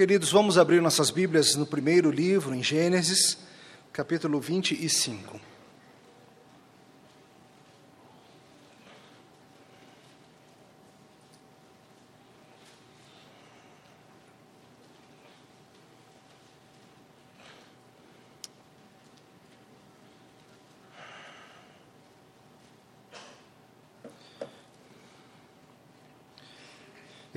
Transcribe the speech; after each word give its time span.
Queridos, 0.00 0.32
vamos 0.32 0.56
abrir 0.56 0.80
nossas 0.80 1.10
Bíblias 1.10 1.54
no 1.56 1.66
primeiro 1.66 2.10
livro, 2.10 2.54
em 2.54 2.62
Gênesis, 2.62 3.36
capítulo 3.92 4.40
25. 4.40 5.38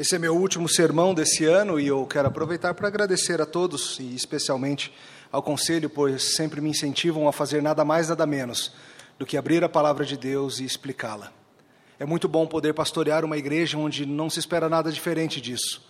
Esse 0.04 0.18
é 0.18 0.20
meu 0.20 0.36
último 0.36 0.68
sermão 0.68 1.14
desse 1.14 1.46
ano 1.46 1.80
e 1.80 1.88
eu 1.88 2.06
quero 2.06 2.28
aproveitar 2.28 2.74
para 2.74 2.90
agradecer 2.90 3.42
a 3.42 3.46
todos 3.46 3.98
e 4.02 4.14
especialmente 4.14 4.94
ao 5.32 5.42
conselho, 5.42 5.90
pois 5.90 6.36
sempre 6.36 6.60
me 6.60 6.70
incentivam 6.70 7.26
a 7.26 7.32
fazer 7.32 7.62
nada 7.62 7.86
mais, 7.86 8.10
nada 8.10 8.26
menos 8.26 8.74
do 9.18 9.26
que 9.26 9.38
abrir 9.38 9.64
a 9.64 9.70
palavra 9.70 10.06
de 10.06 10.18
Deus 10.18 10.60
e 10.60 10.66
explicá-la. 10.66 11.32
É 11.98 12.06
muito 12.06 12.28
bom 12.28 12.46
poder 12.46 12.74
pastorear 12.74 13.24
uma 13.24 13.38
igreja 13.38 13.78
onde 13.78 14.06
não 14.06 14.30
se 14.30 14.40
espera 14.40 14.68
nada 14.68 14.92
diferente 14.92 15.40
disso. 15.40 15.82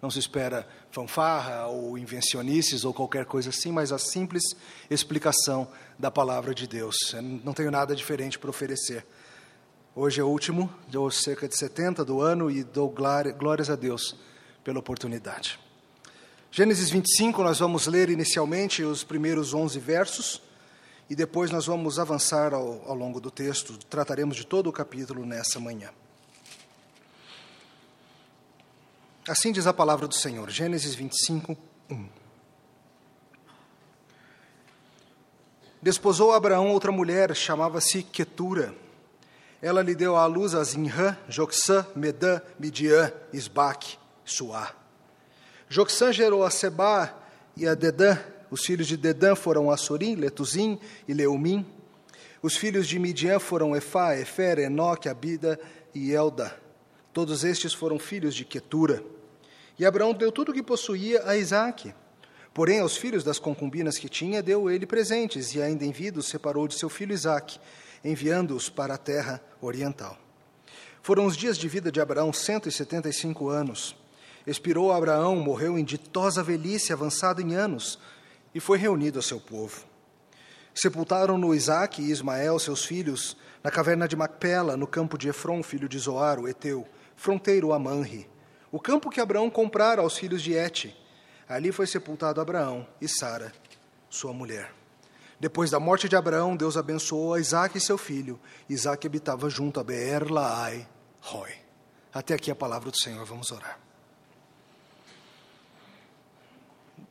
Não 0.00 0.10
se 0.10 0.18
espera 0.18 0.66
fanfarra 0.90 1.66
ou 1.66 1.98
invencionices 1.98 2.86
ou 2.86 2.94
qualquer 2.94 3.26
coisa 3.26 3.50
assim, 3.50 3.70
mas 3.70 3.92
a 3.92 3.98
simples 3.98 4.42
explicação 4.88 5.68
da 5.98 6.10
palavra 6.10 6.54
de 6.54 6.66
Deus. 6.66 7.12
Eu 7.12 7.20
não 7.20 7.52
tenho 7.52 7.70
nada 7.70 7.94
diferente 7.94 8.38
para 8.38 8.48
oferecer. 8.48 9.04
Hoje 9.92 10.20
é 10.20 10.24
o 10.24 10.28
último, 10.28 10.72
deu 10.86 11.10
cerca 11.10 11.48
de 11.48 11.58
70 11.58 12.04
do 12.04 12.20
ano 12.20 12.48
e 12.48 12.62
dou 12.62 12.88
glórias 12.88 13.68
a 13.68 13.74
Deus 13.74 14.14
pela 14.62 14.78
oportunidade. 14.78 15.58
Gênesis 16.48 16.90
25, 16.90 17.42
nós 17.42 17.58
vamos 17.58 17.88
ler 17.88 18.08
inicialmente 18.08 18.84
os 18.84 19.02
primeiros 19.02 19.52
11 19.52 19.80
versos 19.80 20.42
e 21.08 21.16
depois 21.16 21.50
nós 21.50 21.66
vamos 21.66 21.98
avançar 21.98 22.54
ao, 22.54 22.88
ao 22.88 22.94
longo 22.94 23.20
do 23.20 23.32
texto. 23.32 23.76
Trataremos 23.78 24.36
de 24.36 24.46
todo 24.46 24.68
o 24.68 24.72
capítulo 24.72 25.26
nessa 25.26 25.58
manhã. 25.58 25.90
Assim 29.28 29.50
diz 29.50 29.66
a 29.66 29.72
palavra 29.72 30.06
do 30.06 30.14
Senhor, 30.14 30.48
Gênesis 30.50 30.94
25, 30.94 31.56
1. 31.90 32.08
Desposou 35.82 36.30
Abraão 36.30 36.68
outra 36.68 36.92
mulher, 36.92 37.34
chamava-se 37.34 38.04
Quetura 38.04 38.72
ela 39.62 39.82
lhe 39.82 39.94
deu 39.94 40.16
à 40.16 40.24
luz 40.26 40.54
a 40.54 40.64
Zinrã, 40.64 41.16
Joxã, 41.28 41.86
Medã, 41.94 42.40
Midian, 42.58 43.12
Isbaque, 43.32 43.98
Suá. 44.24 44.74
Joxã 45.68 46.12
gerou 46.12 46.44
a 46.44 46.50
Sebá 46.50 47.14
e 47.56 47.66
a 47.66 47.74
Dedã. 47.74 48.16
Os 48.50 48.64
filhos 48.64 48.86
de 48.86 48.96
Dedã 48.96 49.34
foram 49.34 49.70
Assurim, 49.70 50.14
Letuzim 50.14 50.78
e 51.06 51.12
Leumim. 51.12 51.66
Os 52.42 52.56
filhos 52.56 52.88
de 52.88 52.98
Midian 52.98 53.38
foram 53.38 53.76
Efá, 53.76 54.16
Efer, 54.16 54.58
Enoque, 54.58 55.08
Abida 55.08 55.60
e 55.94 56.12
Elda. 56.12 56.56
Todos 57.12 57.44
estes 57.44 57.74
foram 57.74 57.98
filhos 57.98 58.34
de 58.34 58.46
Quetura. 58.46 59.04
E 59.78 59.84
Abraão 59.84 60.14
deu 60.14 60.32
tudo 60.32 60.52
o 60.52 60.54
que 60.54 60.62
possuía 60.62 61.22
a 61.26 61.36
Isaque. 61.36 61.94
Porém, 62.54 62.80
aos 62.80 62.96
filhos 62.96 63.22
das 63.22 63.38
concubinas 63.38 63.98
que 63.98 64.08
tinha, 64.08 64.42
deu 64.42 64.70
ele 64.70 64.86
presentes, 64.86 65.54
e 65.54 65.62
ainda 65.62 65.84
em 65.84 65.92
vida 65.92 66.18
os 66.18 66.26
separou 66.26 66.66
de 66.66 66.74
seu 66.74 66.88
filho 66.88 67.12
Isaque 67.12 67.60
enviando-os 68.04 68.68
para 68.68 68.94
a 68.94 68.98
terra 68.98 69.42
oriental. 69.60 70.18
Foram 71.02 71.26
os 71.26 71.36
dias 71.36 71.56
de 71.56 71.68
vida 71.68 71.90
de 71.90 72.00
Abraão 72.00 72.32
175 72.32 73.48
anos. 73.48 73.96
Expirou 74.46 74.92
Abraão, 74.92 75.36
morreu 75.36 75.78
em 75.78 75.84
ditosa 75.84 76.42
velhice, 76.42 76.92
avançado 76.92 77.40
em 77.40 77.54
anos, 77.54 77.98
e 78.54 78.60
foi 78.60 78.78
reunido 78.78 79.18
a 79.18 79.22
seu 79.22 79.40
povo. 79.40 79.84
Sepultaram-no 80.74 81.54
Isaque 81.54 82.02
e 82.02 82.10
Ismael, 82.10 82.58
seus 82.58 82.84
filhos, 82.84 83.36
na 83.62 83.70
caverna 83.70 84.06
de 84.06 84.16
Macpela, 84.16 84.76
no 84.76 84.86
campo 84.86 85.18
de 85.18 85.28
Efron, 85.28 85.62
filho 85.62 85.88
de 85.88 85.98
Zoar, 85.98 86.38
o 86.38 86.48
Eteu, 86.48 86.86
fronteiro 87.16 87.72
a 87.72 87.78
Manre, 87.78 88.28
o 88.72 88.78
campo 88.78 89.10
que 89.10 89.20
Abraão 89.20 89.50
comprara 89.50 90.00
aos 90.00 90.16
filhos 90.16 90.42
de 90.42 90.54
Et. 90.54 90.94
Ali 91.48 91.72
foi 91.72 91.86
sepultado 91.86 92.40
Abraão 92.40 92.86
e 93.00 93.08
Sara, 93.08 93.52
sua 94.08 94.32
mulher. 94.32 94.79
Depois 95.40 95.70
da 95.70 95.80
morte 95.80 96.06
de 96.06 96.14
Abraão, 96.14 96.54
Deus 96.54 96.76
abençoou 96.76 97.38
Isaac 97.38 97.78
e 97.78 97.80
seu 97.80 97.96
filho. 97.96 98.38
Isaac 98.68 99.06
habitava 99.06 99.48
junto 99.48 99.80
a 99.80 99.84
Beer 99.84 100.30
Laai 100.30 100.86
Roy. 101.22 101.50
Até 102.12 102.34
aqui 102.34 102.50
a 102.50 102.54
palavra 102.54 102.90
do 102.90 102.98
Senhor, 102.98 103.24
vamos 103.24 103.50
orar. 103.50 103.80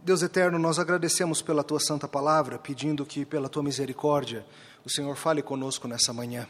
Deus 0.01 0.21
eterno, 0.21 0.59
nós 0.59 0.77
agradecemos 0.77 1.41
pela 1.41 1.63
tua 1.63 1.79
santa 1.79 2.07
palavra, 2.07 2.59
pedindo 2.59 3.03
que, 3.03 3.25
pela 3.25 3.49
tua 3.49 3.63
misericórdia, 3.63 4.45
o 4.85 4.89
Senhor 4.89 5.15
fale 5.15 5.41
conosco 5.41 5.87
nessa 5.87 6.13
manhã. 6.13 6.47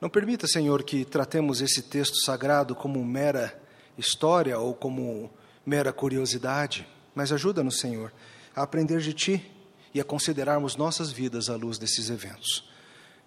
Não 0.00 0.08
permita, 0.08 0.48
Senhor, 0.48 0.82
que 0.82 1.04
tratemos 1.04 1.60
esse 1.60 1.82
texto 1.82 2.16
sagrado 2.24 2.74
como 2.74 3.04
mera 3.04 3.56
história 3.96 4.58
ou 4.58 4.74
como 4.74 5.30
mera 5.64 5.92
curiosidade, 5.92 6.86
mas 7.14 7.30
ajuda-nos, 7.32 7.78
Senhor, 7.78 8.12
a 8.56 8.62
aprender 8.62 8.98
de 9.00 9.12
ti 9.12 9.59
e 9.92 10.00
a 10.00 10.04
considerarmos 10.04 10.76
nossas 10.76 11.10
vidas 11.10 11.48
à 11.48 11.56
luz 11.56 11.78
desses 11.78 12.10
eventos. 12.10 12.68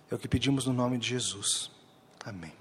É 0.09 0.16
o 0.16 0.19
que 0.19 0.28
pedimos 0.28 0.66
no 0.66 0.74
nome 0.74 0.97
de 0.97 1.09
Jesus. 1.09 1.69
Amém. 2.24 2.53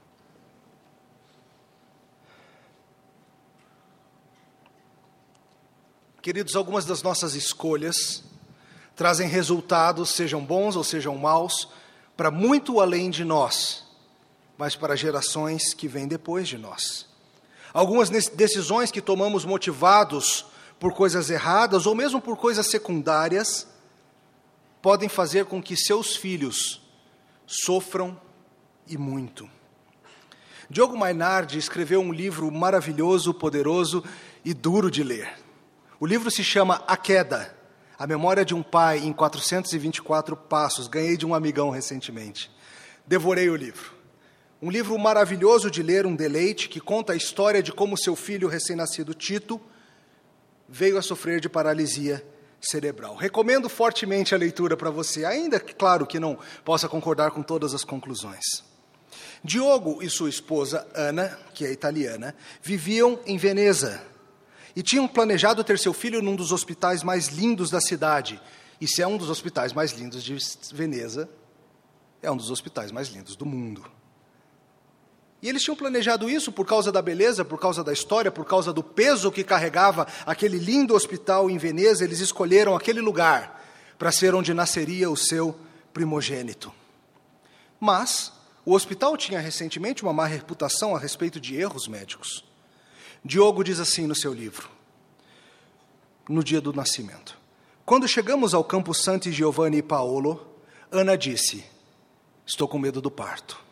Queridos, 6.20 6.54
algumas 6.54 6.84
das 6.84 7.02
nossas 7.02 7.34
escolhas 7.34 8.22
trazem 8.94 9.28
resultados, 9.28 10.10
sejam 10.10 10.44
bons 10.44 10.76
ou 10.76 10.84
sejam 10.84 11.16
maus, 11.16 11.68
para 12.16 12.30
muito 12.30 12.80
além 12.80 13.10
de 13.10 13.24
nós, 13.24 13.84
mas 14.56 14.76
para 14.76 14.94
gerações 14.94 15.74
que 15.74 15.88
vêm 15.88 16.06
depois 16.06 16.46
de 16.46 16.56
nós. 16.56 17.06
Algumas 17.72 18.08
decisões 18.08 18.90
que 18.90 19.00
tomamos 19.00 19.44
motivados 19.44 20.46
por 20.78 20.92
coisas 20.92 21.30
erradas 21.30 21.86
ou 21.86 21.94
mesmo 21.94 22.20
por 22.20 22.36
coisas 22.36 22.68
secundárias 22.68 23.71
podem 24.82 25.08
fazer 25.08 25.44
com 25.44 25.62
que 25.62 25.76
seus 25.76 26.16
filhos 26.16 26.82
sofram 27.46 28.20
e 28.86 28.98
muito. 28.98 29.48
Diogo 30.68 30.96
Mainardi 30.96 31.58
escreveu 31.58 32.00
um 32.00 32.12
livro 32.12 32.50
maravilhoso, 32.50 33.32
poderoso 33.32 34.02
e 34.44 34.52
duro 34.52 34.90
de 34.90 35.04
ler. 35.04 35.32
O 36.00 36.06
livro 36.06 36.30
se 36.30 36.42
chama 36.42 36.82
A 36.86 36.96
Queda, 36.96 37.56
a 37.96 38.06
memória 38.06 38.44
de 38.44 38.54
um 38.54 38.62
pai 38.62 38.98
em 38.98 39.12
424 39.12 40.36
passos. 40.36 40.88
Ganhei 40.88 41.16
de 41.16 41.24
um 41.24 41.34
amigão 41.34 41.70
recentemente. 41.70 42.50
Devorei 43.06 43.48
o 43.48 43.54
livro. 43.54 43.92
Um 44.60 44.70
livro 44.70 44.98
maravilhoso 44.98 45.70
de 45.70 45.82
ler, 45.82 46.06
um 46.06 46.16
deleite, 46.16 46.68
que 46.68 46.80
conta 46.80 47.12
a 47.12 47.16
história 47.16 47.62
de 47.62 47.70
como 47.70 47.96
seu 47.96 48.16
filho 48.16 48.48
recém-nascido 48.48 49.14
Tito 49.14 49.60
veio 50.68 50.96
a 50.96 51.02
sofrer 51.02 51.40
de 51.40 51.48
paralisia 51.48 52.24
cerebral. 52.62 53.16
Recomendo 53.16 53.68
fortemente 53.68 54.34
a 54.34 54.38
leitura 54.38 54.76
para 54.76 54.90
você, 54.90 55.24
ainda 55.24 55.58
que, 55.58 55.74
claro, 55.74 56.06
que 56.06 56.20
não 56.20 56.38
possa 56.64 56.88
concordar 56.88 57.30
com 57.32 57.42
todas 57.42 57.74
as 57.74 57.84
conclusões. 57.84 58.64
Diogo 59.44 60.02
e 60.02 60.08
sua 60.08 60.30
esposa, 60.30 60.86
Ana, 60.94 61.36
que 61.52 61.66
é 61.66 61.72
italiana, 61.72 62.34
viviam 62.62 63.18
em 63.26 63.36
Veneza 63.36 64.00
e 64.74 64.82
tinham 64.82 65.06
planejado 65.08 65.64
ter 65.64 65.78
seu 65.78 65.92
filho 65.92 66.22
num 66.22 66.36
dos 66.36 66.52
hospitais 66.52 67.02
mais 67.02 67.26
lindos 67.28 67.70
da 67.70 67.80
cidade. 67.80 68.40
E 68.80 68.86
se 68.86 69.02
é 69.02 69.06
um 69.06 69.16
dos 69.16 69.30
hospitais 69.30 69.72
mais 69.72 69.92
lindos 69.92 70.22
de 70.22 70.36
Veneza, 70.72 71.28
é 72.22 72.30
um 72.30 72.36
dos 72.36 72.50
hospitais 72.50 72.92
mais 72.92 73.08
lindos 73.08 73.36
do 73.36 73.44
mundo. 73.44 73.84
E 75.42 75.48
eles 75.48 75.62
tinham 75.62 75.76
planejado 75.76 76.30
isso 76.30 76.52
por 76.52 76.64
causa 76.64 76.92
da 76.92 77.02
beleza, 77.02 77.44
por 77.44 77.58
causa 77.58 77.82
da 77.82 77.92
história, 77.92 78.30
por 78.30 78.46
causa 78.46 78.72
do 78.72 78.82
peso 78.82 79.32
que 79.32 79.42
carregava 79.42 80.06
aquele 80.24 80.56
lindo 80.56 80.94
hospital 80.94 81.50
em 81.50 81.58
Veneza. 81.58 82.04
Eles 82.04 82.20
escolheram 82.20 82.76
aquele 82.76 83.00
lugar 83.00 83.60
para 83.98 84.12
ser 84.12 84.36
onde 84.36 84.54
nasceria 84.54 85.10
o 85.10 85.16
seu 85.16 85.58
primogênito. 85.92 86.72
Mas 87.80 88.32
o 88.64 88.72
hospital 88.72 89.16
tinha 89.16 89.40
recentemente 89.40 90.04
uma 90.04 90.12
má 90.12 90.26
reputação 90.26 90.94
a 90.94 90.98
respeito 90.98 91.40
de 91.40 91.56
erros 91.56 91.88
médicos. 91.88 92.44
Diogo 93.24 93.64
diz 93.64 93.80
assim 93.80 94.06
no 94.06 94.14
seu 94.14 94.32
livro, 94.32 94.68
no 96.28 96.44
dia 96.44 96.60
do 96.60 96.72
nascimento: 96.72 97.36
Quando 97.84 98.06
chegamos 98.06 98.54
ao 98.54 98.62
Campo 98.62 98.94
Santi 98.94 99.32
Giovanni 99.32 99.78
e 99.78 99.82
Paolo, 99.82 100.46
Ana 100.90 101.16
disse: 101.16 101.64
Estou 102.46 102.68
com 102.68 102.78
medo 102.78 103.00
do 103.00 103.10
parto. 103.10 103.71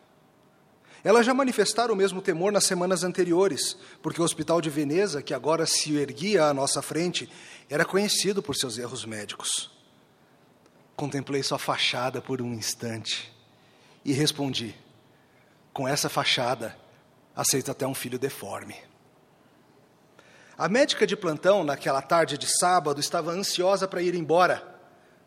Elas 1.02 1.24
já 1.24 1.32
manifestaram 1.32 1.94
o 1.94 1.96
mesmo 1.96 2.20
temor 2.20 2.52
nas 2.52 2.64
semanas 2.64 3.02
anteriores, 3.04 3.76
porque 4.02 4.20
o 4.20 4.24
Hospital 4.24 4.60
de 4.60 4.68
Veneza, 4.68 5.22
que 5.22 5.32
agora 5.32 5.64
se 5.64 5.96
erguia 5.96 6.44
à 6.44 6.54
nossa 6.54 6.82
frente, 6.82 7.30
era 7.68 7.84
conhecido 7.84 8.42
por 8.42 8.54
seus 8.54 8.76
erros 8.76 9.04
médicos. 9.04 9.70
Contemplei 10.94 11.42
sua 11.42 11.58
fachada 11.58 12.20
por 12.20 12.42
um 12.42 12.52
instante 12.52 13.32
e 14.04 14.12
respondi: 14.12 14.74
com 15.72 15.88
essa 15.88 16.08
fachada, 16.08 16.76
aceito 17.34 17.70
até 17.70 17.86
um 17.86 17.94
filho 17.94 18.18
deforme. 18.18 18.76
A 20.58 20.68
médica 20.68 21.06
de 21.06 21.16
plantão, 21.16 21.64
naquela 21.64 22.02
tarde 22.02 22.36
de 22.36 22.46
sábado, 22.46 23.00
estava 23.00 23.30
ansiosa 23.30 23.88
para 23.88 24.02
ir 24.02 24.14
embora, 24.14 24.62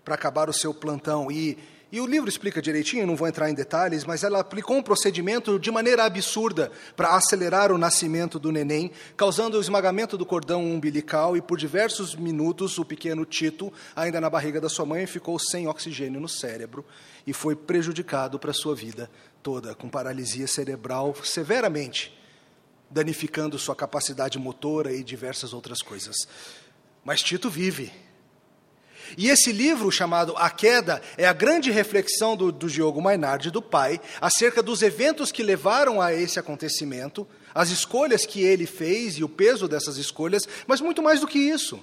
para 0.05 0.13
acabar 0.13 0.47
o 0.47 0.53
seu 0.53 0.75
plantão. 0.75 1.31
E, 1.31 1.57
e 1.93 2.01
o 2.01 2.07
livro 2.07 2.27
explica 2.27 2.59
direitinho, 2.59 3.05
não 3.05 3.15
vou 3.15 3.27
entrar 3.27 3.51
em 3.51 3.53
detalhes, 3.53 4.03
mas 4.03 4.23
ela 4.23 4.39
aplicou 4.39 4.75
um 4.75 4.81
procedimento 4.81 5.59
de 5.59 5.69
maneira 5.69 6.03
absurda 6.05 6.71
para 6.95 7.15
acelerar 7.15 7.71
o 7.71 7.77
nascimento 7.77 8.39
do 8.39 8.51
neném, 8.51 8.89
causando 9.15 9.59
o 9.59 9.61
esmagamento 9.61 10.17
do 10.17 10.25
cordão 10.25 10.65
umbilical 10.65 11.37
e 11.37 11.41
por 11.41 11.55
diversos 11.55 12.15
minutos 12.15 12.79
o 12.79 12.83
pequeno 12.83 13.23
Tito, 13.25 13.71
ainda 13.95 14.19
na 14.19 14.27
barriga 14.27 14.59
da 14.59 14.69
sua 14.69 14.87
mãe, 14.87 15.05
ficou 15.05 15.37
sem 15.37 15.67
oxigênio 15.67 16.19
no 16.19 16.27
cérebro 16.27 16.83
e 17.27 17.31
foi 17.31 17.55
prejudicado 17.55 18.39
para 18.39 18.53
sua 18.53 18.73
vida 18.73 19.07
toda, 19.43 19.75
com 19.75 19.87
paralisia 19.87 20.47
cerebral 20.47 21.13
severamente 21.23 22.17
danificando 22.89 23.59
sua 23.59 23.75
capacidade 23.75 24.39
motora 24.39 24.91
e 24.91 25.03
diversas 25.03 25.53
outras 25.53 25.83
coisas. 25.83 26.15
Mas 27.05 27.21
Tito 27.21 27.51
vive. 27.51 27.91
E 29.17 29.29
esse 29.29 29.51
livro, 29.51 29.91
chamado 29.91 30.33
A 30.37 30.49
Queda, 30.49 31.01
é 31.17 31.25
a 31.25 31.33
grande 31.33 31.71
reflexão 31.71 32.35
do, 32.35 32.51
do 32.51 32.67
Diogo 32.67 33.01
Mainardi, 33.01 33.51
do 33.51 33.61
pai, 33.61 33.99
acerca 34.19 34.61
dos 34.61 34.81
eventos 34.81 35.31
que 35.31 35.43
levaram 35.43 36.01
a 36.01 36.13
esse 36.13 36.39
acontecimento, 36.39 37.27
as 37.53 37.69
escolhas 37.69 38.25
que 38.25 38.41
ele 38.41 38.65
fez 38.65 39.17
e 39.17 39.23
o 39.23 39.29
peso 39.29 39.67
dessas 39.67 39.97
escolhas, 39.97 40.47
mas 40.67 40.81
muito 40.81 41.01
mais 41.01 41.19
do 41.19 41.27
que 41.27 41.39
isso. 41.39 41.81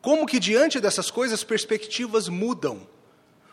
Como 0.00 0.26
que 0.26 0.40
diante 0.40 0.80
dessas 0.80 1.10
coisas 1.10 1.44
perspectivas 1.44 2.28
mudam. 2.28 2.86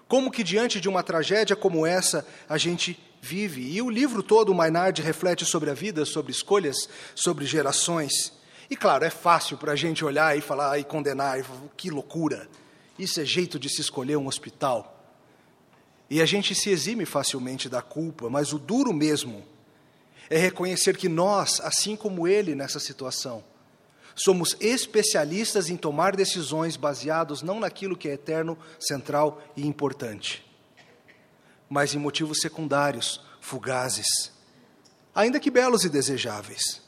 Como 0.08 0.32
que 0.32 0.44
diante 0.44 0.82
de 0.82 0.90
uma 0.90 1.04
tragédia 1.04 1.56
como 1.56 1.86
essa 1.86 2.26
a 2.48 2.58
gente 2.58 3.00
vive. 3.22 3.62
E 3.62 3.82
o 3.82 3.90
livro 3.90 4.24
todo, 4.24 4.52
o 4.52 4.56
Maynard, 4.56 5.02
reflete 5.02 5.46
sobre 5.46 5.70
a 5.70 5.74
vida, 5.74 6.06
sobre 6.06 6.32
escolhas, 6.32 6.90
sobre 7.14 7.46
gerações. 7.46 8.34
E 8.70 8.76
claro, 8.76 9.06
é 9.06 9.10
fácil 9.10 9.58
para 9.58 9.74
a 9.74 9.76
gente 9.76 10.06
olhar 10.06 10.38
e 10.38 10.42
falar 10.42 10.80
e 10.80 10.84
condenar, 10.84 11.40
e 11.40 11.44
que 11.76 11.90
loucura. 11.90 12.48
Isso 13.00 13.22
é 13.22 13.26
jeito 13.26 13.58
de 13.58 13.70
se 13.70 13.80
escolher 13.80 14.18
um 14.18 14.28
hospital. 14.28 14.98
E 16.10 16.22
a 16.22 16.26
gente 16.26 16.54
se 16.54 16.70
exime 16.70 17.06
facilmente 17.06 17.70
da 17.70 17.82
culpa, 17.82 18.30
mas 18.30 18.52
o 18.52 18.60
duro 18.60 18.92
mesmo 18.92 19.44
é 20.30 20.38
reconhecer 20.38 20.98
que 20.98 21.08
nós, 21.08 21.62
assim 21.62 21.96
como 21.96 22.28
ele 22.28 22.54
nessa 22.54 22.80
situação, 22.80 23.44
somos 24.16 24.58
especialistas 24.60 25.70
em 25.70 25.78
tomar 25.78 26.16
decisões 26.16 26.76
baseados 26.76 27.42
não 27.42 27.60
naquilo 27.60 27.96
que 27.96 28.10
é 28.10 28.14
eterno, 28.14 28.58
central 28.78 29.42
e 29.56 29.66
importante, 29.66 30.46
mas 31.70 31.96
em 31.96 32.00
motivos 32.00 32.42
secundários, 32.42 33.22
fugazes, 33.40 34.32
ainda 35.16 35.40
que 35.40 35.50
belos 35.50 35.86
e 35.86 35.90
desejáveis. 35.90 36.82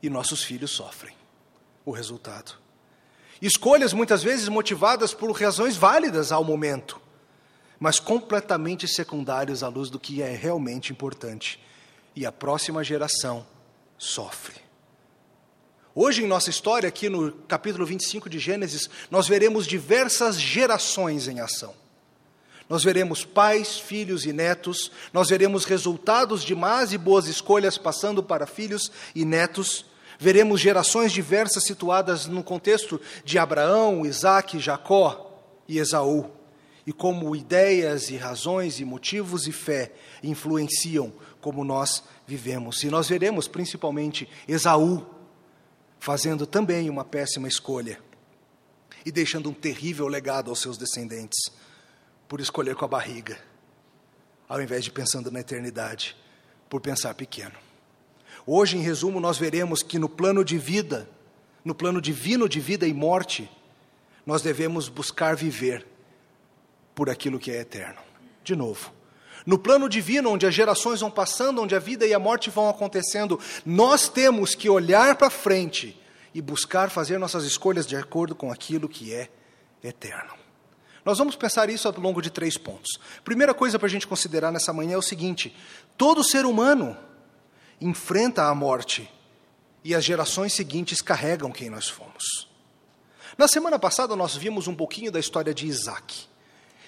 E 0.00 0.08
nossos 0.08 0.44
filhos 0.44 0.70
sofrem 0.70 1.14
o 1.84 1.90
resultado. 1.90 2.67
Escolhas 3.40 3.92
muitas 3.92 4.22
vezes 4.22 4.48
motivadas 4.48 5.14
por 5.14 5.30
razões 5.30 5.76
válidas 5.76 6.32
ao 6.32 6.42
momento, 6.42 7.00
mas 7.78 8.00
completamente 8.00 8.88
secundárias 8.88 9.62
à 9.62 9.68
luz 9.68 9.90
do 9.90 9.98
que 9.98 10.22
é 10.22 10.34
realmente 10.34 10.92
importante. 10.92 11.60
E 12.16 12.26
a 12.26 12.32
próxima 12.32 12.82
geração 12.82 13.46
sofre. 13.96 14.56
Hoje, 15.94 16.22
em 16.22 16.26
nossa 16.26 16.50
história, 16.50 16.88
aqui 16.88 17.08
no 17.08 17.32
capítulo 17.32 17.84
25 17.84 18.28
de 18.28 18.38
Gênesis, 18.38 18.88
nós 19.10 19.26
veremos 19.26 19.66
diversas 19.66 20.40
gerações 20.40 21.28
em 21.28 21.40
ação. 21.40 21.74
Nós 22.68 22.84
veremos 22.84 23.24
pais, 23.24 23.78
filhos 23.78 24.26
e 24.26 24.32
netos, 24.32 24.92
nós 25.12 25.30
veremos 25.30 25.64
resultados 25.64 26.44
de 26.44 26.54
más 26.54 26.92
e 26.92 26.98
boas 26.98 27.26
escolhas 27.26 27.78
passando 27.78 28.22
para 28.22 28.46
filhos 28.46 28.92
e 29.14 29.24
netos, 29.24 29.86
veremos 30.18 30.60
gerações 30.60 31.12
diversas 31.12 31.64
situadas 31.64 32.26
no 32.26 32.42
contexto 32.42 33.00
de 33.24 33.38
Abraão, 33.38 34.04
Isaac, 34.04 34.58
Jacó 34.58 35.40
e 35.68 35.78
Esaú, 35.78 36.30
e 36.86 36.92
como 36.92 37.36
ideias 37.36 38.10
e 38.10 38.16
razões 38.16 38.80
e 38.80 38.84
motivos 38.84 39.46
e 39.46 39.52
fé 39.52 39.92
influenciam 40.22 41.12
como 41.40 41.62
nós 41.62 42.02
vivemos. 42.26 42.82
E 42.82 42.90
nós 42.90 43.08
veremos 43.08 43.46
principalmente 43.46 44.28
Esaú 44.48 45.06
fazendo 46.00 46.46
também 46.46 46.88
uma 46.88 47.04
péssima 47.04 47.46
escolha 47.46 48.00
e 49.04 49.12
deixando 49.12 49.50
um 49.50 49.54
terrível 49.54 50.08
legado 50.08 50.50
aos 50.50 50.60
seus 50.60 50.76
descendentes 50.76 51.50
por 52.26 52.40
escolher 52.40 52.74
com 52.74 52.84
a 52.84 52.88
barriga, 52.88 53.38
ao 54.48 54.60
invés 54.60 54.84
de 54.84 54.90
pensando 54.90 55.30
na 55.30 55.40
eternidade, 55.40 56.16
por 56.68 56.80
pensar 56.80 57.14
pequeno. 57.14 57.67
Hoje, 58.50 58.78
em 58.78 58.80
resumo, 58.80 59.20
nós 59.20 59.36
veremos 59.36 59.82
que 59.82 59.98
no 59.98 60.08
plano 60.08 60.42
de 60.42 60.56
vida, 60.56 61.06
no 61.62 61.74
plano 61.74 62.00
divino 62.00 62.48
de 62.48 62.60
vida 62.60 62.86
e 62.86 62.94
morte, 62.94 63.46
nós 64.24 64.40
devemos 64.40 64.88
buscar 64.88 65.36
viver 65.36 65.86
por 66.94 67.10
aquilo 67.10 67.38
que 67.38 67.50
é 67.50 67.60
eterno. 67.60 67.98
De 68.42 68.56
novo, 68.56 68.90
no 69.44 69.58
plano 69.58 69.86
divino, 69.86 70.30
onde 70.30 70.46
as 70.46 70.54
gerações 70.54 71.00
vão 71.00 71.10
passando, 71.10 71.60
onde 71.60 71.74
a 71.74 71.78
vida 71.78 72.06
e 72.06 72.14
a 72.14 72.18
morte 72.18 72.48
vão 72.48 72.70
acontecendo, 72.70 73.38
nós 73.66 74.08
temos 74.08 74.54
que 74.54 74.70
olhar 74.70 75.16
para 75.16 75.28
frente 75.28 76.00
e 76.34 76.40
buscar 76.40 76.88
fazer 76.88 77.18
nossas 77.18 77.44
escolhas 77.44 77.86
de 77.86 77.96
acordo 77.96 78.34
com 78.34 78.50
aquilo 78.50 78.88
que 78.88 79.12
é 79.12 79.28
eterno. 79.84 80.32
Nós 81.04 81.18
vamos 81.18 81.36
pensar 81.36 81.68
isso 81.68 81.86
ao 81.86 82.00
longo 82.00 82.22
de 82.22 82.30
três 82.30 82.56
pontos. 82.56 82.98
Primeira 83.22 83.52
coisa 83.52 83.78
para 83.78 83.88
a 83.88 83.90
gente 83.90 84.06
considerar 84.06 84.50
nessa 84.50 84.72
manhã 84.72 84.94
é 84.94 84.98
o 84.98 85.02
seguinte: 85.02 85.54
todo 85.98 86.24
ser 86.24 86.46
humano 86.46 86.96
enfrenta 87.80 88.44
a 88.44 88.54
morte 88.54 89.10
e 89.84 89.94
as 89.94 90.04
gerações 90.04 90.52
seguintes 90.52 91.00
carregam 91.00 91.50
quem 91.50 91.70
nós 91.70 91.88
fomos. 91.88 92.48
Na 93.36 93.46
semana 93.46 93.78
passada, 93.78 94.16
nós 94.16 94.34
vimos 94.34 94.66
um 94.66 94.74
pouquinho 94.74 95.12
da 95.12 95.20
história 95.20 95.54
de 95.54 95.66
Isaac. 95.66 96.26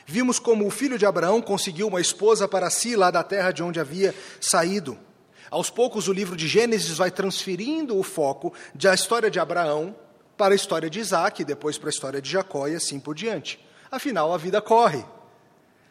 Vimos 0.05 0.39
como 0.39 0.67
o 0.67 0.71
filho 0.71 0.99
de 0.99 1.07
Abraão 1.07 1.41
conseguiu 1.41 1.87
uma 1.87 2.01
esposa 2.01 2.49
para 2.49 2.69
si 2.71 2.97
lá 2.97 3.11
da 3.11 3.23
terra 3.23 3.53
de 3.53 3.63
onde 3.63 3.79
havia 3.79 4.15
saído. 4.41 4.99
Aos 5.51 5.71
poucos, 5.71 6.09
o 6.09 6.13
livro 6.13 6.37
de 6.37 6.49
Gênesis 6.49 6.97
vai 6.97 7.11
transferindo 7.11 7.97
o 7.97 8.03
foco 8.03 8.53
da 8.75 8.93
história 8.93 9.31
de 9.31 9.39
Abraão 9.39 9.95
para 10.37 10.55
a 10.55 10.57
história 10.57 10.91
de 10.91 10.99
Isaac, 10.99 11.45
depois 11.45 11.79
para 11.79 11.89
a 11.89 11.91
história 11.91 12.21
de 12.21 12.31
Jacó 12.31 12.67
e 12.67 12.75
assim 12.75 12.99
por 12.99 13.15
diante. 13.15 13.65
Afinal, 13.91 14.33
a 14.33 14.39
vida 14.39 14.61
corre. 14.61 15.05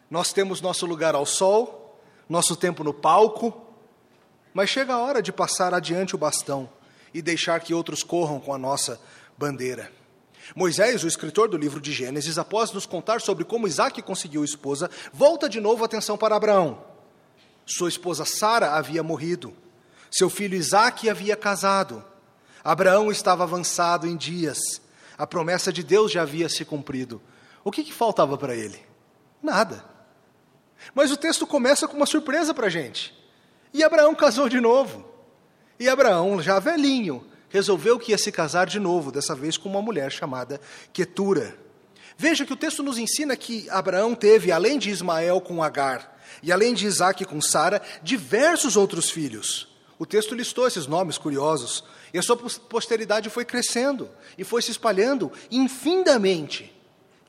Nós 0.09 0.33
temos 0.33 0.59
nosso 0.59 0.85
lugar 0.85 1.15
ao 1.15 1.25
sol, 1.25 1.99
nosso 2.27 2.55
tempo 2.55 2.83
no 2.83 2.93
palco, 2.93 3.68
mas 4.53 4.69
chega 4.69 4.93
a 4.93 4.99
hora 4.99 5.21
de 5.21 5.31
passar 5.31 5.73
adiante 5.73 6.15
o 6.15 6.17
bastão 6.17 6.69
e 7.13 7.21
deixar 7.21 7.59
que 7.59 7.73
outros 7.73 8.03
corram 8.03 8.39
com 8.39 8.53
a 8.53 8.57
nossa 8.57 8.99
bandeira. 9.37 9.91
Moisés, 10.55 11.03
o 11.03 11.07
escritor 11.07 11.47
do 11.47 11.57
livro 11.57 11.79
de 11.79 11.91
Gênesis, 11.91 12.37
após 12.37 12.71
nos 12.71 12.85
contar 12.85 13.21
sobre 13.21 13.43
como 13.43 13.67
Isaac 13.67 14.01
conseguiu 14.01 14.43
esposa, 14.43 14.89
volta 15.13 15.47
de 15.47 15.59
novo 15.59 15.83
a 15.83 15.85
atenção 15.85 16.17
para 16.17 16.35
Abraão. 16.35 16.83
Sua 17.65 17.89
esposa 17.89 18.25
Sara 18.25 18.71
havia 18.73 19.03
morrido. 19.03 19.53
Seu 20.09 20.29
filho 20.29 20.55
Isaac 20.55 21.07
havia 21.07 21.35
casado. 21.35 22.03
Abraão 22.63 23.11
estava 23.11 23.43
avançado 23.43 24.07
em 24.07 24.17
dias. 24.17 24.57
A 25.17 25.27
promessa 25.27 25.71
de 25.71 25.83
Deus 25.83 26.11
já 26.11 26.23
havia 26.23 26.49
se 26.49 26.65
cumprido. 26.65 27.21
O 27.63 27.71
que, 27.71 27.83
que 27.83 27.93
faltava 27.93 28.37
para 28.37 28.55
ele? 28.55 28.79
Nada. 29.41 29.85
Mas 30.95 31.11
o 31.11 31.17
texto 31.17 31.45
começa 31.45 31.87
com 31.87 31.95
uma 31.95 32.05
surpresa 32.05 32.53
para 32.53 32.67
a 32.67 32.69
gente. 32.69 33.13
E 33.73 33.83
Abraão 33.83 34.15
casou 34.15 34.49
de 34.49 34.59
novo. 34.59 35.05
E 35.79 35.87
Abraão, 35.87 36.41
já 36.41 36.59
velhinho, 36.59 37.25
resolveu 37.49 37.99
que 37.99 38.11
ia 38.11 38.17
se 38.17 38.31
casar 38.31 38.67
de 38.67 38.79
novo, 38.79 39.11
dessa 39.11 39.35
vez 39.35 39.57
com 39.57 39.69
uma 39.69 39.81
mulher 39.81 40.11
chamada 40.11 40.59
Quetura. 40.91 41.57
Veja 42.17 42.45
que 42.45 42.53
o 42.53 42.57
texto 42.57 42.83
nos 42.83 42.97
ensina 42.97 43.35
que 43.37 43.69
Abraão 43.69 44.13
teve, 44.13 44.51
além 44.51 44.77
de 44.77 44.89
Ismael 44.89 45.39
com 45.39 45.63
Agar, 45.63 46.19
e 46.43 46.51
além 46.51 46.73
de 46.73 46.85
Isaac 46.85 47.23
com 47.25 47.41
Sara, 47.41 47.81
diversos 48.03 48.75
outros 48.75 49.09
filhos. 49.09 49.67
O 49.97 50.05
texto 50.05 50.35
listou 50.35 50.67
esses 50.67 50.85
nomes 50.85 51.17
curiosos, 51.17 51.83
e 52.13 52.17
a 52.17 52.21
sua 52.21 52.37
posteridade 52.37 53.29
foi 53.29 53.45
crescendo 53.45 54.09
e 54.37 54.43
foi 54.43 54.61
se 54.61 54.71
espalhando 54.71 55.31
infinitamente 55.51 56.75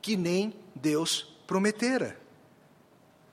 que 0.01 0.17
nem 0.17 0.53
Deus 0.75 1.35
prometera. 1.45 2.19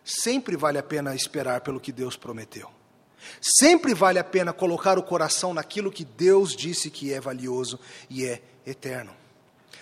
Sempre 0.05 0.57
vale 0.57 0.79
a 0.79 0.83
pena 0.83 1.15
esperar 1.15 1.61
pelo 1.62 1.81
que 1.81 1.93
Deus 1.93 2.17
prometeu. 2.17 2.77
Sempre 3.40 3.94
vale 3.94 4.18
a 4.18 4.25
pena 4.25 4.52
colocar 4.52 4.98
o 4.98 5.02
coração 5.02 5.52
naquilo 5.52 5.90
que 5.90 6.04
Deus 6.04 6.54
disse 6.54 6.90
que 6.90 7.12
é 7.12 7.20
valioso 7.20 7.78
e 8.08 8.25
é 8.25 8.42
eterno. 8.66 9.12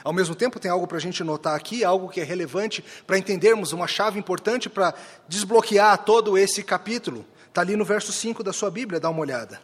Ao 0.04 0.12
mesmo 0.12 0.34
tempo, 0.34 0.60
tem 0.60 0.70
algo 0.70 0.86
para 0.86 0.98
a 0.98 1.00
gente 1.00 1.24
notar 1.24 1.56
aqui, 1.56 1.84
algo 1.84 2.08
que 2.08 2.20
é 2.20 2.24
relevante 2.24 2.84
para 3.06 3.18
entendermos, 3.18 3.72
uma 3.72 3.86
chave 3.86 4.18
importante 4.18 4.68
para 4.68 4.94
desbloquear 5.28 6.04
todo 6.04 6.38
esse 6.38 6.62
capítulo. 6.62 7.24
Está 7.48 7.62
ali 7.62 7.74
no 7.76 7.84
verso 7.84 8.12
5 8.12 8.42
da 8.42 8.52
sua 8.52 8.70
Bíblia, 8.70 9.00
dá 9.00 9.10
uma 9.10 9.20
olhada. 9.20 9.60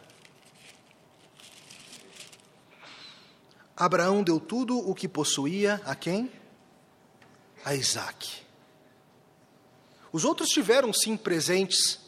Abraão 3.75 4.21
deu 4.21 4.39
tudo 4.39 4.77
o 4.77 4.93
que 4.93 5.07
possuía 5.07 5.81
a 5.85 5.95
quem? 5.95 6.29
a 7.63 7.75
Isaac. 7.75 8.43
Os 10.11 10.25
outros 10.25 10.49
tiveram 10.49 10.93
sim 10.93 11.17
presentes, 11.17 11.99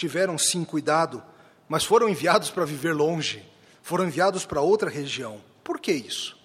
tiveram 0.00 0.38
sim 0.38 0.64
cuidado, 0.64 1.22
mas 1.68 1.84
foram 1.84 2.08
enviados 2.08 2.50
para 2.50 2.64
viver 2.64 2.94
longe, 2.94 3.46
foram 3.82 4.06
enviados 4.06 4.46
para 4.46 4.62
outra 4.62 4.88
região. 4.88 5.40
Por 5.62 5.78
que 5.78 5.92
isso? 5.92 6.38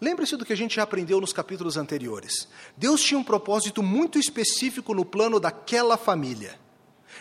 Lembre-se 0.00 0.36
do 0.36 0.44
que 0.44 0.52
a 0.52 0.56
gente 0.56 0.76
já 0.76 0.82
aprendeu 0.82 1.18
nos 1.18 1.32
capítulos 1.32 1.78
anteriores. 1.78 2.46
Deus 2.76 3.02
tinha 3.02 3.18
um 3.18 3.24
propósito 3.24 3.82
muito 3.82 4.18
específico 4.18 4.92
no 4.92 5.04
plano 5.04 5.40
daquela 5.40 5.96
família. 5.96 6.58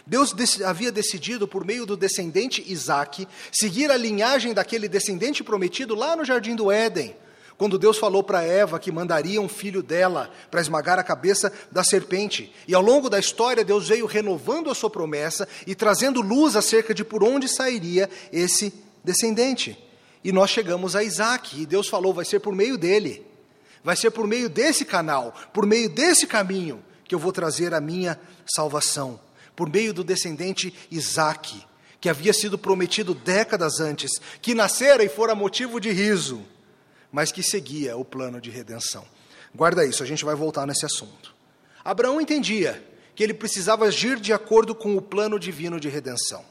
Deus 0.06 0.36
havia 0.62 0.92
decidido, 0.92 1.48
por 1.48 1.64
meio 1.64 1.86
do 1.86 1.96
descendente 1.96 2.62
Isaac, 2.68 3.26
seguir 3.52 3.90
a 3.90 3.96
linhagem 3.96 4.54
daquele 4.54 4.90
descendente 4.90 5.44
prometido 5.44 5.96
lá 5.96 6.14
no 6.14 6.26
jardim 6.26 6.56
do 6.56 6.70
Éden, 6.70 7.16
quando 7.58 7.78
Deus 7.78 7.98
falou 7.98 8.24
para 8.24 8.44
Eva 8.44 8.80
que 8.80 8.92
mandaria 8.92 9.42
um 9.42 9.48
filho 9.48 9.84
dela 9.84 10.32
para 10.50 10.62
esmagar 10.62 10.98
a 11.00 11.04
cabeça 11.04 11.52
da 11.72 11.84
serpente. 11.84 12.54
E 12.68 12.74
ao 12.74 12.82
longo 12.82 13.10
da 13.10 13.20
história, 13.20 13.64
Deus 13.64 13.88
veio 13.88 14.06
renovando 14.06 14.70
a 14.70 14.76
sua 14.76 14.90
promessa 14.90 15.48
e 15.68 15.76
trazendo 15.76 16.22
luz 16.22 16.56
acerca 16.56 16.94
de 16.94 17.04
por 17.04 17.24
onde 17.24 17.48
sairia 17.48 18.10
esse 18.32 18.74
descendente. 19.04 19.78
E 20.24 20.32
nós 20.32 20.50
chegamos 20.50 20.96
a 20.96 21.04
Isaac, 21.04 21.62
e 21.62 21.66
Deus 21.66 21.88
falou: 21.88 22.14
vai 22.14 22.26
ser 22.26 22.40
por 22.40 22.56
meio 22.56 22.78
dele, 22.78 23.26
vai 23.84 23.96
ser 23.96 24.12
por 24.12 24.26
meio 24.26 24.50
desse 24.50 24.86
canal, 24.86 25.34
por 25.54 25.66
meio 25.66 25.90
desse 25.90 26.26
caminho, 26.26 26.84
que 27.04 27.14
eu 27.14 27.20
vou 27.20 27.32
trazer 27.32 27.74
a 27.74 27.82
minha 27.82 28.20
salvação. 28.46 29.20
Por 29.56 29.70
meio 29.70 29.94
do 29.94 30.04
descendente 30.04 30.74
Isaac, 30.90 31.64
que 32.02 32.10
havia 32.10 32.34
sido 32.34 32.58
prometido 32.58 33.14
décadas 33.14 33.80
antes, 33.80 34.12
que 34.42 34.56
nascera 34.56 35.04
e 35.04 35.10
fora 35.10 35.36
motivo 35.36 35.80
de 35.80 35.92
riso, 35.92 36.44
mas 37.14 37.32
que 37.32 37.44
seguia 37.44 37.96
o 37.96 38.04
plano 38.04 38.42
de 38.42 38.50
redenção. 38.50 39.06
Guarda 39.54 39.86
isso, 39.86 40.02
a 40.02 40.06
gente 40.06 40.26
vai 40.26 40.34
voltar 40.34 40.66
nesse 40.66 40.84
assunto. 40.84 41.36
Abraão 41.86 42.20
entendia 42.20 42.84
que 43.14 43.24
ele 43.24 43.36
precisava 43.36 43.86
agir 43.86 44.20
de 44.20 44.34
acordo 44.34 44.74
com 44.74 44.98
o 44.98 45.02
plano 45.02 45.40
divino 45.40 45.80
de 45.80 45.88
redenção, 45.88 46.44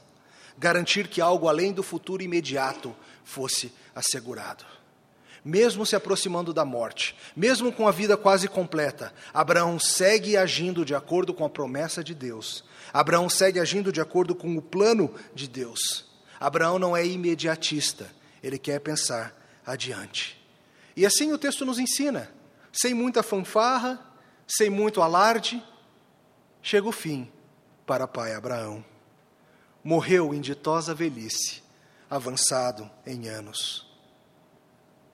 garantir 0.57 1.09
que 1.09 1.21
algo 1.21 1.49
além 1.49 1.73
do 1.73 1.83
futuro 1.83 2.23
imediato 2.23 2.95
fosse 3.25 3.73
assegurado. 3.93 4.65
Mesmo 5.45 5.85
se 5.85 5.97
aproximando 5.97 6.55
da 6.55 6.65
morte, 6.65 7.17
mesmo 7.35 7.73
com 7.73 7.89
a 7.89 7.91
vida 7.91 8.17
quase 8.17 8.47
completa, 8.47 9.13
Abraão 9.35 9.81
segue 9.81 10.37
agindo 10.37 10.85
de 10.85 10.95
acordo 10.95 11.35
com 11.35 11.45
a 11.45 11.51
promessa 11.51 12.05
de 12.05 12.15
Deus. 12.15 12.63
Abraão 12.93 13.29
segue 13.29 13.59
agindo 13.59 13.91
de 13.91 14.01
acordo 14.01 14.37
com 14.37 14.57
o 14.57 14.63
plano 14.63 15.13
de 15.35 15.49
Deus. 15.49 16.05
Abraão 16.39 16.79
não 16.79 16.97
é 16.97 17.05
imediatista, 17.05 18.09
ele 18.41 18.59
quer 18.59 18.79
pensar 18.79 19.35
adiante. 19.67 20.42
E 20.97 21.07
assim 21.07 21.33
o 21.33 21.39
texto 21.39 21.65
nos 21.65 21.79
ensina, 21.79 22.31
sem 22.73 22.95
muita 22.95 23.23
fanfarra, 23.23 24.01
sem 24.47 24.69
muito 24.69 25.01
alarde, 25.01 25.63
chega 26.63 26.89
o 26.89 26.93
fim 26.93 27.31
para 27.87 28.07
pai 28.07 28.35
Abraão. 28.35 28.85
Morreu 29.83 30.33
em 30.33 30.41
ditosa 30.41 30.95
velhice, 30.95 31.63
avançado 32.09 32.91
em 33.07 33.29
anos. 33.29 33.91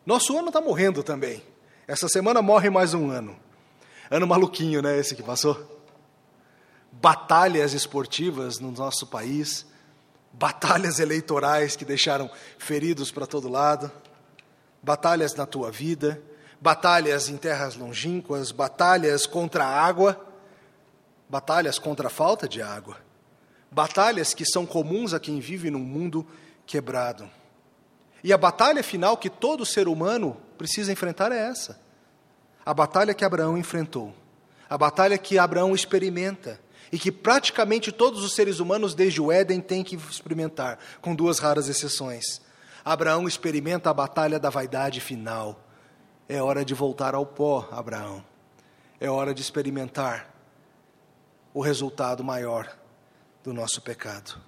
Nosso 0.04 0.36
ano 0.36 0.48
está 0.48 0.60
morrendo 0.60 1.02
também. 1.02 1.42
Essa 1.86 2.08
semana 2.08 2.42
morre 2.42 2.70
mais 2.70 2.94
um 2.94 3.10
ano. 3.10 3.38
Ano 4.10 4.26
maluquinho, 4.26 4.82
né? 4.82 4.98
Esse 4.98 5.14
que 5.14 5.22
passou. 5.22 5.86
Batalhas 6.90 7.74
esportivas 7.74 8.58
no 8.58 8.70
nosso 8.70 9.06
país, 9.06 9.66
batalhas 10.32 10.98
eleitorais 10.98 11.76
que 11.76 11.84
deixaram 11.84 12.30
feridos 12.58 13.10
para 13.10 13.26
todo 13.26 13.48
lado, 13.48 13.92
batalhas 14.82 15.34
na 15.34 15.46
tua 15.46 15.70
vida, 15.70 16.20
batalhas 16.60 17.28
em 17.28 17.36
terras 17.36 17.76
longínquas, 17.76 18.50
batalhas 18.50 19.26
contra 19.26 19.64
a 19.64 19.80
água, 19.84 20.24
batalhas 21.28 21.78
contra 21.78 22.08
a 22.08 22.10
falta 22.10 22.48
de 22.48 22.62
água, 22.62 22.96
batalhas 23.70 24.34
que 24.34 24.44
são 24.44 24.64
comuns 24.64 25.12
a 25.12 25.20
quem 25.20 25.40
vive 25.40 25.70
num 25.70 25.78
mundo 25.78 26.26
quebrado. 26.66 27.28
E 28.22 28.32
a 28.32 28.38
batalha 28.38 28.82
final 28.82 29.16
que 29.16 29.30
todo 29.30 29.64
ser 29.64 29.86
humano 29.88 30.36
precisa 30.56 30.92
enfrentar 30.92 31.30
é 31.32 31.38
essa. 31.38 31.80
A 32.66 32.74
batalha 32.74 33.14
que 33.14 33.24
Abraão 33.24 33.56
enfrentou. 33.56 34.12
A 34.68 34.76
batalha 34.76 35.16
que 35.16 35.38
Abraão 35.38 35.74
experimenta. 35.74 36.60
E 36.90 36.98
que 36.98 37.12
praticamente 37.12 37.92
todos 37.92 38.24
os 38.24 38.34
seres 38.34 38.58
humanos, 38.58 38.94
desde 38.94 39.20
o 39.20 39.30
Éden, 39.30 39.60
têm 39.60 39.84
que 39.84 39.94
experimentar, 39.94 40.78
com 41.00 41.14
duas 41.14 41.38
raras 41.38 41.68
exceções. 41.68 42.40
Abraão 42.88 43.28
experimenta 43.28 43.90
a 43.90 43.92
batalha 43.92 44.38
da 44.38 44.48
vaidade 44.48 44.98
final. 44.98 45.62
É 46.26 46.42
hora 46.42 46.64
de 46.64 46.72
voltar 46.72 47.14
ao 47.14 47.26
pó, 47.26 47.68
Abraão. 47.70 48.24
É 48.98 49.10
hora 49.10 49.34
de 49.34 49.42
experimentar 49.42 50.34
o 51.52 51.60
resultado 51.60 52.24
maior 52.24 52.74
do 53.44 53.52
nosso 53.52 53.82
pecado. 53.82 54.40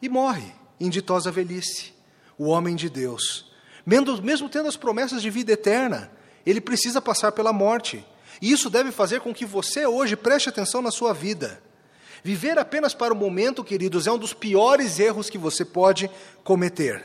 E 0.00 0.08
morre 0.08 0.52
em 0.78 0.88
ditosa 0.88 1.32
velhice, 1.32 1.92
o 2.38 2.44
homem 2.44 2.76
de 2.76 2.88
Deus. 2.88 3.50
Mesmo 3.84 4.48
tendo 4.48 4.68
as 4.68 4.76
promessas 4.76 5.20
de 5.20 5.28
vida 5.28 5.50
eterna, 5.50 6.08
ele 6.46 6.60
precisa 6.60 7.02
passar 7.02 7.32
pela 7.32 7.52
morte. 7.52 8.06
E 8.40 8.52
isso 8.52 8.70
deve 8.70 8.92
fazer 8.92 9.20
com 9.20 9.34
que 9.34 9.44
você 9.44 9.84
hoje 9.86 10.14
preste 10.14 10.48
atenção 10.48 10.80
na 10.80 10.92
sua 10.92 11.12
vida. 11.12 11.60
Viver 12.24 12.58
apenas 12.58 12.94
para 12.94 13.12
o 13.12 13.16
momento, 13.16 13.64
queridos, 13.64 14.06
é 14.06 14.12
um 14.12 14.18
dos 14.18 14.32
piores 14.32 15.00
erros 15.00 15.28
que 15.28 15.38
você 15.38 15.64
pode 15.64 16.08
cometer. 16.44 17.04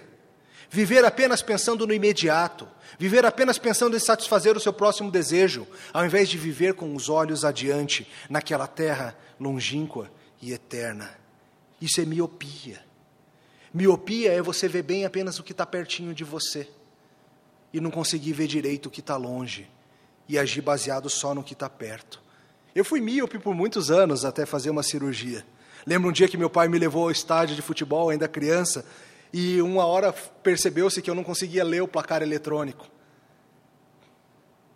Viver 0.69 1.03
apenas 1.05 1.41
pensando 1.41 1.87
no 1.87 1.93
imediato, 1.93 2.67
viver 2.99 3.25
apenas 3.25 3.57
pensando 3.57 3.95
em 3.95 3.99
satisfazer 3.99 4.55
o 4.55 4.59
seu 4.59 4.73
próximo 4.73 5.09
desejo, 5.09 5.65
ao 5.93 6.05
invés 6.05 6.29
de 6.29 6.37
viver 6.37 6.73
com 6.73 6.95
os 6.95 7.09
olhos 7.09 7.45
adiante, 7.45 8.07
naquela 8.29 8.67
terra 8.67 9.17
longínqua 9.39 10.11
e 10.41 10.51
eterna. 10.51 11.17
Isso 11.81 12.01
é 12.01 12.05
miopia. 12.05 12.85
Miopia 13.73 14.33
é 14.33 14.41
você 14.41 14.67
ver 14.67 14.83
bem 14.83 15.05
apenas 15.05 15.39
o 15.39 15.43
que 15.43 15.51
está 15.51 15.65
pertinho 15.65 16.13
de 16.13 16.23
você 16.23 16.67
e 17.73 17.79
não 17.79 17.91
conseguir 17.91 18.33
ver 18.33 18.47
direito 18.47 18.87
o 18.87 18.91
que 18.91 18.99
está 18.99 19.15
longe 19.15 19.69
e 20.27 20.37
agir 20.37 20.61
baseado 20.61 21.09
só 21.09 21.33
no 21.33 21.43
que 21.43 21.53
está 21.53 21.69
perto. 21.69 22.21
Eu 22.77 22.85
fui 22.85 23.01
míope 23.01 23.39
por 23.39 23.55
muitos 23.55 23.89
anos 23.89 24.23
até 24.23 24.45
fazer 24.45 24.69
uma 24.69 24.83
cirurgia. 24.83 25.43
Lembro 25.83 26.09
um 26.09 26.11
dia 26.11 26.27
que 26.27 26.37
meu 26.37 26.47
pai 26.47 26.67
me 26.67 26.77
levou 26.77 27.05
ao 27.05 27.09
estádio 27.09 27.55
de 27.55 27.61
futebol, 27.63 28.11
ainda 28.11 28.27
criança, 28.27 28.85
e 29.33 29.59
uma 29.63 29.83
hora 29.83 30.13
percebeu-se 30.13 31.01
que 31.01 31.09
eu 31.09 31.15
não 31.15 31.23
conseguia 31.23 31.63
ler 31.63 31.81
o 31.81 31.87
placar 31.87 32.21
eletrônico. 32.21 32.87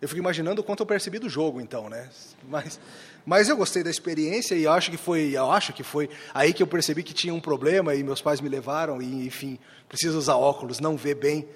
Eu 0.00 0.08
fico 0.08 0.18
imaginando 0.18 0.62
o 0.62 0.64
quanto 0.64 0.80
eu 0.80 0.86
percebi 0.86 1.20
do 1.20 1.28
jogo, 1.28 1.60
então, 1.60 1.88
né? 1.88 2.10
Mas 2.42 2.80
mas 3.24 3.48
eu 3.48 3.56
gostei 3.56 3.84
da 3.84 3.90
experiência 3.90 4.56
e 4.56 4.66
acho 4.66 4.90
que 4.90 4.96
foi, 4.96 5.36
eu 5.36 5.52
acho 5.52 5.72
que 5.72 5.84
foi 5.84 6.10
aí 6.34 6.52
que 6.52 6.60
eu 6.60 6.66
percebi 6.66 7.04
que 7.04 7.14
tinha 7.14 7.32
um 7.32 7.40
problema 7.40 7.94
e 7.94 8.02
meus 8.02 8.20
pais 8.20 8.40
me 8.40 8.48
levaram 8.48 9.00
e 9.00 9.28
enfim, 9.28 9.60
preciso 9.88 10.18
usar 10.18 10.34
óculos, 10.34 10.80
não 10.80 10.96
ver 10.96 11.14
bem 11.14 11.48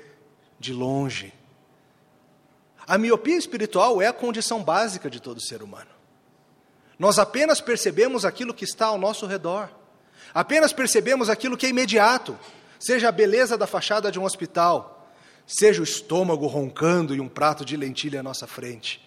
de 0.61 0.73
longe. 0.73 1.35
A 2.87 2.97
miopia 2.97 3.37
espiritual 3.37 4.01
é 4.01 4.07
a 4.07 4.13
condição 4.13 4.63
básica 4.63 5.11
de 5.11 5.21
todo 5.21 5.41
ser 5.41 5.61
humano. 5.61 5.96
Nós 6.99 7.19
apenas 7.19 7.61
percebemos 7.61 8.25
aquilo 8.25 8.55
que 8.55 8.65
está 8.65 8.87
ao 8.87 8.99
nosso 8.99 9.27
redor. 9.27 9.69
Apenas 10.33 10.73
percebemos 10.73 11.29
aquilo 11.29 11.57
que 11.57 11.67
é 11.67 11.71
imediato, 11.71 12.39
seja 12.79 13.09
a 13.09 13.13
beleza 13.13 13.57
da 13.57 13.67
fachada 13.67 14.11
de 14.11 14.19
um 14.19 14.25
hospital, 14.25 15.11
seja 15.47 15.81
o 15.81 15.85
estômago 15.85 16.47
roncando 16.47 17.15
e 17.15 17.21
um 17.21 17.29
prato 17.29 17.65
de 17.65 17.77
lentilha 17.77 18.21
à 18.21 18.23
nossa 18.23 18.47
frente. 18.47 19.01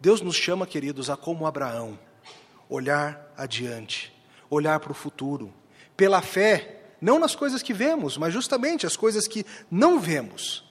Deus 0.00 0.20
nos 0.22 0.36
chama, 0.36 0.66
queridos, 0.66 1.10
a 1.10 1.16
como 1.16 1.46
Abraão, 1.46 1.98
olhar 2.68 3.32
adiante, 3.36 4.12
olhar 4.48 4.80
para 4.80 4.92
o 4.92 4.94
futuro, 4.94 5.52
pela 5.96 6.22
fé, 6.22 6.80
não 7.00 7.18
nas 7.18 7.34
coisas 7.34 7.62
que 7.62 7.74
vemos, 7.74 8.16
mas 8.16 8.32
justamente 8.32 8.86
as 8.86 8.96
coisas 8.96 9.26
que 9.26 9.44
não 9.70 10.00
vemos. 10.00 10.64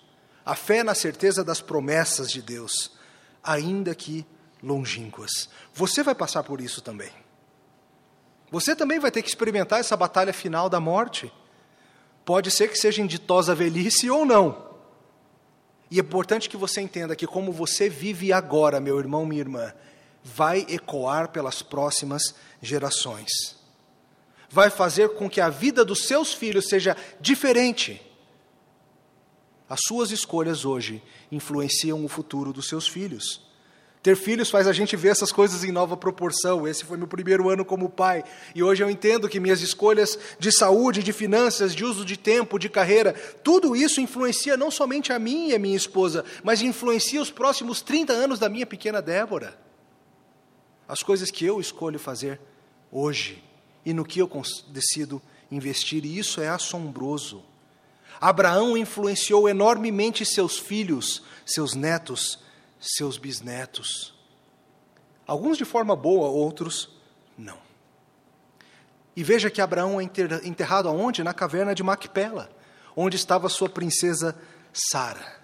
A 0.43 0.55
fé 0.55 0.83
na 0.83 0.95
certeza 0.95 1.43
das 1.43 1.61
promessas 1.61 2.31
de 2.31 2.41
Deus, 2.41 2.91
ainda 3.43 3.93
que 3.93 4.25
longínquas. 4.61 5.49
Você 5.73 6.03
vai 6.03 6.15
passar 6.15 6.43
por 6.43 6.61
isso 6.61 6.81
também. 6.81 7.11
Você 8.51 8.75
também 8.75 8.99
vai 8.99 9.11
ter 9.11 9.21
que 9.21 9.29
experimentar 9.29 9.79
essa 9.79 9.95
batalha 9.95 10.33
final 10.33 10.69
da 10.69 10.79
morte. 10.79 11.31
Pode 12.25 12.51
ser 12.51 12.67
que 12.67 12.77
seja 12.77 13.01
em 13.01 13.07
ditosa 13.07 13.53
velhice 13.55 14.09
ou 14.09 14.25
não. 14.25 14.69
E 15.91 15.97
é 15.97 16.01
importante 16.01 16.49
que 16.49 16.57
você 16.57 16.81
entenda 16.81 17.15
que 17.15 17.25
como 17.25 17.51
você 17.51 17.89
vive 17.89 18.31
agora, 18.31 18.79
meu 18.79 18.99
irmão, 18.99 19.25
minha 19.25 19.41
irmã, 19.41 19.73
vai 20.23 20.65
ecoar 20.69 21.29
pelas 21.29 21.61
próximas 21.61 22.35
gerações. 22.61 23.57
Vai 24.49 24.69
fazer 24.69 25.09
com 25.15 25.29
que 25.29 25.41
a 25.41 25.49
vida 25.49 25.85
dos 25.85 26.05
seus 26.05 26.33
filhos 26.33 26.67
seja 26.67 26.95
diferente. 27.19 28.01
As 29.67 29.79
suas 29.87 30.11
escolhas 30.11 30.65
hoje 30.65 31.01
influenciam 31.31 32.03
o 32.03 32.07
futuro 32.07 32.51
dos 32.51 32.67
seus 32.67 32.87
filhos. 32.87 33.48
Ter 34.01 34.15
filhos 34.15 34.49
faz 34.49 34.65
a 34.65 34.71
gente 34.71 34.95
ver 34.95 35.09
essas 35.09 35.31
coisas 35.31 35.63
em 35.63 35.73
nova 35.73 35.97
proporção. 35.97 36.65
Esse 36.65 36.85
foi 36.85 36.97
meu 36.97 37.07
primeiro 37.07 37.49
ano 37.49 37.65
como 37.65 37.89
pai. 37.89 38.23
E 38.55 38.63
hoje 38.63 38.81
eu 38.81 38.89
entendo 38.89 39.27
que 39.27 39.41
minhas 39.41 39.61
escolhas 39.61 40.17
de 40.39 40.53
saúde, 40.53 41.03
de 41.03 41.11
finanças, 41.11 41.75
de 41.75 41.83
uso 41.83 42.05
de 42.05 42.15
tempo, 42.15 42.57
de 42.57 42.69
carreira, 42.69 43.13
tudo 43.43 43.75
isso 43.75 43.99
influencia 43.99 44.55
não 44.55 44.71
somente 44.71 45.11
a 45.11 45.19
mim 45.19 45.49
e 45.49 45.55
a 45.55 45.59
minha 45.59 45.75
esposa, 45.75 46.23
mas 46.43 46.61
influencia 46.61 47.21
os 47.21 47.29
próximos 47.29 47.81
30 47.81 48.13
anos 48.13 48.39
da 48.39 48.47
minha 48.47 48.65
pequena 48.65 49.01
Débora. 49.01 49.59
As 50.87 51.03
coisas 51.03 51.29
que 51.29 51.45
eu 51.45 51.59
escolho 51.59 51.99
fazer 51.99 52.39
hoje 52.89 53.43
e 53.85 53.93
no 53.93 54.05
que 54.05 54.19
eu 54.19 54.31
decido 54.69 55.21
investir, 55.51 56.05
e 56.05 56.17
isso 56.17 56.39
é 56.39 56.47
assombroso. 56.47 57.43
Abraão 58.21 58.77
influenciou 58.77 59.47
enormemente 59.47 60.25
seus 60.25 60.57
filhos, 60.57 61.21
seus 61.45 61.73
netos, 61.73 62.39
seus 62.79 63.17
bisnetos. 63.17 64.13
Alguns 65.27 65.57
de 65.57 65.65
forma 65.65 65.95
boa, 65.95 66.29
outros 66.29 66.89
não. 67.37 67.57
E 69.15 69.23
veja 69.23 69.49
que 69.49 69.61
Abraão 69.61 69.99
é 69.99 70.03
enterrado 70.03 70.87
aonde? 70.87 71.23
Na 71.23 71.33
caverna 71.33 71.75
de 71.75 71.83
Macpela, 71.83 72.49
onde 72.95 73.15
estava 73.15 73.49
sua 73.49 73.69
princesa 73.69 74.35
Sara. 74.71 75.39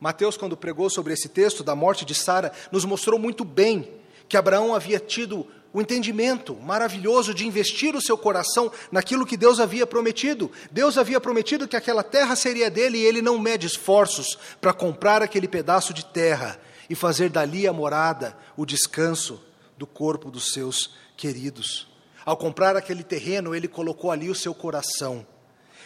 Mateus, 0.00 0.36
quando 0.36 0.56
pregou 0.56 0.88
sobre 0.88 1.12
esse 1.12 1.28
texto 1.28 1.62
da 1.62 1.74
morte 1.74 2.04
de 2.04 2.14
Sara, 2.14 2.50
nos 2.72 2.84
mostrou 2.84 3.18
muito 3.18 3.44
bem 3.44 3.92
que 4.28 4.36
Abraão 4.36 4.74
havia 4.74 4.98
tido 4.98 5.46
o 5.72 5.80
entendimento 5.80 6.56
maravilhoso 6.56 7.34
de 7.34 7.46
investir 7.46 7.94
o 7.94 8.00
seu 8.00 8.16
coração 8.16 8.72
naquilo 8.90 9.26
que 9.26 9.36
Deus 9.36 9.60
havia 9.60 9.86
prometido. 9.86 10.50
Deus 10.70 10.98
havia 10.98 11.20
prometido 11.20 11.68
que 11.68 11.76
aquela 11.76 12.02
terra 12.02 12.34
seria 12.34 12.70
dele 12.70 12.98
e 12.98 13.04
ele 13.04 13.22
não 13.22 13.38
mede 13.38 13.66
esforços 13.66 14.38
para 14.60 14.72
comprar 14.72 15.22
aquele 15.22 15.46
pedaço 15.46 15.92
de 15.92 16.04
terra 16.04 16.58
e 16.90 16.96
fazer 16.96 17.30
dali 17.30 17.68
a 17.68 17.72
morada, 17.72 18.36
o 18.56 18.66
descanso 18.66 19.40
do 19.78 19.86
corpo 19.86 20.28
dos 20.28 20.52
seus 20.52 20.92
queridos. 21.16 21.86
Ao 22.24 22.36
comprar 22.36 22.76
aquele 22.76 23.04
terreno, 23.04 23.54
ele 23.54 23.68
colocou 23.68 24.10
ali 24.10 24.28
o 24.28 24.34
seu 24.34 24.52
coração. 24.52 25.24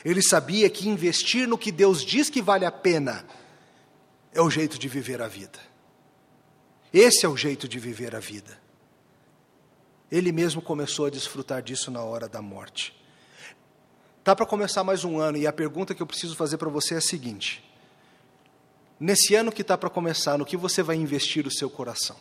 Ele 0.03 0.23
sabia 0.23 0.69
que 0.71 0.89
investir 0.89 1.47
no 1.47 1.59
que 1.59 1.71
Deus 1.71 2.03
diz 2.03 2.31
que 2.31 2.41
vale 2.41 2.65
a 2.65 2.73
pena 2.73 3.23
é 4.33 4.41
o 4.41 4.49
jeito 4.49 4.79
de 4.79 4.89
viver 4.89 5.21
a 5.21 5.29
vida. 5.29 5.59
Esse 6.91 7.27
é 7.27 7.29
o 7.29 7.37
jeito 7.37 7.69
de 7.69 7.79
viver 7.79 8.17
a 8.17 8.21
vida. 8.21 8.59
Ele 10.11 10.33
mesmo 10.33 10.63
começou 10.63 11.05
a 11.05 11.11
desfrutar 11.11 11.63
disso 11.63 11.91
na 11.91 12.03
hora 12.03 12.29
da 12.29 12.41
morte. 12.41 12.99
Tá 14.25 14.35
para 14.35 14.47
começar 14.47 14.83
mais 14.83 15.05
um 15.05 15.19
ano 15.21 15.37
e 15.37 15.47
a 15.47 15.53
pergunta 15.53 15.95
que 15.95 16.03
eu 16.03 16.07
preciso 16.07 16.35
fazer 16.35 16.57
para 16.57 16.71
você 16.71 16.95
é 16.95 16.99
a 16.99 17.03
seguinte: 17.03 17.63
Nesse 19.05 19.35
ano 19.35 19.53
que 19.53 19.61
está 19.61 19.77
para 19.77 19.91
começar, 19.91 20.39
no 20.39 20.47
que 20.47 20.57
você 20.57 20.83
vai 20.83 20.97
investir 20.97 21.47
o 21.47 21.51
seu 21.51 21.69
coração? 21.69 22.17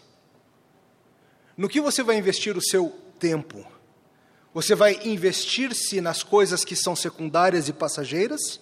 No 1.56 1.70
que 1.70 1.80
você 1.80 2.04
vai 2.04 2.18
investir 2.18 2.58
o 2.58 2.62
seu 2.62 2.94
tempo? 3.18 3.66
Você 4.54 4.76
vai 4.76 5.00
investir-se 5.06 6.02
nas 6.02 6.24
coisas 6.24 6.66
que 6.66 6.76
são 6.76 6.94
secundárias 6.94 7.70
e 7.70 7.74
passageiras? 7.74 8.60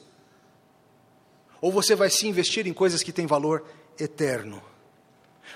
Ou 1.59 1.71
você 1.71 1.95
vai 1.95 2.11
se 2.11 2.27
investir 2.27 2.67
em 2.67 2.73
coisas 2.73 3.01
que 3.01 3.11
têm 3.11 3.25
valor 3.25 3.65
eterno? 3.99 4.61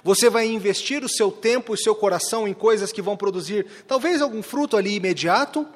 Você 0.04 0.28
vai 0.28 0.48
investir 0.48 1.04
o 1.04 1.10
seu 1.10 1.32
tempo 1.32 1.72
e 1.72 1.76
o 1.76 1.80
seu 1.80 1.94
coração 1.94 2.48
em 2.48 2.54
coisas 2.56 2.92
que 2.92 3.00
vão 3.00 3.16
produzir 3.16 3.68
talvez 3.88 4.24
algum 4.24 4.42
fruto 4.42 4.76
ali 4.76 4.96
imediato? 4.96 5.68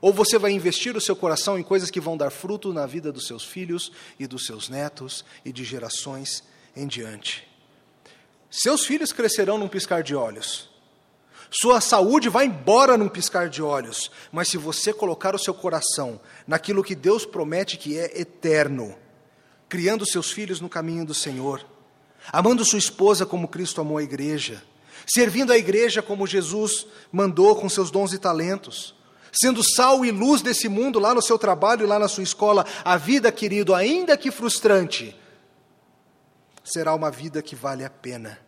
Ou 0.00 0.12
você 0.12 0.38
vai 0.38 0.52
investir 0.52 0.96
o 0.96 1.00
seu 1.00 1.14
coração 1.14 1.58
em 1.58 1.62
coisas 1.62 1.90
que 1.90 2.00
vão 2.00 2.16
dar 2.16 2.30
fruto 2.30 2.72
na 2.72 2.86
vida 2.86 3.12
dos 3.12 3.26
seus 3.26 3.44
filhos 3.44 3.92
e 4.18 4.26
dos 4.26 4.46
seus 4.46 4.68
netos 4.68 5.24
e 5.44 5.52
de 5.52 5.62
gerações 5.64 6.42
em 6.74 6.86
diante? 6.86 7.46
Seus 8.50 8.84
filhos 8.84 9.12
crescerão 9.12 9.58
num 9.58 9.68
piscar 9.68 10.02
de 10.02 10.14
olhos. 10.14 10.70
Sua 11.50 11.80
saúde 11.80 12.28
vai 12.28 12.46
embora 12.46 12.96
num 12.96 13.08
piscar 13.08 13.48
de 13.48 13.60
olhos. 13.60 14.10
Mas 14.32 14.48
se 14.48 14.56
você 14.56 14.92
colocar 14.92 15.34
o 15.34 15.38
seu 15.38 15.52
coração 15.52 16.20
naquilo 16.46 16.84
que 16.84 16.94
Deus 16.94 17.26
promete 17.26 17.76
que 17.76 17.98
é 17.98 18.20
eterno, 18.20 18.96
criando 19.68 20.06
seus 20.06 20.30
filhos 20.30 20.60
no 20.60 20.68
caminho 20.68 21.04
do 21.04 21.14
Senhor, 21.14 21.64
amando 22.32 22.64
sua 22.64 22.78
esposa 22.78 23.26
como 23.26 23.48
Cristo 23.48 23.80
amou 23.80 23.98
a 23.98 24.02
igreja, 24.02 24.62
servindo 25.06 25.52
a 25.52 25.58
igreja 25.58 26.00
como 26.02 26.26
Jesus 26.26 26.86
mandou 27.10 27.56
com 27.56 27.68
seus 27.68 27.90
dons 27.90 28.12
e 28.12 28.18
talentos, 28.18 28.94
sendo 29.32 29.62
sal 29.62 30.04
e 30.04 30.10
luz 30.10 30.42
desse 30.42 30.68
mundo 30.68 30.98
lá 30.98 31.14
no 31.14 31.22
seu 31.22 31.38
trabalho 31.38 31.84
e 31.84 31.86
lá 31.86 31.98
na 31.98 32.08
sua 32.08 32.22
escola, 32.22 32.66
a 32.84 32.96
vida, 32.96 33.30
querido, 33.30 33.74
ainda 33.74 34.16
que 34.16 34.30
frustrante, 34.30 35.16
será 36.64 36.94
uma 36.94 37.10
vida 37.10 37.42
que 37.42 37.54
vale 37.54 37.84
a 37.84 37.90
pena. 37.90 38.38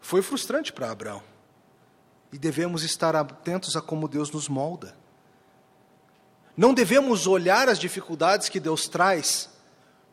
Foi 0.00 0.22
frustrante 0.22 0.72
para 0.72 0.90
Abraão. 0.90 1.22
E 2.32 2.38
devemos 2.38 2.82
estar 2.82 3.14
atentos 3.16 3.76
a 3.76 3.80
como 3.80 4.08
Deus 4.08 4.30
nos 4.30 4.48
molda. 4.48 4.96
Não 6.56 6.72
devemos 6.72 7.26
olhar 7.26 7.68
as 7.68 7.78
dificuldades 7.78 8.48
que 8.48 8.58
Deus 8.58 8.88
traz 8.88 9.50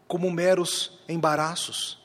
como 0.07 0.29
meros 0.29 0.99
embaraços, 1.07 1.99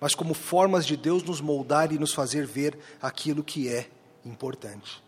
mas 0.00 0.14
como 0.14 0.34
formas 0.34 0.86
de 0.86 0.96
Deus 0.96 1.22
nos 1.22 1.40
moldar 1.40 1.92
e 1.92 1.98
nos 1.98 2.12
fazer 2.12 2.46
ver 2.46 2.78
aquilo 3.00 3.42
que 3.42 3.68
é 3.68 3.90
importante. 4.24 5.02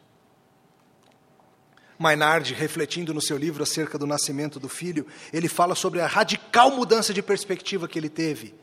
Maynard, 2.03 2.53
refletindo 2.53 3.15
no 3.15 3.23
seu 3.23 3.39
livro 3.39 3.63
acerca 3.63 3.97
do 3.97 4.07
nascimento 4.07 4.61
do 4.61 4.69
filho, 4.69 5.07
ele 5.33 5.49
fala 5.49 5.75
sobre 5.75 6.01
a 6.01 6.07
radical 6.07 6.73
mudança 6.73 7.15
de 7.15 7.23
perspectiva 7.23 7.89
que 7.89 7.99
ele 7.99 8.11
teve 8.11 8.55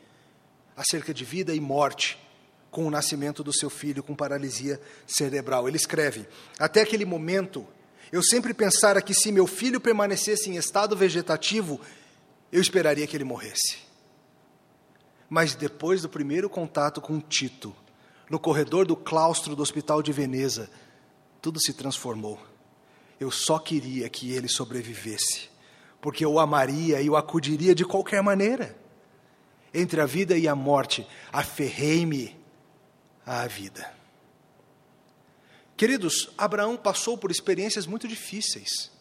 acerca 0.76 1.14
de 1.14 1.26
vida 1.26 1.56
e 1.56 1.60
morte 1.60 2.20
com 2.70 2.86
o 2.86 2.92
nascimento 2.92 3.44
do 3.44 3.54
seu 3.54 3.70
filho 3.70 4.04
com 4.04 4.16
paralisia 4.16 4.80
cerebral. 5.08 5.68
Ele 5.68 5.78
escreve: 5.78 6.28
Até 6.60 6.82
aquele 6.82 7.06
momento, 7.06 7.66
eu 8.12 8.22
sempre 8.22 8.54
pensara 8.54 9.02
que 9.02 9.14
se 9.14 9.32
meu 9.32 9.48
filho 9.48 9.80
permanecesse 9.80 10.50
em 10.50 10.58
estado 10.58 10.96
vegetativo, 10.96 11.80
eu 12.52 12.62
esperaria 12.62 13.08
que 13.08 13.16
ele 13.16 13.24
morresse. 13.24 13.78
Mas 15.30 15.56
depois 15.56 16.02
do 16.02 16.10
primeiro 16.10 16.50
contato 16.50 17.00
com 17.00 17.20
Tito, 17.20 17.76
no 18.30 18.40
corredor 18.40 18.86
do 18.86 18.96
claustro 18.96 19.56
do 19.56 19.62
Hospital 19.62 20.02
de 20.02 20.12
Veneza, 20.12 20.70
tudo 21.42 21.60
se 21.62 21.74
transformou. 21.74 22.40
Eu 23.20 23.32
só 23.32 23.60
queria 23.60 24.08
que 24.10 24.32
ele 24.32 24.48
sobrevivesse, 24.48 25.50
porque 26.02 26.24
eu 26.24 26.34
o 26.34 26.40
amaria 26.40 27.02
e 27.02 27.10
o 27.10 27.16
acudiria 27.16 27.76
de 27.76 27.86
qualquer 27.86 28.24
maneira. 28.24 28.78
Entre 29.74 30.02
a 30.02 30.06
vida 30.06 30.38
e 30.38 30.48
a 30.48 30.56
morte, 30.56 31.06
aferrei-me 31.32 32.36
à 33.26 33.46
vida. 33.46 33.94
Queridos, 35.78 36.30
Abraão 36.38 36.76
passou 36.76 37.18
por 37.18 37.30
experiências 37.30 37.86
muito 37.86 38.08
difíceis 38.08 38.92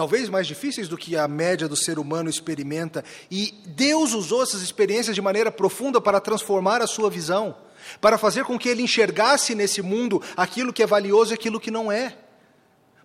talvez 0.00 0.30
mais 0.30 0.46
difíceis 0.46 0.88
do 0.88 0.96
que 0.96 1.14
a 1.14 1.28
média 1.28 1.68
do 1.68 1.76
ser 1.76 1.98
humano 1.98 2.30
experimenta, 2.30 3.04
e 3.30 3.52
Deus 3.66 4.14
usou 4.14 4.42
essas 4.42 4.62
experiências 4.62 5.14
de 5.14 5.20
maneira 5.20 5.52
profunda 5.52 6.00
para 6.00 6.18
transformar 6.18 6.80
a 6.80 6.86
sua 6.86 7.10
visão, 7.10 7.54
para 8.00 8.16
fazer 8.16 8.46
com 8.46 8.58
que 8.58 8.70
ele 8.70 8.82
enxergasse 8.82 9.54
nesse 9.54 9.82
mundo 9.82 10.22
aquilo 10.34 10.72
que 10.72 10.82
é 10.82 10.86
valioso 10.86 11.32
e 11.32 11.34
aquilo 11.34 11.60
que 11.60 11.70
não 11.70 11.92
é, 11.92 12.16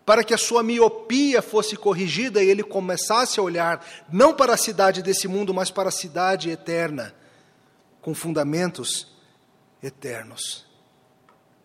para 0.06 0.24
que 0.24 0.34
a 0.34 0.38
sua 0.38 0.62
miopia 0.62 1.42
fosse 1.42 1.76
corrigida 1.76 2.44
e 2.44 2.50
ele 2.50 2.64
começasse 2.64 3.40
a 3.40 3.44
olhar 3.44 3.84
não 4.12 4.34
para 4.34 4.54
a 4.54 4.58
cidade 4.58 5.02
desse 5.02 5.28
mundo, 5.28 5.54
mas 5.54 5.72
para 5.72 5.90
a 5.90 5.92
cidade 5.92 6.50
eterna, 6.50 7.14
com 8.02 8.14
fundamentos 8.14 9.08
eternos. 9.82 10.66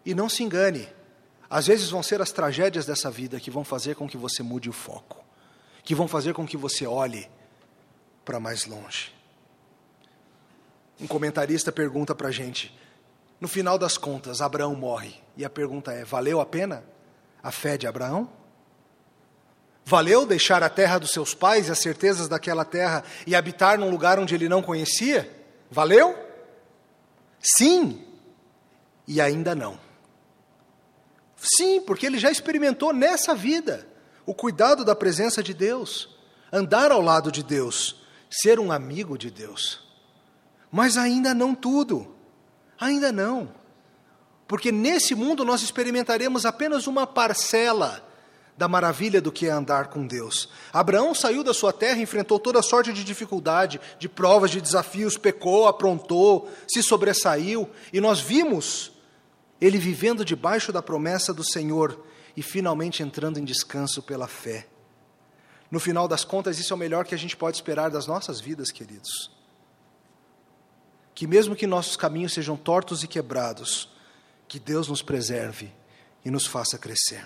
E 0.06 0.14
não 0.14 0.28
se 0.28 0.42
engane, 0.42 0.88
às 1.50 1.66
vezes 1.66 1.90
vão 1.90 2.02
ser 2.02 2.22
as 2.22 2.32
tragédias 2.32 2.86
dessa 2.86 3.10
vida 3.10 3.38
que 3.38 3.50
vão 3.50 3.62
fazer 3.62 3.94
com 3.94 4.08
que 4.08 4.16
você 4.16 4.42
mude 4.42 4.70
o 4.70 4.72
foco, 4.72 5.22
que 5.84 5.94
vão 5.94 6.08
fazer 6.08 6.32
com 6.32 6.46
que 6.46 6.56
você 6.56 6.86
olhe 6.86 7.28
para 8.24 8.40
mais 8.40 8.64
longe. 8.64 9.14
Um 10.98 11.06
comentarista 11.06 11.70
pergunta 11.70 12.14
para 12.14 12.28
a 12.28 12.32
gente: 12.32 12.74
no 13.38 13.48
final 13.48 13.76
das 13.76 13.98
contas, 13.98 14.40
Abraão 14.40 14.74
morre. 14.74 15.14
E 15.36 15.44
a 15.44 15.50
pergunta 15.50 15.92
é: 15.92 16.04
valeu 16.04 16.40
a 16.40 16.46
pena 16.46 16.84
a 17.42 17.50
fé 17.50 17.76
de 17.76 17.86
Abraão? 17.86 18.28
Valeu 19.84 20.24
deixar 20.24 20.62
a 20.62 20.68
terra 20.68 20.98
dos 20.98 21.10
seus 21.10 21.34
pais 21.34 21.68
e 21.68 21.70
as 21.70 21.78
certezas 21.78 22.28
daquela 22.28 22.64
terra 22.64 23.02
e 23.26 23.34
habitar 23.34 23.78
num 23.78 23.90
lugar 23.90 24.18
onde 24.18 24.34
ele 24.34 24.48
não 24.48 24.62
conhecia? 24.62 25.28
Valeu? 25.70 26.16
Sim, 27.40 28.04
e 29.06 29.20
ainda 29.20 29.54
não. 29.54 29.78
Sim, 31.36 31.80
porque 31.80 32.06
ele 32.06 32.18
já 32.18 32.30
experimentou 32.30 32.92
nessa 32.92 33.34
vida 33.34 33.86
o 34.26 34.34
cuidado 34.34 34.84
da 34.84 34.94
presença 34.94 35.42
de 35.42 35.54
Deus, 35.54 36.16
andar 36.52 36.92
ao 36.92 37.00
lado 37.00 37.32
de 37.32 37.42
Deus, 37.42 38.02
ser 38.30 38.60
um 38.60 38.70
amigo 38.70 39.16
de 39.16 39.30
Deus. 39.30 39.88
Mas 40.70 40.96
ainda 40.96 41.34
não 41.34 41.54
tudo, 41.54 42.14
ainda 42.78 43.10
não. 43.10 43.52
Porque 44.50 44.72
nesse 44.72 45.14
mundo 45.14 45.44
nós 45.44 45.62
experimentaremos 45.62 46.44
apenas 46.44 46.88
uma 46.88 47.06
parcela 47.06 48.04
da 48.56 48.66
maravilha 48.66 49.20
do 49.20 49.30
que 49.30 49.46
é 49.46 49.50
andar 49.50 49.90
com 49.90 50.04
Deus. 50.04 50.48
Abraão 50.72 51.14
saiu 51.14 51.44
da 51.44 51.54
sua 51.54 51.72
terra, 51.72 52.00
enfrentou 52.00 52.36
toda 52.36 52.60
sorte 52.60 52.92
de 52.92 53.04
dificuldade, 53.04 53.80
de 53.96 54.08
provas, 54.08 54.50
de 54.50 54.60
desafios, 54.60 55.16
pecou, 55.16 55.68
aprontou, 55.68 56.50
se 56.66 56.82
sobressaiu, 56.82 57.70
e 57.92 58.00
nós 58.00 58.18
vimos 58.18 58.90
ele 59.60 59.78
vivendo 59.78 60.24
debaixo 60.24 60.72
da 60.72 60.82
promessa 60.82 61.32
do 61.32 61.44
Senhor 61.44 62.04
e 62.36 62.42
finalmente 62.42 63.04
entrando 63.04 63.38
em 63.38 63.44
descanso 63.44 64.02
pela 64.02 64.26
fé. 64.26 64.66
No 65.70 65.78
final 65.78 66.08
das 66.08 66.24
contas, 66.24 66.58
isso 66.58 66.72
é 66.72 66.76
o 66.76 66.78
melhor 66.78 67.04
que 67.04 67.14
a 67.14 67.18
gente 67.18 67.36
pode 67.36 67.56
esperar 67.56 67.88
das 67.88 68.08
nossas 68.08 68.40
vidas, 68.40 68.72
queridos. 68.72 69.30
Que 71.14 71.24
mesmo 71.24 71.54
que 71.54 71.68
nossos 71.68 71.96
caminhos 71.96 72.32
sejam 72.32 72.56
tortos 72.56 73.04
e 73.04 73.06
quebrados, 73.06 73.88
que 74.50 74.58
Deus 74.58 74.88
nos 74.88 75.00
preserve 75.00 75.70
e 76.24 76.30
nos 76.30 76.44
faça 76.44 76.76
crescer. 76.76 77.24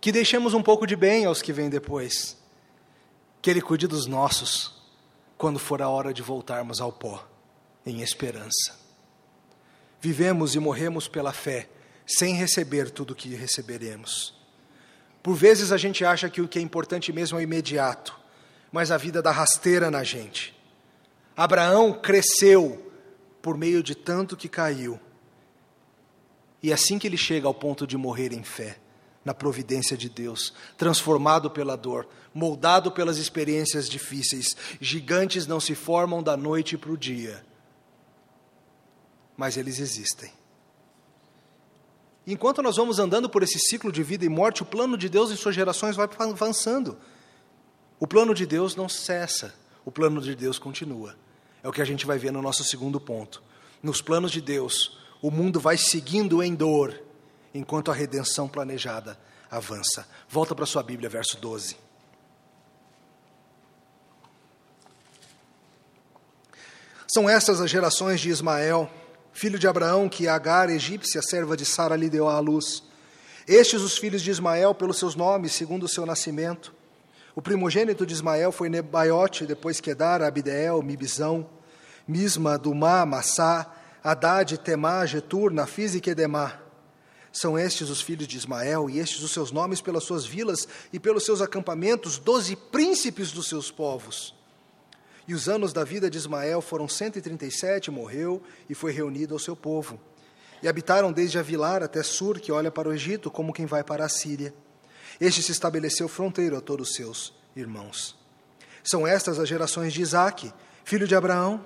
Que 0.00 0.10
deixemos 0.10 0.52
um 0.52 0.60
pouco 0.60 0.84
de 0.84 0.96
bem 0.96 1.26
aos 1.26 1.40
que 1.40 1.52
vêm 1.52 1.70
depois. 1.70 2.36
Que 3.40 3.48
Ele 3.48 3.62
cuide 3.62 3.86
dos 3.86 4.06
nossos 4.06 4.82
quando 5.38 5.60
for 5.60 5.80
a 5.80 5.88
hora 5.88 6.12
de 6.12 6.20
voltarmos 6.20 6.80
ao 6.80 6.90
pó, 6.90 7.24
em 7.86 8.02
esperança. 8.02 8.76
Vivemos 10.00 10.56
e 10.56 10.58
morremos 10.58 11.06
pela 11.06 11.32
fé, 11.32 11.68
sem 12.04 12.34
receber 12.34 12.90
tudo 12.90 13.12
o 13.12 13.14
que 13.14 13.32
receberemos. 13.36 14.34
Por 15.22 15.36
vezes 15.36 15.70
a 15.70 15.76
gente 15.76 16.04
acha 16.04 16.28
que 16.28 16.40
o 16.40 16.48
que 16.48 16.58
é 16.58 16.62
importante 16.62 17.12
mesmo 17.12 17.38
é 17.38 17.42
o 17.42 17.44
imediato, 17.44 18.18
mas 18.72 18.90
a 18.90 18.96
vida 18.96 19.22
dá 19.22 19.30
rasteira 19.30 19.88
na 19.88 20.02
gente. 20.02 20.52
Abraão 21.36 21.92
cresceu 21.92 22.92
por 23.40 23.56
meio 23.56 23.84
de 23.84 23.94
tanto 23.94 24.36
que 24.36 24.48
caiu. 24.48 24.98
E 26.62 26.72
assim 26.72 26.98
que 26.98 27.06
ele 27.06 27.16
chega 27.16 27.46
ao 27.46 27.54
ponto 27.54 27.86
de 27.86 27.96
morrer 27.96 28.32
em 28.32 28.44
fé, 28.44 28.78
na 29.24 29.34
providência 29.34 29.96
de 29.96 30.08
Deus, 30.08 30.52
transformado 30.76 31.50
pela 31.50 31.76
dor, 31.76 32.08
moldado 32.34 32.90
pelas 32.90 33.18
experiências 33.18 33.88
difíceis. 33.88 34.56
Gigantes 34.80 35.46
não 35.46 35.60
se 35.60 35.74
formam 35.74 36.22
da 36.22 36.36
noite 36.36 36.76
para 36.78 36.92
o 36.92 36.96
dia, 36.96 37.44
mas 39.36 39.56
eles 39.56 39.78
existem. 39.78 40.32
Enquanto 42.26 42.62
nós 42.62 42.76
vamos 42.76 43.00
andando 43.00 43.28
por 43.28 43.42
esse 43.42 43.58
ciclo 43.58 43.90
de 43.90 44.02
vida 44.02 44.24
e 44.24 44.28
morte, 44.28 44.62
o 44.62 44.66
plano 44.66 44.96
de 44.96 45.08
Deus 45.08 45.32
em 45.32 45.36
suas 45.36 45.54
gerações 45.54 45.96
vai 45.96 46.08
avançando. 46.18 46.96
O 47.98 48.06
plano 48.06 48.32
de 48.32 48.46
Deus 48.46 48.76
não 48.76 48.88
cessa, 48.88 49.54
o 49.84 49.90
plano 49.90 50.20
de 50.20 50.36
Deus 50.36 50.58
continua. 50.58 51.16
É 51.62 51.68
o 51.68 51.72
que 51.72 51.82
a 51.82 51.84
gente 51.84 52.06
vai 52.06 52.18
ver 52.18 52.32
no 52.32 52.42
nosso 52.42 52.62
segundo 52.62 53.00
ponto. 53.00 53.42
Nos 53.82 54.00
planos 54.00 54.30
de 54.30 54.40
Deus, 54.40 55.01
o 55.22 55.30
mundo 55.30 55.60
vai 55.60 55.78
seguindo 55.78 56.42
em 56.42 56.52
dor, 56.52 57.00
enquanto 57.54 57.92
a 57.92 57.94
redenção 57.94 58.48
planejada 58.48 59.16
avança. 59.48 60.06
Volta 60.28 60.52
para 60.52 60.66
sua 60.66 60.82
Bíblia, 60.82 61.08
verso 61.08 61.38
12. 61.40 61.76
São 67.06 67.28
estas 67.28 67.60
as 67.60 67.70
gerações 67.70 68.20
de 68.20 68.30
Ismael, 68.30 68.90
filho 69.32 69.58
de 69.58 69.68
Abraão, 69.68 70.08
que 70.08 70.26
Agar, 70.26 70.68
egípcia, 70.68 71.22
serva 71.22 71.56
de 71.56 71.64
Sara, 71.64 71.94
lhe 71.94 72.10
deu 72.10 72.26
à 72.26 72.40
luz. 72.40 72.82
Estes 73.46 73.82
os 73.82 73.96
filhos 73.96 74.22
de 74.22 74.30
Ismael, 74.30 74.74
pelos 74.74 74.98
seus 74.98 75.14
nomes, 75.14 75.52
segundo 75.52 75.84
o 75.84 75.88
seu 75.88 76.04
nascimento. 76.04 76.74
O 77.34 77.42
primogênito 77.42 78.04
de 78.04 78.14
Ismael 78.14 78.50
foi 78.50 78.68
Nebaiote, 78.68 79.46
depois 79.46 79.80
Kedar, 79.80 80.22
Abdeel, 80.22 80.82
Mibizão, 80.82 81.48
Misma, 82.08 82.58
Dumá, 82.58 83.06
Massá, 83.06 83.70
Haddad, 84.02 84.58
Temá, 84.58 85.06
Getur, 85.06 85.52
Nafis 85.52 85.94
e 85.94 86.00
Quedemá. 86.00 86.60
São 87.32 87.58
estes 87.58 87.88
os 87.88 88.02
filhos 88.02 88.28
de 88.28 88.36
Ismael, 88.36 88.90
e 88.90 88.98
estes 88.98 89.22
os 89.22 89.32
seus 89.32 89.50
nomes 89.50 89.80
pelas 89.80 90.04
suas 90.04 90.26
vilas 90.26 90.68
e 90.92 91.00
pelos 91.00 91.24
seus 91.24 91.40
acampamentos, 91.40 92.18
doze 92.18 92.54
príncipes 92.54 93.32
dos 93.32 93.48
seus 93.48 93.70
povos. 93.70 94.34
E 95.26 95.34
os 95.34 95.48
anos 95.48 95.72
da 95.72 95.84
vida 95.84 96.10
de 96.10 96.18
Ismael 96.18 96.60
foram 96.60 96.88
137, 96.88 97.90
morreu 97.90 98.42
e 98.68 98.74
foi 98.74 98.92
reunido 98.92 99.34
ao 99.34 99.38
seu 99.38 99.56
povo. 99.56 99.98
E 100.62 100.68
habitaram 100.68 101.10
desde 101.10 101.38
Avilar 101.38 101.82
até 101.82 102.02
Sur, 102.02 102.38
que 102.38 102.52
olha 102.52 102.70
para 102.70 102.88
o 102.88 102.92
Egito, 102.92 103.30
como 103.30 103.52
quem 103.52 103.66
vai 103.66 103.82
para 103.82 104.04
a 104.04 104.08
Síria. 104.08 104.52
Este 105.20 105.42
se 105.42 105.52
estabeleceu 105.52 106.08
fronteiro 106.08 106.56
a 106.56 106.60
todos 106.60 106.90
os 106.90 106.94
seus 106.96 107.32
irmãos. 107.56 108.16
São 108.82 109.06
estas 109.06 109.38
as 109.38 109.48
gerações 109.48 109.92
de 109.92 110.02
Isaque, 110.02 110.52
filho 110.84 111.06
de 111.06 111.14
Abraão. 111.14 111.64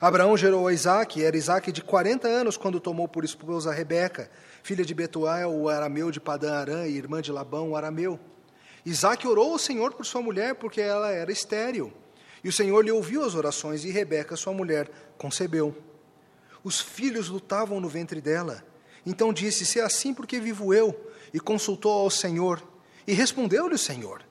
Abraão 0.00 0.36
gerou 0.36 0.68
a 0.68 0.72
Isaque, 0.72 1.20
e 1.20 1.24
era 1.24 1.36
Isaque 1.36 1.72
de 1.72 1.82
40 1.82 2.28
anos 2.28 2.56
quando 2.56 2.78
tomou 2.78 3.08
por 3.08 3.24
esposa 3.24 3.72
Rebeca, 3.72 4.30
filha 4.62 4.84
de 4.84 4.92
Betuel, 4.92 5.54
o 5.54 5.68
arameu 5.68 6.10
de 6.10 6.20
Padã 6.20 6.54
Arã, 6.54 6.86
e 6.86 6.96
irmã 6.96 7.22
de 7.22 7.32
Labão, 7.32 7.70
o 7.70 7.76
arameu. 7.76 8.20
Isaque 8.84 9.26
orou 9.26 9.52
ao 9.52 9.58
Senhor 9.58 9.94
por 9.94 10.04
sua 10.04 10.20
mulher, 10.20 10.56
porque 10.56 10.80
ela 10.80 11.10
era 11.10 11.32
estéril. 11.32 11.92
E 12.44 12.48
o 12.48 12.52
Senhor 12.52 12.84
lhe 12.84 12.92
ouviu 12.92 13.24
as 13.24 13.34
orações, 13.34 13.84
e 13.84 13.90
Rebeca, 13.90 14.36
sua 14.36 14.52
mulher, 14.52 14.90
concebeu. 15.16 15.74
Os 16.62 16.80
filhos 16.80 17.28
lutavam 17.28 17.80
no 17.80 17.88
ventre 17.88 18.20
dela. 18.20 18.62
Então 19.04 19.32
disse: 19.32 19.64
Se 19.64 19.80
é 19.80 19.82
assim, 19.82 20.12
porque 20.12 20.38
vivo 20.38 20.74
eu? 20.74 20.94
E 21.32 21.40
consultou 21.40 21.92
ao 21.92 22.10
Senhor. 22.10 22.62
E 23.06 23.14
respondeu-lhe 23.14 23.74
o 23.74 23.78
Senhor: 23.78 24.22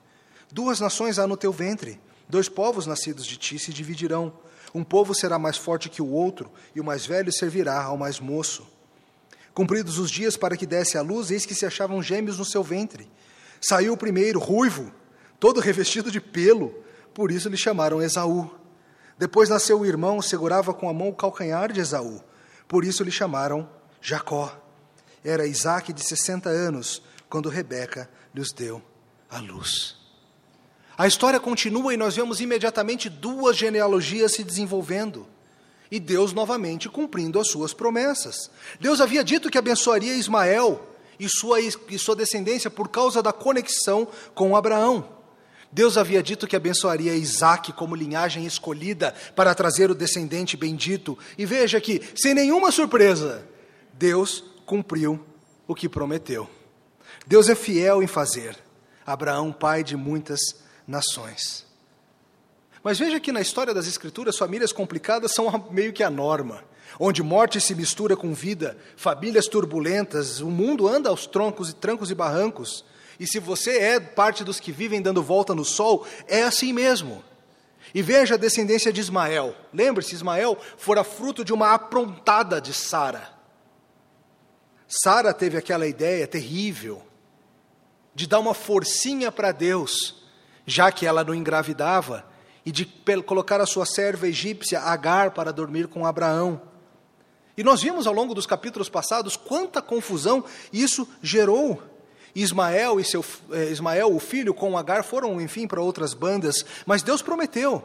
Duas 0.52 0.78
nações 0.78 1.18
há 1.18 1.26
no 1.26 1.36
teu 1.36 1.52
ventre, 1.52 2.00
dois 2.28 2.48
povos 2.48 2.86
nascidos 2.86 3.26
de 3.26 3.36
ti 3.36 3.58
se 3.58 3.72
dividirão. 3.72 4.32
Um 4.76 4.84
povo 4.84 5.14
será 5.14 5.38
mais 5.38 5.56
forte 5.56 5.88
que 5.88 6.02
o 6.02 6.10
outro, 6.10 6.52
e 6.74 6.80
o 6.80 6.84
mais 6.84 7.06
velho 7.06 7.32
servirá 7.32 7.82
ao 7.82 7.96
mais 7.96 8.20
moço. 8.20 8.66
Cumpridos 9.54 9.98
os 9.98 10.10
dias 10.10 10.36
para 10.36 10.56
que 10.56 10.66
desse 10.66 10.98
a 10.98 11.02
luz, 11.02 11.30
eis 11.30 11.46
que 11.46 11.54
se 11.54 11.64
achavam 11.64 12.02
gêmeos 12.02 12.38
no 12.38 12.44
seu 12.44 12.62
ventre. 12.62 13.10
Saiu 13.58 13.94
o 13.94 13.96
primeiro, 13.96 14.38
ruivo, 14.38 14.92
todo 15.40 15.60
revestido 15.60 16.10
de 16.10 16.20
pelo 16.20 16.84
por 17.14 17.30
isso 17.32 17.48
lhe 17.48 17.56
chamaram 17.56 18.02
Esaú. 18.02 18.50
Depois 19.18 19.48
nasceu 19.48 19.80
o 19.80 19.86
irmão, 19.86 20.20
segurava 20.20 20.74
com 20.74 20.86
a 20.86 20.92
mão 20.92 21.08
o 21.08 21.14
calcanhar 21.14 21.72
de 21.72 21.80
Esaú, 21.80 22.22
por 22.68 22.84
isso 22.84 23.02
lhe 23.02 23.10
chamaram 23.10 23.66
Jacó. 24.02 24.54
Era 25.24 25.46
Isaac 25.46 25.94
de 25.94 26.04
60 26.06 26.50
anos, 26.50 27.02
quando 27.30 27.48
Rebeca 27.48 28.10
lhes 28.34 28.52
deu 28.52 28.82
a 29.30 29.38
luz. 29.38 30.05
A 30.98 31.06
história 31.06 31.38
continua 31.38 31.92
e 31.92 31.96
nós 31.96 32.16
vemos 32.16 32.40
imediatamente 32.40 33.10
duas 33.10 33.56
genealogias 33.56 34.32
se 34.32 34.42
desenvolvendo. 34.42 35.26
E 35.90 36.00
Deus 36.00 36.32
novamente 36.32 36.88
cumprindo 36.88 37.38
as 37.38 37.48
suas 37.48 37.74
promessas. 37.74 38.50
Deus 38.80 39.00
havia 39.00 39.22
dito 39.22 39.50
que 39.50 39.58
abençoaria 39.58 40.14
Ismael 40.14 40.84
e 41.20 41.28
sua, 41.28 41.60
e 41.60 41.98
sua 41.98 42.16
descendência 42.16 42.70
por 42.70 42.88
causa 42.88 43.22
da 43.22 43.32
conexão 43.32 44.08
com 44.34 44.56
Abraão. 44.56 45.16
Deus 45.70 45.98
havia 45.98 46.22
dito 46.22 46.46
que 46.46 46.56
abençoaria 46.56 47.14
Isaac 47.14 47.72
como 47.74 47.94
linhagem 47.94 48.46
escolhida 48.46 49.14
para 49.34 49.54
trazer 49.54 49.90
o 49.90 49.94
descendente 49.94 50.56
bendito. 50.56 51.18
E 51.36 51.44
veja 51.44 51.80
que, 51.80 52.02
sem 52.16 52.32
nenhuma 52.32 52.72
surpresa, 52.72 53.46
Deus 53.92 54.42
cumpriu 54.64 55.22
o 55.68 55.74
que 55.74 55.88
prometeu. 55.88 56.48
Deus 57.26 57.48
é 57.48 57.54
fiel 57.54 58.02
em 58.02 58.06
fazer. 58.06 58.56
Abraão, 59.04 59.52
pai 59.52 59.84
de 59.84 59.96
muitas 59.96 60.40
nações. 60.86 61.66
Mas 62.82 62.98
veja 62.98 63.18
que 63.18 63.32
na 63.32 63.40
história 63.40 63.74
das 63.74 63.86
Escrituras, 63.86 64.38
famílias 64.38 64.72
complicadas 64.72 65.32
são 65.32 65.68
meio 65.70 65.92
que 65.92 66.04
a 66.04 66.10
norma, 66.10 66.62
onde 67.00 67.22
morte 67.22 67.60
se 67.60 67.74
mistura 67.74 68.16
com 68.16 68.32
vida, 68.32 68.78
famílias 68.96 69.48
turbulentas, 69.48 70.40
o 70.40 70.50
mundo 70.50 70.86
anda 70.86 71.10
aos 71.10 71.26
troncos 71.26 71.70
e 71.70 71.74
trancos 71.74 72.10
e 72.10 72.14
barrancos. 72.14 72.84
E 73.18 73.26
se 73.26 73.38
você 73.38 73.78
é 73.78 74.00
parte 74.00 74.44
dos 74.44 74.60
que 74.60 74.70
vivem 74.70 75.02
dando 75.02 75.22
volta 75.22 75.54
no 75.54 75.64
sol, 75.64 76.06
é 76.28 76.42
assim 76.42 76.72
mesmo. 76.72 77.24
E 77.94 78.02
veja 78.02 78.34
a 78.34 78.38
descendência 78.38 78.92
de 78.92 79.00
Ismael. 79.00 79.54
Lembre-se, 79.72 80.14
Ismael 80.14 80.58
fora 80.76 81.02
fruto 81.02 81.44
de 81.44 81.52
uma 81.52 81.72
aprontada 81.72 82.60
de 82.60 82.72
Sara. 82.72 83.30
Sara 84.86 85.34
teve 85.34 85.56
aquela 85.56 85.86
ideia 85.86 86.26
terrível 86.26 87.02
de 88.14 88.26
dar 88.26 88.38
uma 88.38 88.54
forcinha 88.54 89.32
para 89.32 89.52
Deus, 89.52 90.25
já 90.66 90.90
que 90.90 91.06
ela 91.06 91.24
não 91.24 91.34
engravidava, 91.34 92.24
e 92.64 92.72
de 92.72 92.84
colocar 93.24 93.60
a 93.60 93.66
sua 93.66 93.86
serva 93.86 94.26
egípcia 94.26 94.80
Agar 94.80 95.30
para 95.30 95.52
dormir 95.52 95.86
com 95.86 96.04
Abraão. 96.04 96.60
E 97.56 97.62
nós 97.62 97.80
vimos 97.80 98.06
ao 98.06 98.12
longo 98.12 98.34
dos 98.34 98.44
capítulos 98.44 98.88
passados 98.88 99.36
quanta 99.36 99.80
confusão 99.80 100.44
isso 100.72 101.08
gerou. 101.22 101.80
Ismael 102.34 103.00
e 103.00 103.04
seu 103.04 103.24
eh, 103.52 103.70
Ismael, 103.70 104.14
o 104.14 104.18
filho, 104.18 104.52
com 104.52 104.76
Agar 104.76 105.04
foram, 105.04 105.40
enfim, 105.40 105.66
para 105.66 105.80
outras 105.80 106.12
bandas, 106.12 106.66
mas 106.84 107.02
Deus 107.02 107.22
prometeu 107.22 107.82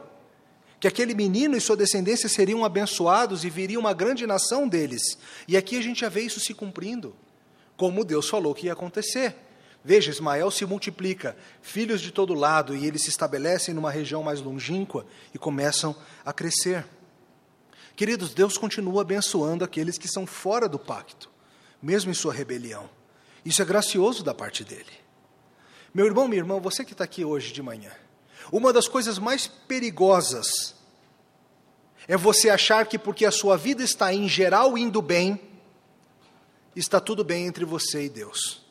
que 0.78 0.88
aquele 0.88 1.14
menino 1.14 1.56
e 1.56 1.60
sua 1.60 1.76
descendência 1.76 2.28
seriam 2.28 2.64
abençoados 2.64 3.44
e 3.44 3.50
viria 3.50 3.78
uma 3.78 3.94
grande 3.94 4.26
nação 4.26 4.66
deles. 4.66 5.16
E 5.46 5.56
aqui 5.56 5.78
a 5.78 5.80
gente 5.80 6.00
já 6.00 6.08
vê 6.08 6.22
isso 6.22 6.40
se 6.40 6.52
cumprindo, 6.52 7.14
como 7.76 8.04
Deus 8.04 8.28
falou 8.28 8.52
que 8.52 8.66
ia 8.66 8.72
acontecer. 8.72 9.36
Veja, 9.84 10.10
Ismael 10.10 10.50
se 10.50 10.64
multiplica, 10.64 11.36
filhos 11.60 12.00
de 12.00 12.12
todo 12.12 12.34
lado, 12.34 12.76
e 12.76 12.86
eles 12.86 13.02
se 13.02 13.10
estabelecem 13.10 13.74
numa 13.74 13.90
região 13.90 14.22
mais 14.22 14.40
longínqua 14.40 15.04
e 15.34 15.38
começam 15.38 15.94
a 16.24 16.32
crescer. 16.32 16.86
Queridos, 17.96 18.32
Deus 18.32 18.56
continua 18.56 19.02
abençoando 19.02 19.64
aqueles 19.64 19.98
que 19.98 20.08
são 20.08 20.26
fora 20.26 20.68
do 20.68 20.78
pacto, 20.78 21.28
mesmo 21.82 22.10
em 22.10 22.14
sua 22.14 22.32
rebelião. 22.32 22.88
Isso 23.44 23.60
é 23.60 23.64
gracioso 23.64 24.22
da 24.22 24.32
parte 24.32 24.62
dele. 24.62 24.92
Meu 25.92 26.06
irmão, 26.06 26.28
minha 26.28 26.40
irmã, 26.40 26.60
você 26.60 26.84
que 26.84 26.92
está 26.92 27.04
aqui 27.04 27.24
hoje 27.24 27.52
de 27.52 27.60
manhã, 27.60 27.92
uma 28.50 28.72
das 28.72 28.86
coisas 28.86 29.18
mais 29.18 29.46
perigosas 29.46 30.74
é 32.06 32.16
você 32.16 32.50
achar 32.50 32.86
que 32.86 32.98
porque 32.98 33.26
a 33.26 33.30
sua 33.30 33.56
vida 33.56 33.82
está 33.82 34.12
em 34.12 34.28
geral 34.28 34.78
indo 34.78 35.02
bem, 35.02 35.40
está 36.74 36.98
tudo 37.00 37.22
bem 37.22 37.46
entre 37.46 37.64
você 37.64 38.04
e 38.04 38.08
Deus. 38.08 38.62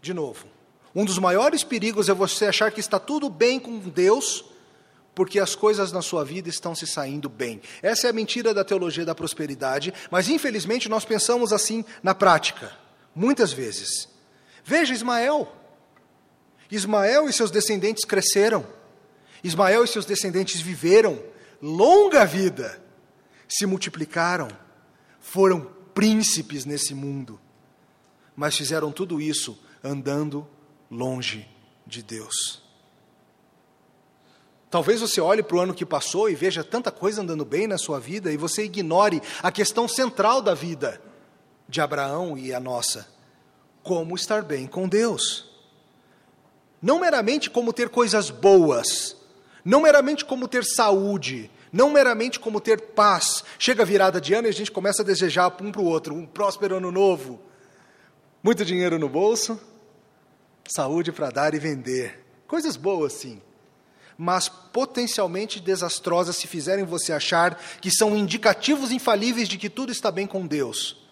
De 0.00 0.14
novo, 0.14 0.46
um 0.94 1.04
dos 1.04 1.18
maiores 1.18 1.62
perigos 1.62 2.08
é 2.08 2.14
você 2.14 2.46
achar 2.46 2.72
que 2.72 2.80
está 2.80 2.98
tudo 2.98 3.28
bem 3.28 3.60
com 3.60 3.78
Deus, 3.78 4.44
porque 5.14 5.38
as 5.38 5.54
coisas 5.54 5.92
na 5.92 6.02
sua 6.02 6.24
vida 6.24 6.48
estão 6.48 6.74
se 6.74 6.86
saindo 6.86 7.28
bem. 7.28 7.60
Essa 7.82 8.06
é 8.06 8.10
a 8.10 8.12
mentira 8.12 8.54
da 8.54 8.64
teologia 8.64 9.04
da 9.04 9.14
prosperidade, 9.14 9.92
mas 10.10 10.28
infelizmente 10.28 10.88
nós 10.88 11.04
pensamos 11.04 11.52
assim 11.52 11.84
na 12.02 12.14
prática, 12.14 12.72
muitas 13.14 13.52
vezes. 13.52 14.08
Veja 14.64 14.94
Ismael. 14.94 15.54
Ismael 16.70 17.28
e 17.28 17.32
seus 17.32 17.50
descendentes 17.50 18.04
cresceram. 18.04 18.66
Ismael 19.44 19.84
e 19.84 19.88
seus 19.88 20.04
descendentes 20.04 20.60
viveram 20.60 21.22
longa 21.60 22.24
vida, 22.24 22.82
se 23.48 23.66
multiplicaram, 23.66 24.48
foram 25.20 25.70
príncipes 25.92 26.64
nesse 26.64 26.94
mundo, 26.94 27.40
mas 28.34 28.56
fizeram 28.56 28.90
tudo 28.92 29.20
isso 29.20 29.58
andando 29.82 30.46
longe 30.90 31.48
de 31.86 32.02
Deus. 32.02 32.62
Talvez 34.70 35.00
você 35.00 35.20
olhe 35.20 35.42
para 35.42 35.56
o 35.56 35.60
ano 35.60 35.74
que 35.74 35.84
passou 35.84 36.30
e 36.30 36.34
veja 36.34 36.62
tanta 36.62 36.92
coisa 36.92 37.22
andando 37.22 37.44
bem 37.44 37.66
na 37.66 37.76
sua 37.76 37.98
vida 37.98 38.32
e 38.32 38.36
você 38.36 38.64
ignore 38.64 39.20
a 39.42 39.50
questão 39.50 39.88
central 39.88 40.40
da 40.40 40.54
vida 40.54 41.02
de 41.68 41.80
Abraão 41.80 42.38
e 42.38 42.54
a 42.54 42.60
nossa: 42.60 43.08
como 43.82 44.14
estar 44.14 44.42
bem 44.42 44.68
com 44.68 44.88
Deus. 44.88 45.50
Não 46.80 47.00
meramente 47.00 47.50
como 47.50 47.72
ter 47.72 47.88
coisas 47.88 48.30
boas, 48.30 49.16
não 49.64 49.82
meramente 49.82 50.24
como 50.24 50.48
ter 50.48 50.64
saúde, 50.64 51.50
não 51.72 51.90
meramente 51.90 52.38
como 52.38 52.60
ter 52.60 52.80
paz. 52.80 53.44
Chega 53.58 53.82
a 53.82 53.86
virada 53.86 54.20
de 54.20 54.34
ano 54.34 54.46
e 54.46 54.50
a 54.50 54.52
gente 54.52 54.70
começa 54.70 55.02
a 55.02 55.04
desejar 55.04 55.52
um 55.60 55.72
para 55.72 55.80
o 55.80 55.84
outro 55.84 56.14
um 56.14 56.24
próspero 56.24 56.76
ano 56.76 56.92
novo, 56.92 57.40
muito 58.42 58.64
dinheiro 58.64 58.98
no 59.00 59.08
bolso, 59.08 59.60
saúde 60.68 61.12
para 61.12 61.30
dar 61.30 61.54
e 61.54 61.58
vender. 61.58 62.24
Coisas 62.46 62.76
boas, 62.76 63.12
sim 63.12 63.40
mas 64.22 64.50
potencialmente 64.50 65.58
desastrosas 65.58 66.36
se 66.36 66.46
fizerem 66.46 66.84
você 66.84 67.10
achar 67.10 67.58
que 67.80 67.90
são 67.90 68.14
indicativos 68.14 68.92
infalíveis 68.92 69.48
de 69.48 69.56
que 69.56 69.70
tudo 69.70 69.90
está 69.90 70.10
bem 70.10 70.26
com 70.26 70.46
Deus. 70.46 71.02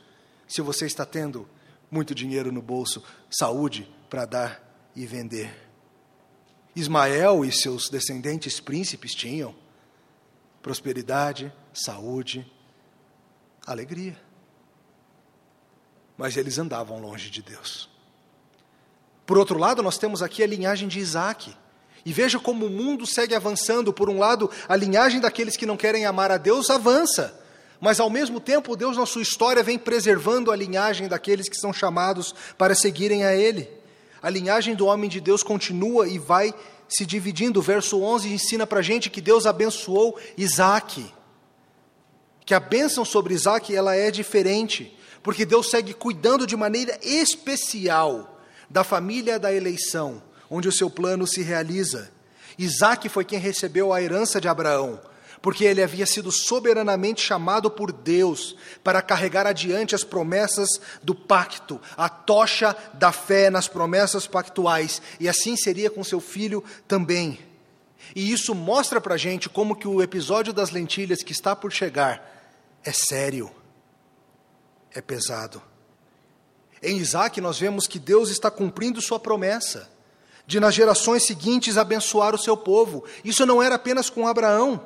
Se 0.47 0.61
você 0.61 0.85
está 0.85 1.07
tendo 1.07 1.49
muito 1.91 2.15
dinheiro 2.15 2.53
no 2.53 2.61
bolso, 2.61 3.03
saúde 3.31 3.89
para 4.11 4.27
dar 4.27 4.91
e 4.95 5.07
vender. 5.07 5.51
Ismael 6.77 7.47
e 7.47 7.51
seus 7.51 7.89
descendentes 7.89 8.61
príncipes 8.61 9.15
tinham 9.15 9.55
prosperidade, 10.61 11.51
saúde, 11.73 12.47
alegria. 13.67 14.21
Mas 16.15 16.37
eles 16.37 16.59
andavam 16.59 17.01
longe 17.01 17.31
de 17.31 17.41
Deus. 17.41 17.89
Por 19.29 19.37
outro 19.37 19.59
lado, 19.59 19.83
nós 19.83 19.99
temos 19.99 20.23
aqui 20.23 20.43
a 20.43 20.47
linhagem 20.47 20.89
de 20.89 20.99
Isaac 20.99 21.55
e 22.03 22.15
veja 22.15 22.39
como 22.39 22.65
o 22.65 22.71
mundo 22.71 23.07
segue 23.07 23.35
avançando. 23.35 23.93
Por 23.93 24.09
um 24.09 24.19
lado, 24.19 24.51
a 24.67 24.75
linhagem 24.75 25.21
daqueles 25.21 25.55
que 25.55 25.67
não 25.67 25.77
querem 25.77 26.07
amar 26.07 26.33
a 26.33 26.39
Deus 26.39 26.71
avança. 26.71 27.39
Mas 27.79 28.01
ao 28.01 28.09
mesmo 28.09 28.41
tempo, 28.41 28.75
Deus, 28.75 28.97
na 28.97 29.05
sua 29.05 29.21
história, 29.21 29.63
vem 29.63 29.79
preservando 29.79 30.51
a 30.51 30.57
linhagem 30.57 31.09
daqueles 31.09 31.47
que 31.47 31.59
são 31.59 31.75
chamados 31.75 32.35
para 32.57 32.75
seguirem 32.75 33.27
a 33.27 33.35
Ele. 33.35 33.69
A 34.23 34.31
linhagem 34.31 34.75
do 34.75 34.87
homem 34.87 35.11
de 35.11 35.21
Deus 35.21 35.43
continua 35.43 36.09
e 36.09 36.19
vai 36.19 36.55
se 36.89 37.05
dividindo. 37.05 37.61
O 37.61 37.63
verso 37.63 38.01
11 38.01 38.33
ensina 38.33 38.67
para 38.67 38.79
a 38.79 38.83
gente 38.83 39.11
que 39.11 39.21
Deus 39.21 39.45
abençoou 39.45 40.19
Isaac. 40.39 41.05
Que 42.47 42.55
a 42.55 42.61
bênção 42.61 43.05
sobre 43.05 43.35
Isaac 43.35 43.77
ela 43.77 43.95
é 43.95 44.11
diferente, 44.11 44.99
porque 45.23 45.45
Deus 45.45 45.69
segue 45.69 45.93
cuidando 45.93 46.47
de 46.47 46.57
maneira 46.57 46.99
especial 47.03 48.38
da 48.71 48.85
família 48.85 49.39
da 49.39 49.53
eleição 49.53 50.23
onde 50.51 50.69
o 50.69 50.73
seu 50.73 50.89
plano 50.89 51.27
se 51.27 51.43
realiza. 51.43 52.11
Isaac 52.59 53.09
foi 53.09 53.25
quem 53.25 53.39
recebeu 53.39 53.93
a 53.93 54.03
herança 54.03 54.41
de 54.41 54.49
Abraão, 54.49 55.01
porque 55.41 55.65
ele 55.65 55.83
havia 55.83 56.07
sido 56.07 56.33
soberanamente 56.33 57.21
chamado 57.21 57.71
por 57.71 57.93
Deus 57.93 58.57
para 58.83 59.03
carregar 59.03 59.47
adiante 59.47 59.95
as 59.95 60.03
promessas 60.03 60.81
do 61.03 61.15
pacto, 61.15 61.81
a 61.97 62.09
tocha 62.09 62.75
da 62.95 63.13
fé 63.13 63.49
nas 63.51 63.69
promessas 63.69 64.27
pactuais, 64.27 65.01
e 65.21 65.29
assim 65.29 65.57
seria 65.57 65.91
com 65.91 66.03
seu 66.03 66.21
filho 66.21 66.65
também. 66.89 67.39
E 68.17 68.33
isso 68.33 68.55
mostra 68.55 69.01
para 69.01 69.15
a 69.15 69.19
gente 69.19 69.49
como 69.49 69.77
que 69.77 69.87
o 69.87 70.03
episódio 70.03 70.53
das 70.53 70.71
lentilhas 70.71 71.23
que 71.23 71.33
está 71.33 71.55
por 71.55 71.71
chegar 71.71 72.37
é 72.83 72.93
sério, 72.93 73.51
é 74.93 75.01
pesado. 75.01 75.63
Em 76.83 76.97
Isaac 76.99 77.41
nós 77.41 77.59
vemos 77.59 77.87
que 77.87 77.99
Deus 77.99 78.31
está 78.31 78.51
cumprindo 78.51 79.01
sua 79.01 79.19
promessa 79.19 79.89
de 80.49 80.59
nas 80.59 80.75
gerações 80.75 81.27
seguintes 81.27 81.77
abençoar 81.77 82.35
o 82.35 82.39
seu 82.39 82.57
povo. 82.57 83.05
Isso 83.23 83.45
não 83.45 83.63
era 83.63 83.75
apenas 83.75 84.09
com 84.09 84.27
Abraão. 84.27 84.81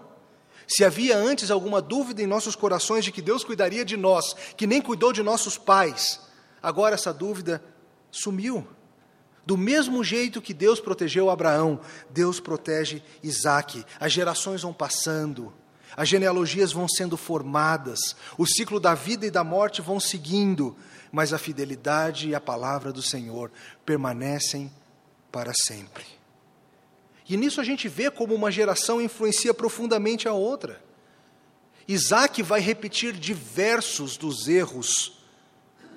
Se 0.67 0.85
havia 0.85 1.17
antes 1.17 1.53
alguma 1.53 1.81
dúvida 1.81 2.21
em 2.21 2.27
nossos 2.27 2.57
corações 2.57 3.05
de 3.05 3.13
que 3.13 3.23
Deus 3.23 3.45
cuidaria 3.45 3.85
de 3.85 3.97
nós, 3.97 4.35
que 4.57 4.67
nem 4.67 4.83
cuidou 4.83 5.13
de 5.13 5.23
nossos 5.23 5.57
pais, 5.57 6.21
agora 6.61 6.97
essa 6.97 7.13
dúvida 7.13 7.63
sumiu. 8.11 8.67
Do 9.47 9.57
mesmo 9.57 10.03
jeito 10.03 10.43
que 10.43 10.53
Deus 10.53 10.81
protegeu 10.81 11.31
Abraão, 11.31 11.81
Deus 12.11 12.41
protege 12.41 13.01
Isaac. 13.23 13.85
As 14.01 14.13
gerações 14.13 14.63
vão 14.63 14.73
passando, 14.73 15.53
as 15.97 16.09
genealogias 16.09 16.73
vão 16.73 16.89
sendo 16.89 17.17
formadas, 17.17 18.17
o 18.37 18.47
ciclo 18.47 18.81
da 18.81 18.95
vida 18.95 19.27
e 19.27 19.31
da 19.31 19.45
morte 19.45 19.81
vão 19.81 20.01
seguindo, 20.01 20.77
mas 21.13 21.35
a 21.35 21.39
fidelidade 21.39 22.31
e 22.31 22.35
a 22.35 22.41
palavra 22.41 22.91
do 22.91 23.03
Senhor 23.03 23.53
permanecem 23.85 24.73
para 25.31 25.53
sempre. 25.55 26.07
E 27.29 27.37
nisso 27.37 27.61
a 27.61 27.65
gente 27.65 27.87
vê 27.87 28.11
como 28.11 28.35
uma 28.35 28.51
geração 28.51 29.01
influencia 29.01 29.53
profundamente 29.53 30.27
a 30.27 30.33
outra. 30.33 30.83
Isaac 31.87 32.43
vai 32.43 32.61
repetir 32.61 33.13
diversos 33.13 34.17
dos 34.17 34.49
erros 34.49 35.23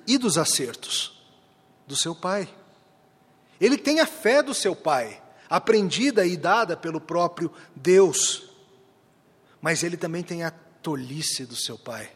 e 0.06 0.18
dos 0.18 0.36
acertos 0.36 1.22
do 1.86 1.96
seu 1.96 2.14
pai. 2.14 2.48
Ele 3.58 3.78
tem 3.78 4.00
a 4.00 4.06
fé 4.06 4.42
do 4.42 4.52
seu 4.52 4.76
pai, 4.76 5.22
aprendida 5.48 6.26
e 6.26 6.36
dada 6.36 6.76
pelo 6.76 7.00
próprio 7.00 7.50
Deus. 7.74 8.50
Mas 9.62 9.82
ele 9.82 9.96
também 9.96 10.22
tem 10.22 10.44
a 10.44 10.50
tolice 10.50 11.46
do 11.46 11.56
seu 11.56 11.78
pai, 11.78 12.12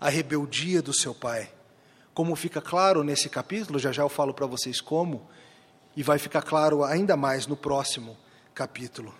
a 0.00 0.08
rebeldia 0.08 0.80
do 0.80 0.92
seu 0.92 1.14
pai. 1.14 1.52
Como 2.20 2.36
fica 2.36 2.60
claro 2.60 3.02
nesse 3.02 3.30
capítulo, 3.30 3.78
já 3.78 3.92
já 3.92 4.02
eu 4.02 4.08
falo 4.10 4.34
para 4.34 4.44
vocês 4.44 4.78
como, 4.78 5.26
e 5.96 6.02
vai 6.02 6.18
ficar 6.18 6.42
claro 6.42 6.84
ainda 6.84 7.16
mais 7.16 7.46
no 7.46 7.56
próximo 7.56 8.14
capítulo. 8.54 9.14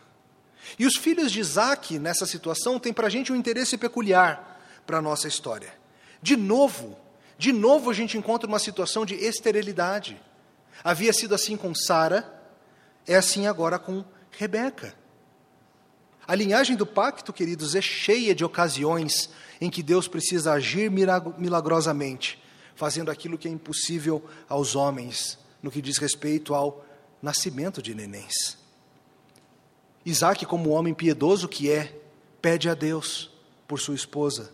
E 0.78 0.84
os 0.84 0.96
filhos 0.96 1.32
de 1.32 1.40
Isaac, 1.40 1.98
nessa 1.98 2.26
situação, 2.26 2.78
têm 2.78 2.92
para 2.92 3.06
a 3.06 3.10
gente 3.10 3.32
um 3.32 3.36
interesse 3.36 3.78
peculiar 3.78 4.60
para 4.86 4.98
a 4.98 5.00
nossa 5.00 5.26
história. 5.26 5.72
De 6.20 6.36
novo, 6.36 6.94
de 7.38 7.54
novo 7.54 7.88
a 7.88 7.94
gente 7.94 8.18
encontra 8.18 8.46
uma 8.46 8.58
situação 8.58 9.06
de 9.06 9.14
esterilidade. 9.14 10.20
Havia 10.84 11.14
sido 11.14 11.34
assim 11.34 11.56
com 11.56 11.74
Sara, 11.74 12.30
é 13.06 13.16
assim 13.16 13.46
agora 13.46 13.78
com 13.78 14.04
Rebeca. 14.30 14.94
A 16.28 16.34
linhagem 16.34 16.76
do 16.76 16.84
pacto, 16.84 17.32
queridos, 17.32 17.74
é 17.74 17.80
cheia 17.80 18.34
de 18.34 18.44
ocasiões 18.44 19.30
em 19.58 19.70
que 19.70 19.82
Deus 19.82 20.06
precisa 20.06 20.52
agir 20.52 20.90
milagrosamente, 20.90 22.38
fazendo 22.74 23.10
aquilo 23.10 23.38
que 23.38 23.48
é 23.48 23.50
impossível 23.50 24.24
aos 24.48 24.74
homens 24.74 25.38
no 25.62 25.70
que 25.70 25.82
diz 25.82 25.98
respeito 25.98 26.54
ao 26.54 26.84
nascimento 27.22 27.82
de 27.82 27.94
nenéns. 27.94 28.58
Isaac, 30.04 30.46
como 30.46 30.70
homem 30.70 30.94
piedoso 30.94 31.48
que 31.48 31.70
é, 31.70 32.00
pede 32.40 32.68
a 32.68 32.74
Deus 32.74 33.30
por 33.68 33.78
sua 33.78 33.94
esposa, 33.94 34.50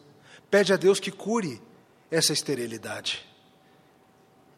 pede 0.50 0.72
a 0.72 0.76
Deus 0.76 0.98
que 0.98 1.10
cure 1.10 1.62
essa 2.10 2.32
esterilidade. 2.32 3.24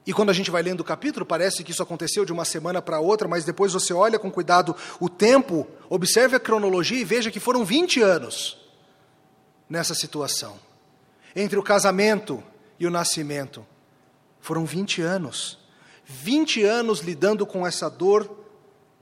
E 0.07 0.13
quando 0.13 0.31
a 0.31 0.33
gente 0.33 0.51
vai 0.51 0.63
lendo 0.63 0.81
o 0.81 0.85
capítulo, 0.85 1.27
parece 1.27 1.63
que 1.63 1.71
isso 1.71 1.83
aconteceu 1.83 2.25
de 2.25 2.33
uma 2.33 2.47
semana 2.47 2.81
para 2.81 2.99
outra, 2.99 3.29
mas 3.29 3.45
depois 3.45 3.75
você 3.75 3.93
olha 3.93 4.19
com 4.19 4.31
cuidado 4.31 4.75
o 4.99 5.07
tempo, 5.07 5.67
observe 5.91 6.35
a 6.35 6.41
cronologia 6.41 6.99
e 6.99 7.05
veja 7.05 7.31
que 7.31 7.39
foram 7.39 7.63
20 7.63 8.01
anos 8.01 8.57
nessa 9.69 9.95
situação. 9.95 10.59
Entre 11.37 11.59
o 11.59 11.63
casamento 11.63 12.43
e 12.79 12.87
o 12.87 12.91
nascimento, 12.91 13.67
foram 14.41 14.65
20 14.65 15.03
anos. 15.03 15.59
20 16.05 16.65
anos 16.65 17.01
lidando 17.01 17.47
com 17.47 17.67
essa 17.67 17.91
dor 17.91 18.45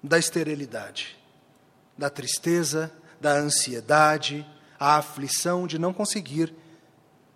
da 0.02 0.18
esterilidade, 0.18 1.16
da 1.96 2.10
tristeza, 2.10 2.92
da 3.20 3.32
ansiedade, 3.32 4.46
a 4.78 4.96
aflição 4.96 5.66
de 5.66 5.78
não 5.78 5.92
conseguir 5.92 6.52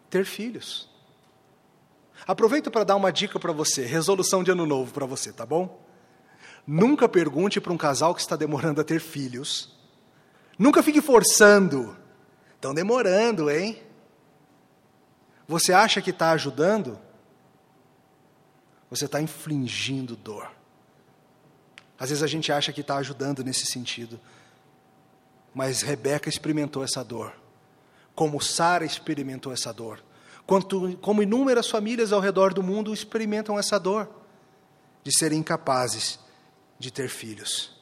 ter 0.09 0.25
filhos. 0.25 0.89
Aproveito 2.27 2.71
para 2.71 2.85
dar 2.85 2.97
uma 2.97 3.11
dica 3.11 3.39
para 3.39 3.53
você, 3.53 3.85
resolução 3.85 4.43
de 4.43 4.51
ano 4.51 4.67
novo 4.67 4.93
para 4.93 5.07
você, 5.07 5.33
tá 5.33 5.47
bom? 5.47 5.81
Nunca 6.67 7.09
pergunte 7.09 7.61
para 7.61 7.73
um 7.73 7.79
casal 7.79 8.15
que 8.15 8.21
está 8.21 8.37
demorando 8.37 8.81
a 8.81 8.85
ter 8.85 9.01
filhos. 9.01 9.77
Nunca 10.59 10.83
fique 10.83 11.01
forçando. 11.01 11.97
Estão 12.55 12.75
demorando, 12.75 13.51
hein? 13.51 13.83
Você 15.51 15.73
acha 15.73 16.01
que 16.01 16.11
está 16.11 16.31
ajudando? 16.31 16.99
você 18.91 19.05
está 19.05 19.23
infligindo 19.23 20.17
dor. 20.17 20.51
Às 21.99 22.09
vezes 22.09 22.25
a 22.25 22.27
gente 22.27 22.51
acha 22.51 22.73
que 22.73 22.81
está 22.81 22.97
ajudando 22.97 23.45
nesse 23.45 23.67
sentido, 23.67 24.19
mas 25.55 25.81
Rebeca 25.83 26.29
experimentou 26.29 26.83
essa 26.83 27.05
dor, 27.05 27.33
como 28.15 28.41
Sara 28.41 28.85
experimentou 28.85 29.53
essa 29.53 29.73
dor, 29.73 30.03
quanto, 30.45 30.97
como 30.99 31.23
inúmeras 31.23 31.71
famílias 31.71 32.13
ao 32.13 32.21
redor 32.21 32.53
do 32.53 32.63
mundo 32.63 32.93
experimentam 32.93 33.59
essa 33.59 33.79
dor 33.79 34.09
de 35.05 35.17
serem 35.17 35.39
incapazes 35.39 36.19
de 36.79 36.91
ter 36.91 37.09
filhos. 37.09 37.79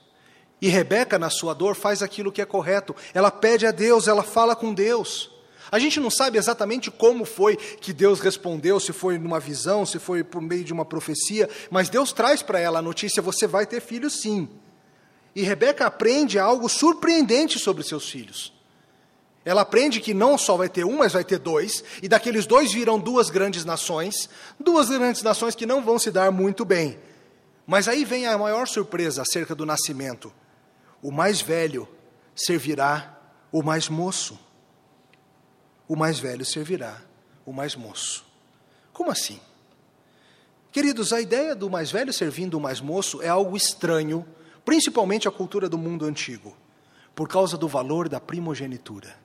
E 0.61 0.69
Rebeca, 0.69 1.19
na 1.19 1.31
sua 1.31 1.55
dor, 1.55 1.77
faz 1.77 2.03
aquilo 2.03 2.33
que 2.33 2.43
é 2.43 2.45
correto. 2.45 2.95
Ela 3.15 3.31
pede 3.31 3.65
a 3.65 3.71
Deus, 3.71 4.09
ela 4.09 4.25
fala 4.25 4.57
com 4.57 4.75
Deus. 4.75 5.31
A 5.71 5.79
gente 5.79 6.01
não 6.01 6.11
sabe 6.11 6.39
exatamente 6.39 6.91
como 6.91 7.25
foi 7.25 7.57
que 7.57 7.93
Deus 7.93 8.21
respondeu, 8.21 8.81
se 8.81 8.93
foi 8.93 9.19
numa 9.19 9.39
visão, 9.39 9.85
se 9.85 9.99
foi 9.99 10.25
por 10.25 10.41
meio 10.41 10.65
de 10.65 10.73
uma 10.73 10.85
profecia, 10.85 11.49
mas 11.71 11.91
Deus 11.91 12.13
traz 12.13 12.43
para 12.43 12.59
ela 12.59 12.79
a 12.79 12.83
notícia: 12.83 13.23
você 13.23 13.47
vai 13.47 13.67
ter 13.67 13.81
filhos 13.81 14.21
sim. 14.21 14.49
E 15.35 15.43
Rebeca 15.43 15.87
aprende 15.87 16.39
algo 16.39 16.69
surpreendente 16.69 17.59
sobre 17.59 17.85
seus 17.85 18.09
filhos. 18.09 18.53
Ela 19.45 19.61
aprende 19.63 20.01
que 20.01 20.13
não 20.13 20.37
só 20.37 20.57
vai 20.57 20.69
ter 20.69 20.85
um, 20.85 20.99
mas 20.99 21.13
vai 21.13 21.25
ter 21.25 21.39
dois, 21.39 21.85
e 22.03 22.09
daqueles 22.09 22.47
dois 22.47 22.73
virão 22.73 22.99
duas 22.99 23.31
grandes 23.31 23.65
nações, 23.65 24.29
duas 24.59 24.89
grandes 24.89 25.23
nações 25.23 25.55
que 25.55 25.67
não 25.67 25.83
vão 25.83 25.99
se 25.99 26.11
dar 26.11 26.31
muito 26.31 26.65
bem. 26.65 26.99
Mas 27.67 27.89
aí 27.89 28.05
vem 28.05 28.27
a 28.27 28.37
maior 28.39 28.67
surpresa 28.67 29.23
acerca 29.23 29.55
do 29.55 29.67
nascimento: 29.67 30.33
o 31.03 31.13
mais 31.13 31.43
velho 31.43 31.87
servirá 32.35 33.19
o 33.53 33.63
mais 33.63 33.89
moço 33.89 34.39
o 35.89 35.97
mais 35.97 36.21
velho 36.21 36.45
servirá 36.45 37.01
o 37.47 37.53
mais 37.53 37.75
moço. 37.75 38.25
Como 38.93 39.11
assim? 39.11 39.41
Queridos, 40.71 41.15
a 41.15 41.21
ideia 41.21 41.57
do 41.57 41.71
mais 41.71 41.91
velho 41.91 42.13
servindo 42.13 42.59
o 42.59 42.61
mais 42.61 42.79
moço 42.79 43.23
é 43.23 43.29
algo 43.29 43.57
estranho, 43.57 44.25
principalmente 44.65 45.27
à 45.27 45.31
cultura 45.31 45.67
do 45.67 45.79
mundo 45.79 46.05
antigo, 46.05 46.55
por 47.15 47.27
causa 47.27 47.57
do 47.57 47.67
valor 47.67 48.07
da 48.07 48.21
primogenitura. 48.21 49.17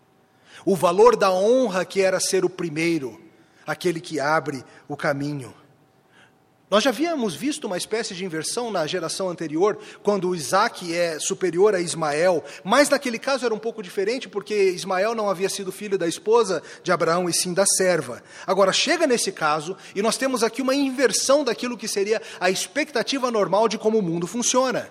O 0.66 0.76
valor 0.76 1.18
da 1.18 1.34
honra 1.34 1.84
que 1.84 2.02
era 2.02 2.20
ser 2.20 2.46
o 2.46 2.50
primeiro, 2.50 3.22
aquele 3.68 4.00
que 4.00 4.20
abre 4.20 4.64
o 4.88 4.96
caminho. 4.96 5.54
Nós 6.74 6.84
já 6.84 6.90
havíamos 6.90 7.36
visto 7.36 7.66
uma 7.66 7.78
espécie 7.78 8.16
de 8.16 8.26
inversão 8.26 8.72
na 8.72 8.88
geração 8.88 9.30
anterior, 9.30 9.78
quando 10.02 10.34
Isaac 10.34 10.92
é 10.92 11.20
superior 11.20 11.76
a 11.76 11.80
Ismael, 11.80 12.44
mas 12.64 12.90
naquele 12.90 13.20
caso 13.20 13.46
era 13.46 13.54
um 13.54 13.60
pouco 13.60 13.84
diferente, 13.84 14.28
porque 14.28 14.72
Ismael 14.72 15.14
não 15.14 15.30
havia 15.30 15.50
sido 15.50 15.72
filho 15.72 16.00
da 16.00 16.08
esposa 16.08 16.64
de 16.82 16.92
Abraão, 16.92 17.30
e 17.30 17.34
sim 17.34 17.54
da 17.54 17.64
serva. 17.64 18.24
Agora, 18.48 18.74
chega 18.74 19.06
nesse 19.06 19.32
caso, 19.32 19.78
e 19.94 20.02
nós 20.02 20.18
temos 20.18 20.42
aqui 20.42 20.64
uma 20.64 20.74
inversão 20.74 21.44
daquilo 21.44 21.78
que 21.78 21.88
seria 21.88 22.20
a 22.40 22.50
expectativa 22.50 23.30
normal 23.30 23.68
de 23.68 23.78
como 23.78 24.00
o 24.00 24.02
mundo 24.02 24.26
funciona. 24.26 24.90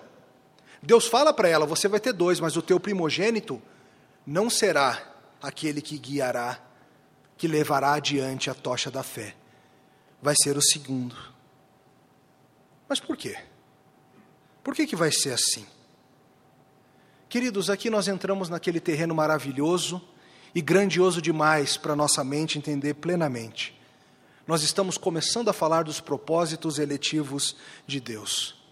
Deus 0.80 1.08
fala 1.08 1.32
para 1.32 1.48
ela: 1.48 1.66
você 1.66 1.88
vai 1.88 1.98
ter 1.98 2.12
dois, 2.12 2.38
mas 2.38 2.56
o 2.56 2.62
teu 2.62 2.78
primogênito 2.78 3.60
não 4.24 4.48
será 4.48 5.02
aquele 5.42 5.82
que 5.82 5.98
guiará, 5.98 6.60
que 7.36 7.48
levará 7.48 7.94
adiante 7.94 8.48
a 8.48 8.54
tocha 8.54 8.88
da 8.88 9.02
fé. 9.02 9.34
Vai 10.22 10.36
ser 10.40 10.56
o 10.56 10.62
segundo. 10.62 11.31
Mas 12.92 13.00
por 13.00 13.16
quê? 13.16 13.38
Por 14.62 14.74
que, 14.74 14.86
que 14.86 14.94
vai 14.94 15.10
ser 15.10 15.32
assim? 15.32 15.64
Queridos, 17.26 17.70
aqui 17.70 17.88
nós 17.88 18.06
entramos 18.06 18.50
naquele 18.50 18.80
terreno 18.80 19.14
maravilhoso 19.14 19.98
e 20.54 20.60
grandioso 20.60 21.22
demais 21.22 21.78
para 21.78 21.96
nossa 21.96 22.22
mente 22.22 22.58
entender 22.58 22.92
plenamente. 22.92 23.74
Nós 24.46 24.62
estamos 24.62 24.98
começando 24.98 25.48
a 25.48 25.54
falar 25.54 25.84
dos 25.84 26.00
propósitos 26.00 26.78
eletivos 26.78 27.56
de 27.86 27.98
Deus. 27.98 28.62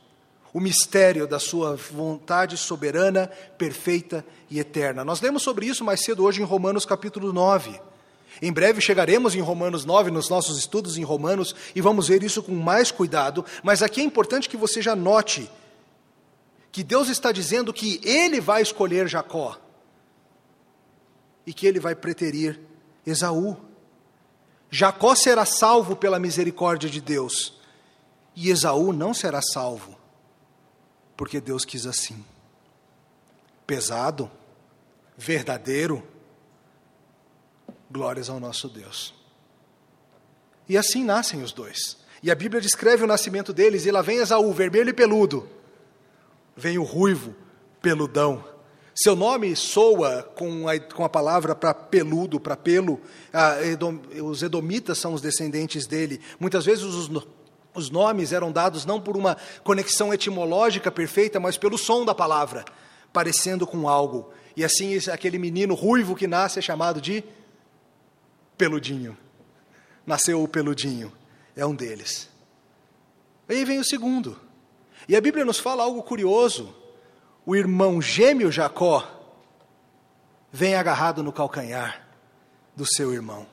O 0.53 0.61
mistério 0.61 1.27
da 1.27 1.39
sua 1.39 1.75
vontade 1.75 2.59
soberana, 2.59 3.27
perfeita 3.57 4.23
e 4.51 4.59
eterna. 4.59 5.03
Nós 5.03 5.23
lemos 5.23 5.43
sobre 5.43 5.65
isso 5.65 5.83
mais 5.83 6.05
cedo 6.05 6.25
hoje 6.25 6.43
em 6.43 6.45
Romanos 6.45 6.85
capítulo 6.85 7.33
9. 7.33 7.81
Em 8.43 8.53
breve 8.53 8.81
chegaremos 8.81 9.35
em 9.35 9.41
Romanos 9.41 9.85
9, 9.85 10.11
nos 10.11 10.29
nossos 10.29 10.59
estudos 10.59 10.97
em 10.97 11.03
Romanos, 11.03 11.55
e 11.75 11.81
vamos 11.81 12.09
ver 12.09 12.23
isso 12.23 12.43
com 12.43 12.53
mais 12.53 12.91
cuidado, 12.91 13.45
mas 13.63 13.83
aqui 13.83 14.01
é 14.01 14.05
importante 14.05 14.49
que 14.49 14.57
você 14.57 14.81
já 14.81 14.97
note 14.97 15.51
que 16.73 16.83
Deus 16.83 17.09
está 17.09 17.33
dizendo 17.33 17.73
que 17.73 18.01
Ele 18.03 18.41
vai 18.41 18.63
escolher 18.63 19.09
Jacó 19.09 19.59
e 21.47 21.53
que 21.53 21.67
Ele 21.67 21.81
vai 21.81 21.95
preterir 21.95 22.61
Esaú. 23.05 23.57
Jacó 24.71 25.15
será 25.15 25.45
salvo 25.45 25.97
pela 25.97 26.19
misericórdia 26.19 26.89
de 26.89 27.01
Deus, 27.01 27.59
e 28.37 28.51
Esaú 28.51 28.93
não 28.93 29.13
será 29.13 29.43
salvo, 29.43 29.99
porque 31.17 31.41
Deus 31.41 31.65
quis 31.65 31.87
assim. 31.87 32.25
Pesado, 33.67 34.31
verdadeiro, 35.19 36.03
Glórias 37.91 38.31
ao 38.31 38.39
nosso 38.39 38.69
Deus. 38.69 39.13
E 40.69 40.79
assim 40.79 41.03
nascem 41.05 41.43
os 41.43 41.53
dois. 41.53 41.99
E 42.23 42.31
a 42.31 42.35
Bíblia 42.35 42.61
descreve 42.61 43.03
o 43.03 43.07
nascimento 43.07 43.53
deles, 43.53 43.87
e 43.87 43.91
lá 43.91 44.03
vem 44.03 44.19
Esaú, 44.19 44.53
vermelho 44.53 44.91
e 44.91 44.93
peludo. 44.93 45.49
Vem 46.57 46.79
o 46.79 46.85
ruivo, 46.85 47.35
peludão. 47.81 48.45
Seu 48.95 49.17
nome 49.17 49.57
soa 49.57 50.23
com 50.37 50.69
a, 50.69 50.79
com 50.79 51.05
a 51.05 51.09
palavra 51.09 51.55
para 51.55 51.73
peludo, 51.73 52.39
para 52.39 52.57
pelo. 52.57 53.01
Ah, 53.33 53.63
Edom, 53.63 53.99
os 54.23 54.43
edomitas 54.43 54.99
são 54.99 55.15
os 55.15 55.23
descendentes 55.23 55.87
dele. 55.87 56.21
Muitas 56.39 56.67
vezes 56.67 56.85
os, 56.85 57.11
os 57.75 57.91
nomes 57.91 58.33
eram 58.33 58.53
dados 58.53 58.85
não 58.85 59.01
por 59.01 59.17
uma 59.17 59.37
conexão 59.65 60.13
etimológica 60.13 60.91
perfeita, 60.91 61.41
mas 61.41 61.57
pelo 61.57 61.79
som 61.79 62.05
da 62.05 62.15
palavra, 62.15 62.65
parecendo 63.13 63.67
com 63.67 63.89
algo. 63.89 64.31
E 64.57 64.65
assim 64.65 64.97
aquele 65.11 65.39
menino 65.39 65.75
ruivo 65.75 66.15
que 66.15 66.27
nasce 66.27 66.59
é 66.59 66.63
chamado 66.63 67.01
de 67.01 67.25
peludinho. 68.61 69.17
Nasceu 70.07 70.43
o 70.43 70.49
peludinho, 70.49 71.11
é 71.57 71.65
um 71.65 71.75
deles. 71.75 72.29
Aí 73.49 73.65
vem 73.65 73.79
o 73.79 73.85
segundo. 73.85 74.39
E 75.09 75.17
a 75.17 75.21
Bíblia 75.21 75.47
nos 75.47 75.59
fala 75.59 75.83
algo 75.83 76.03
curioso. 76.03 76.75
O 77.47 77.57
irmão 77.57 78.03
gêmeo 78.03 78.53
Jacó 78.53 79.03
vem 80.53 80.75
agarrado 80.75 81.23
no 81.23 81.33
calcanhar 81.33 82.07
do 82.77 82.85
seu 82.85 83.15
irmão. 83.15 83.47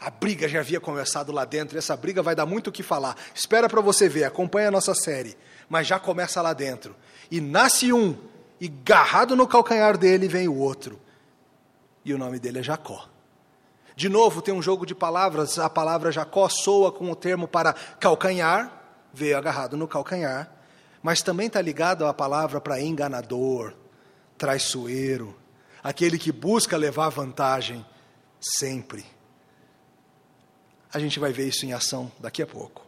A 0.00 0.10
briga 0.10 0.48
já 0.48 0.58
havia 0.58 0.80
começado 0.80 1.30
lá 1.30 1.44
dentro, 1.44 1.76
e 1.76 1.78
essa 1.78 1.96
briga 1.96 2.20
vai 2.20 2.34
dar 2.34 2.44
muito 2.44 2.66
o 2.66 2.72
que 2.72 2.82
falar. 2.82 3.16
Espera 3.32 3.68
para 3.68 3.80
você 3.80 4.08
ver, 4.08 4.24
acompanha 4.24 4.68
a 4.68 4.72
nossa 4.72 4.92
série. 4.92 5.36
Mas 5.68 5.86
já 5.86 6.00
começa 6.00 6.42
lá 6.42 6.52
dentro. 6.52 6.96
E 7.30 7.40
nasce 7.40 7.92
um, 7.92 8.18
e 8.60 8.66
agarrado 8.66 9.36
no 9.36 9.46
calcanhar 9.46 9.96
dele 9.96 10.26
vem 10.26 10.48
o 10.48 10.56
outro. 10.56 11.00
E 12.04 12.12
o 12.12 12.18
nome 12.18 12.40
dele 12.40 12.58
é 12.58 12.62
Jacó. 12.62 13.11
De 13.94 14.08
novo, 14.08 14.40
tem 14.40 14.54
um 14.54 14.62
jogo 14.62 14.86
de 14.86 14.94
palavras. 14.94 15.58
A 15.58 15.68
palavra 15.68 16.12
Jacó 16.12 16.48
soa 16.48 16.90
com 16.90 17.10
o 17.10 17.16
termo 17.16 17.46
para 17.46 17.72
calcanhar, 17.72 18.80
veio 19.12 19.36
agarrado 19.36 19.76
no 19.76 19.86
calcanhar, 19.86 20.50
mas 21.02 21.22
também 21.22 21.46
está 21.46 21.60
ligado 21.60 22.06
à 22.06 22.14
palavra 22.14 22.60
para 22.60 22.80
enganador, 22.80 23.74
traiçoeiro, 24.38 25.36
aquele 25.82 26.18
que 26.18 26.32
busca 26.32 26.76
levar 26.76 27.08
vantagem 27.08 27.84
sempre. 28.40 29.04
A 30.92 30.98
gente 30.98 31.18
vai 31.18 31.32
ver 31.32 31.48
isso 31.48 31.64
em 31.64 31.72
ação 31.72 32.10
daqui 32.18 32.42
a 32.42 32.46
pouco. 32.46 32.86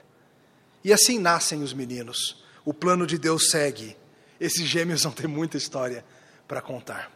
E 0.83 0.93
assim 0.93 1.19
nascem 1.19 1.63
os 1.63 1.73
meninos. 1.73 2.45
O 2.65 2.75
plano 2.75 3.07
de 3.07 3.19
Deus 3.19 3.51
segue. 3.51 3.97
Esses 4.39 4.67
gêmeos 4.67 5.03
vão 5.05 5.13
ter 5.13 5.27
muita 5.27 5.57
história 5.57 6.05
para 6.47 6.61
contar. 6.61 7.11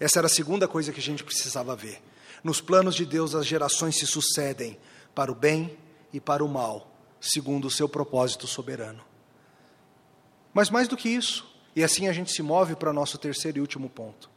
Essa 0.00 0.18
era 0.20 0.26
a 0.26 0.30
segunda 0.30 0.66
coisa 0.66 0.92
que 0.92 0.98
a 0.98 1.02
gente 1.02 1.22
precisava 1.22 1.76
ver. 1.76 2.02
Nos 2.42 2.60
planos 2.60 2.94
de 2.94 3.06
Deus, 3.06 3.34
as 3.34 3.46
gerações 3.46 3.96
se 3.96 4.06
sucedem 4.06 4.78
para 5.14 5.30
o 5.30 5.34
bem 5.34 5.76
e 6.12 6.20
para 6.20 6.44
o 6.44 6.48
mal, 6.48 6.90
segundo 7.20 7.66
o 7.66 7.70
seu 7.70 7.88
propósito 7.88 8.46
soberano. 8.46 9.02
Mas 10.52 10.68
mais 10.68 10.88
do 10.88 10.96
que 10.96 11.08
isso, 11.08 11.46
e 11.74 11.82
assim 11.82 12.08
a 12.08 12.12
gente 12.12 12.32
se 12.32 12.42
move 12.42 12.76
para 12.76 12.90
o 12.90 12.92
nosso 12.92 13.16
terceiro 13.16 13.58
e 13.58 13.60
último 13.60 13.88
ponto. 13.88 14.30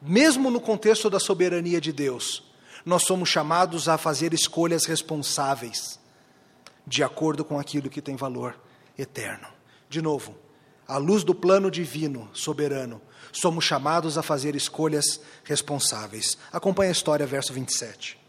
Mesmo 0.00 0.50
no 0.50 0.60
contexto 0.60 1.08
da 1.08 1.18
soberania 1.18 1.80
de 1.80 1.92
Deus, 1.92 2.42
nós 2.84 3.04
somos 3.04 3.28
chamados 3.28 3.88
a 3.88 3.96
fazer 3.96 4.34
escolhas 4.34 4.84
responsáveis, 4.84 5.98
de 6.86 7.02
acordo 7.02 7.44
com 7.44 7.58
aquilo 7.58 7.88
que 7.88 8.02
tem 8.02 8.16
valor 8.16 8.58
eterno. 8.98 9.46
De 9.88 10.02
novo, 10.02 10.36
à 10.92 10.98
luz 10.98 11.24
do 11.24 11.34
plano 11.34 11.70
divino, 11.70 12.28
soberano, 12.34 13.00
somos 13.32 13.64
chamados 13.64 14.18
a 14.18 14.22
fazer 14.22 14.54
escolhas 14.54 15.20
responsáveis. 15.42 16.36
Acompanhe 16.52 16.90
a 16.90 16.92
história, 16.92 17.26
verso 17.26 17.50
27. 17.50 18.20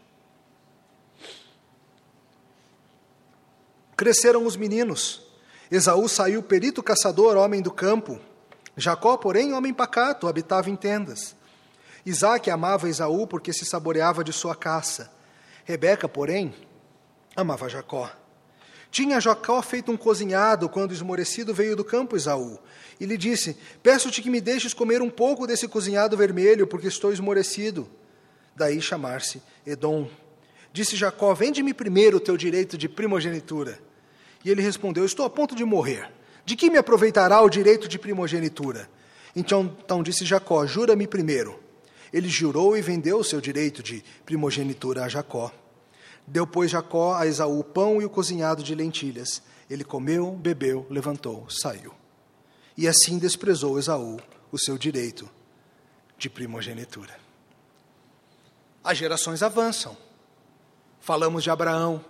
Cresceram 3.94 4.46
os 4.46 4.56
meninos. 4.56 5.20
Esaú 5.70 6.08
saiu 6.08 6.42
perito 6.42 6.82
caçador, 6.82 7.36
homem 7.36 7.60
do 7.60 7.70
campo. 7.70 8.18
Jacó, 8.76 9.18
porém, 9.18 9.52
homem 9.52 9.74
pacato, 9.74 10.26
habitava 10.26 10.70
em 10.70 10.76
tendas. 10.76 11.36
Isaac 12.06 12.50
amava 12.50 12.88
Esaú 12.88 13.26
porque 13.26 13.52
se 13.52 13.66
saboreava 13.66 14.24
de 14.24 14.32
sua 14.32 14.56
caça. 14.56 15.12
Rebeca, 15.66 16.08
porém, 16.08 16.54
amava 17.36 17.68
Jacó. 17.68 18.10
Tinha 18.94 19.20
Jacó 19.20 19.60
feito 19.60 19.90
um 19.90 19.96
cozinhado 19.96 20.68
quando 20.68 20.92
esmorecido 20.92 21.52
veio 21.52 21.74
do 21.74 21.84
campo 21.84 22.14
Esaú 22.14 22.60
e 23.00 23.04
lhe 23.04 23.16
disse: 23.16 23.56
Peço-te 23.82 24.22
que 24.22 24.30
me 24.30 24.40
deixes 24.40 24.72
comer 24.72 25.02
um 25.02 25.10
pouco 25.10 25.48
desse 25.48 25.66
cozinhado 25.66 26.16
vermelho, 26.16 26.64
porque 26.64 26.86
estou 26.86 27.12
esmorecido. 27.12 27.88
Daí 28.54 28.80
chamar-se 28.80 29.42
Edom. 29.66 30.08
Disse 30.72 30.94
Jacó: 30.94 31.34
Vende-me 31.34 31.74
primeiro 31.74 32.18
o 32.18 32.20
teu 32.20 32.36
direito 32.36 32.78
de 32.78 32.88
primogenitura. 32.88 33.80
E 34.44 34.50
ele 34.52 34.62
respondeu: 34.62 35.04
Estou 35.04 35.26
a 35.26 35.30
ponto 35.30 35.56
de 35.56 35.64
morrer. 35.64 36.08
De 36.44 36.54
que 36.54 36.70
me 36.70 36.78
aproveitará 36.78 37.40
o 37.40 37.50
direito 37.50 37.88
de 37.88 37.98
primogenitura? 37.98 38.88
Então, 39.34 39.76
então 39.84 40.04
disse 40.04 40.24
Jacó: 40.24 40.64
Jura-me 40.68 41.08
primeiro. 41.08 41.58
Ele 42.12 42.28
jurou 42.28 42.76
e 42.76 42.80
vendeu 42.80 43.18
o 43.18 43.24
seu 43.24 43.40
direito 43.40 43.82
de 43.82 44.04
primogenitura 44.24 45.02
a 45.02 45.08
Jacó. 45.08 45.52
Deu, 46.26 46.46
pois, 46.46 46.70
Jacó 46.70 47.14
a 47.14 47.26
Esaú 47.26 47.60
o 47.60 47.64
pão 47.64 48.00
e 48.00 48.04
o 48.04 48.10
cozinhado 48.10 48.62
de 48.62 48.74
lentilhas. 48.74 49.42
Ele 49.68 49.84
comeu, 49.84 50.32
bebeu, 50.32 50.86
levantou, 50.90 51.46
saiu. 51.50 51.92
E 52.76 52.88
assim 52.88 53.18
desprezou 53.18 53.78
Esaú 53.78 54.18
o 54.50 54.58
seu 54.58 54.76
direito 54.78 55.28
de 56.18 56.28
primogenitura. 56.28 57.14
As 58.82 58.98
gerações 58.98 59.42
avançam. 59.42 59.96
Falamos 61.00 61.42
de 61.42 61.50
Abraão, 61.50 62.04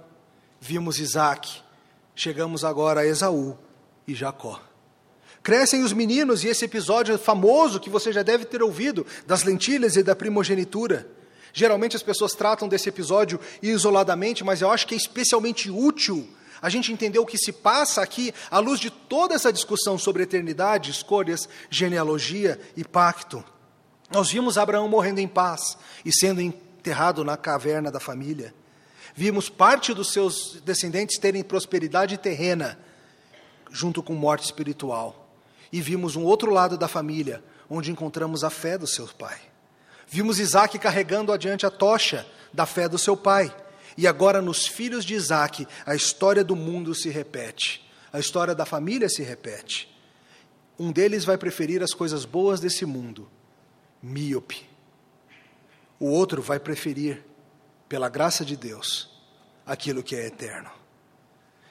vimos 0.60 0.98
Isaac, 0.98 1.62
chegamos 2.14 2.64
agora 2.64 3.00
a 3.00 3.06
Esaú 3.06 3.58
e 4.06 4.14
Jacó. 4.14 4.60
Crescem 5.42 5.82
os 5.82 5.92
meninos 5.92 6.42
e 6.42 6.48
esse 6.48 6.64
episódio 6.64 7.18
famoso 7.18 7.78
que 7.78 7.90
você 7.90 8.12
já 8.12 8.22
deve 8.22 8.44
ter 8.46 8.62
ouvido 8.62 9.06
das 9.26 9.42
lentilhas 9.42 9.96
e 9.96 10.02
da 10.02 10.16
primogenitura. 10.16 11.06
Geralmente 11.56 11.94
as 11.94 12.02
pessoas 12.02 12.32
tratam 12.32 12.66
desse 12.66 12.88
episódio 12.88 13.38
isoladamente, 13.62 14.42
mas 14.42 14.60
eu 14.60 14.72
acho 14.72 14.88
que 14.88 14.94
é 14.94 14.98
especialmente 14.98 15.70
útil 15.70 16.28
a 16.60 16.68
gente 16.68 16.92
entender 16.92 17.20
o 17.20 17.26
que 17.26 17.38
se 17.38 17.52
passa 17.52 18.02
aqui 18.02 18.34
à 18.50 18.58
luz 18.58 18.80
de 18.80 18.90
toda 18.90 19.34
essa 19.34 19.52
discussão 19.52 19.96
sobre 19.96 20.24
eternidade, 20.24 20.90
escolhas, 20.90 21.48
genealogia 21.70 22.60
e 22.76 22.82
pacto. 22.82 23.44
Nós 24.10 24.30
vimos 24.32 24.58
Abraão 24.58 24.88
morrendo 24.88 25.20
em 25.20 25.28
paz 25.28 25.78
e 26.04 26.12
sendo 26.12 26.40
enterrado 26.40 27.22
na 27.22 27.36
caverna 27.36 27.88
da 27.88 28.00
família. 28.00 28.52
Vimos 29.14 29.48
parte 29.48 29.94
dos 29.94 30.12
seus 30.12 30.60
descendentes 30.64 31.20
terem 31.20 31.44
prosperidade 31.44 32.18
terrena, 32.18 32.76
junto 33.70 34.02
com 34.02 34.12
morte 34.14 34.44
espiritual. 34.44 35.28
E 35.70 35.80
vimos 35.80 36.16
um 36.16 36.24
outro 36.24 36.50
lado 36.50 36.76
da 36.76 36.88
família, 36.88 37.44
onde 37.70 37.92
encontramos 37.92 38.42
a 38.42 38.50
fé 38.50 38.76
do 38.76 38.88
seu 38.88 39.06
pai. 39.06 39.53
Vimos 40.14 40.38
Isaac 40.38 40.78
carregando 40.78 41.32
adiante 41.32 41.66
a 41.66 41.70
tocha 41.70 42.24
da 42.52 42.64
fé 42.64 42.88
do 42.88 42.96
seu 42.96 43.16
pai. 43.16 43.52
E 43.98 44.06
agora, 44.06 44.40
nos 44.40 44.64
filhos 44.64 45.04
de 45.04 45.12
Isaac, 45.12 45.66
a 45.84 45.96
história 45.96 46.44
do 46.44 46.54
mundo 46.54 46.94
se 46.94 47.08
repete, 47.08 47.84
a 48.12 48.20
história 48.20 48.54
da 48.54 48.64
família 48.64 49.08
se 49.08 49.24
repete. 49.24 49.92
Um 50.78 50.92
deles 50.92 51.24
vai 51.24 51.36
preferir 51.36 51.82
as 51.82 51.92
coisas 51.92 52.24
boas 52.24 52.60
desse 52.60 52.86
mundo, 52.86 53.28
míope. 54.00 54.64
O 55.98 56.06
outro 56.06 56.40
vai 56.40 56.60
preferir, 56.60 57.24
pela 57.88 58.08
graça 58.08 58.44
de 58.44 58.56
Deus, 58.56 59.10
aquilo 59.66 60.00
que 60.00 60.14
é 60.14 60.28
eterno. 60.28 60.70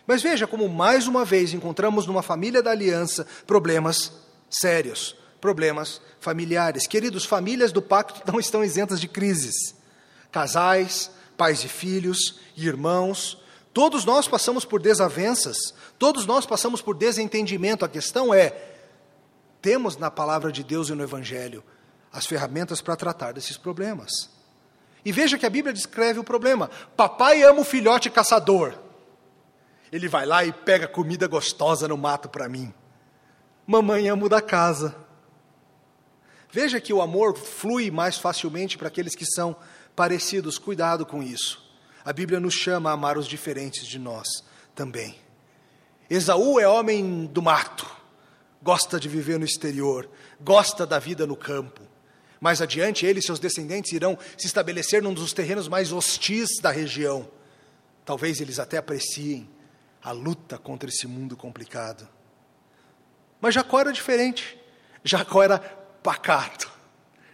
Mas 0.05 0.21
veja 0.21 0.45
como 0.45 0.67
mais 0.67 1.07
uma 1.07 1.23
vez 1.23 1.53
encontramos 1.53 2.05
numa 2.05 2.21
família 2.21 2.61
da 2.61 2.71
aliança 2.71 3.25
problemas 3.47 4.11
sérios, 4.49 5.15
problemas 5.43 5.99
familiares. 6.21 6.87
Queridos, 6.87 7.25
famílias 7.25 7.73
do 7.73 7.81
pacto 7.81 8.21
não 8.31 8.39
estão 8.39 8.63
isentas 8.63 9.01
de 9.01 9.09
crises. 9.09 9.75
Casais, 10.31 11.11
pais 11.35 11.65
e 11.65 11.67
filhos, 11.67 12.39
irmãos, 12.55 13.37
todos 13.73 14.05
nós 14.05 14.25
passamos 14.25 14.63
por 14.63 14.81
desavenças, 14.81 15.57
todos 15.99 16.25
nós 16.25 16.45
passamos 16.45 16.81
por 16.81 16.95
desentendimento. 16.95 17.83
A 17.83 17.89
questão 17.89 18.33
é: 18.33 18.55
temos 19.61 19.97
na 19.97 20.09
palavra 20.09 20.49
de 20.49 20.63
Deus 20.63 20.87
e 20.87 20.93
no 20.93 21.03
Evangelho 21.03 21.61
as 22.11 22.25
ferramentas 22.25 22.79
para 22.79 22.95
tratar 22.95 23.33
desses 23.33 23.57
problemas. 23.57 24.29
E 25.03 25.11
veja 25.11 25.37
que 25.37 25.45
a 25.45 25.49
Bíblia 25.49 25.73
descreve 25.73 26.19
o 26.19 26.23
problema: 26.23 26.69
papai 26.95 27.43
ama 27.43 27.59
o 27.59 27.65
filhote 27.65 28.09
caçador. 28.09 28.75
Ele 29.91 30.07
vai 30.07 30.25
lá 30.25 30.45
e 30.45 30.53
pega 30.53 30.87
comida 30.87 31.27
gostosa 31.27 31.85
no 31.85 31.97
mato 31.97 32.29
para 32.29 32.47
mim. 32.47 32.73
Mamãe 33.67 34.07
ama 34.07 34.25
o 34.25 34.29
da 34.29 34.41
casa. 34.41 35.03
Veja 36.53 36.79
que 36.79 36.93
o 36.93 37.01
amor 37.01 37.35
flui 37.35 37.89
mais 37.89 38.15
facilmente 38.15 38.77
para 38.77 38.87
aqueles 38.87 39.15
que 39.15 39.25
são 39.25 39.55
parecidos, 39.95 40.59
cuidado 40.59 41.03
com 41.03 41.23
isso. 41.23 41.67
A 42.05 42.13
Bíblia 42.13 42.39
nos 42.39 42.53
chama 42.53 42.91
a 42.91 42.93
amar 42.93 43.17
os 43.17 43.27
diferentes 43.27 43.87
de 43.87 43.97
nós 43.97 44.27
também. 44.75 45.15
Esaú 46.07 46.59
é 46.59 46.67
homem 46.67 47.25
do 47.25 47.41
mato, 47.41 47.89
gosta 48.61 48.99
de 48.99 49.09
viver 49.09 49.39
no 49.39 49.45
exterior, 49.45 50.07
gosta 50.39 50.85
da 50.85 50.99
vida 50.99 51.25
no 51.25 51.35
campo. 51.35 51.81
Mais 52.39 52.61
adiante, 52.61 53.03
ele 53.03 53.17
e 53.17 53.23
seus 53.23 53.39
descendentes 53.39 53.91
irão 53.91 54.15
se 54.37 54.45
estabelecer 54.45 55.01
num 55.01 55.13
dos 55.13 55.33
terrenos 55.33 55.67
mais 55.67 55.91
hostis 55.91 56.59
da 56.61 56.69
região. 56.69 57.27
Talvez 58.05 58.39
eles 58.39 58.59
até 58.59 58.77
apreciem 58.77 59.49
a 60.03 60.11
luta 60.11 60.59
contra 60.59 60.87
esse 60.87 61.07
mundo 61.07 61.35
complicado. 61.35 62.07
Mas 63.41 63.55
Jacó 63.55 63.79
era 63.79 63.91
diferente. 63.91 64.55
Jacó 65.03 65.41
era 65.41 65.82
pacato. 66.03 66.69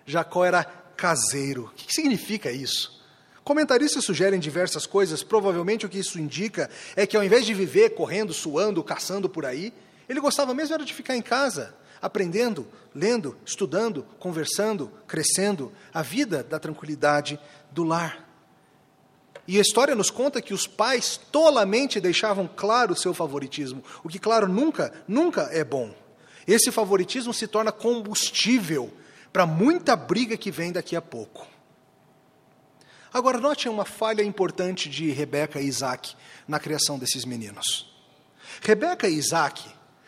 Jacó 0.06 0.46
era 0.46 0.64
caseiro. 0.64 1.66
O 1.66 1.70
que 1.72 1.94
significa 1.94 2.52
isso? 2.52 3.00
Comentaristas 3.44 4.06
sugerem 4.06 4.40
diversas 4.40 4.86
coisas, 4.86 5.24
provavelmente 5.24 5.86
o 5.86 5.90
que 5.90 5.98
isso 5.98 6.20
indica 6.20 6.70
é 6.96 7.08
que 7.08 7.18
ao 7.18 7.24
invés 7.24 7.46
de 7.46 7.54
viver 7.54 7.92
correndo, 7.92 8.32
suando, 8.32 8.84
caçando 8.84 9.28
por 9.28 9.46
aí, 9.46 9.74
ele 10.08 10.20
gostava 10.20 10.54
mesmo 10.54 10.76
era 10.76 10.86
de 10.86 10.94
ficar 10.94 11.16
em 11.16 11.22
casa, 11.22 11.76
aprendendo, 12.02 12.68
lendo, 12.94 13.36
estudando, 13.46 14.06
conversando, 14.20 14.92
crescendo, 15.08 15.72
a 15.92 16.02
vida 16.02 16.44
da 16.44 16.60
tranquilidade 16.60 17.40
do 17.72 17.84
lar. 17.84 18.30
E 19.48 19.58
a 19.58 19.62
história 19.62 19.96
nos 19.96 20.12
conta 20.12 20.44
que 20.44 20.54
os 20.54 20.68
pais 20.68 21.20
tolamente 21.32 22.00
deixavam 22.00 22.48
claro 22.48 22.94
o 22.94 22.96
seu 22.96 23.16
favoritismo, 23.16 23.84
o 24.04 24.10
que, 24.10 24.20
claro, 24.20 24.48
nunca, 24.48 24.94
nunca 25.08 25.50
é 25.52 25.64
bom. 25.64 25.92
Esse 26.48 26.72
favoritismo 26.72 27.34
se 27.34 27.48
torna 27.48 27.72
combustível 27.72 28.92
para 29.32 29.46
muita 29.46 29.96
briga 29.96 30.36
que 30.38 30.52
vem 30.52 30.72
daqui 30.72 30.96
a 30.96 31.02
pouco. 31.02 31.48
Agora, 33.12 33.40
note 33.40 33.68
uma 33.68 33.86
falha 33.86 34.24
importante 34.24 34.88
de 34.88 35.10
Rebeca 35.12 35.60
e 35.60 35.66
Isaac 35.66 36.16
na 36.48 36.60
criação 36.60 37.00
desses 37.00 37.26
meninos. 37.26 37.92
Rebeca 38.62 39.08
e 39.08 39.16
Isaac 39.16 39.64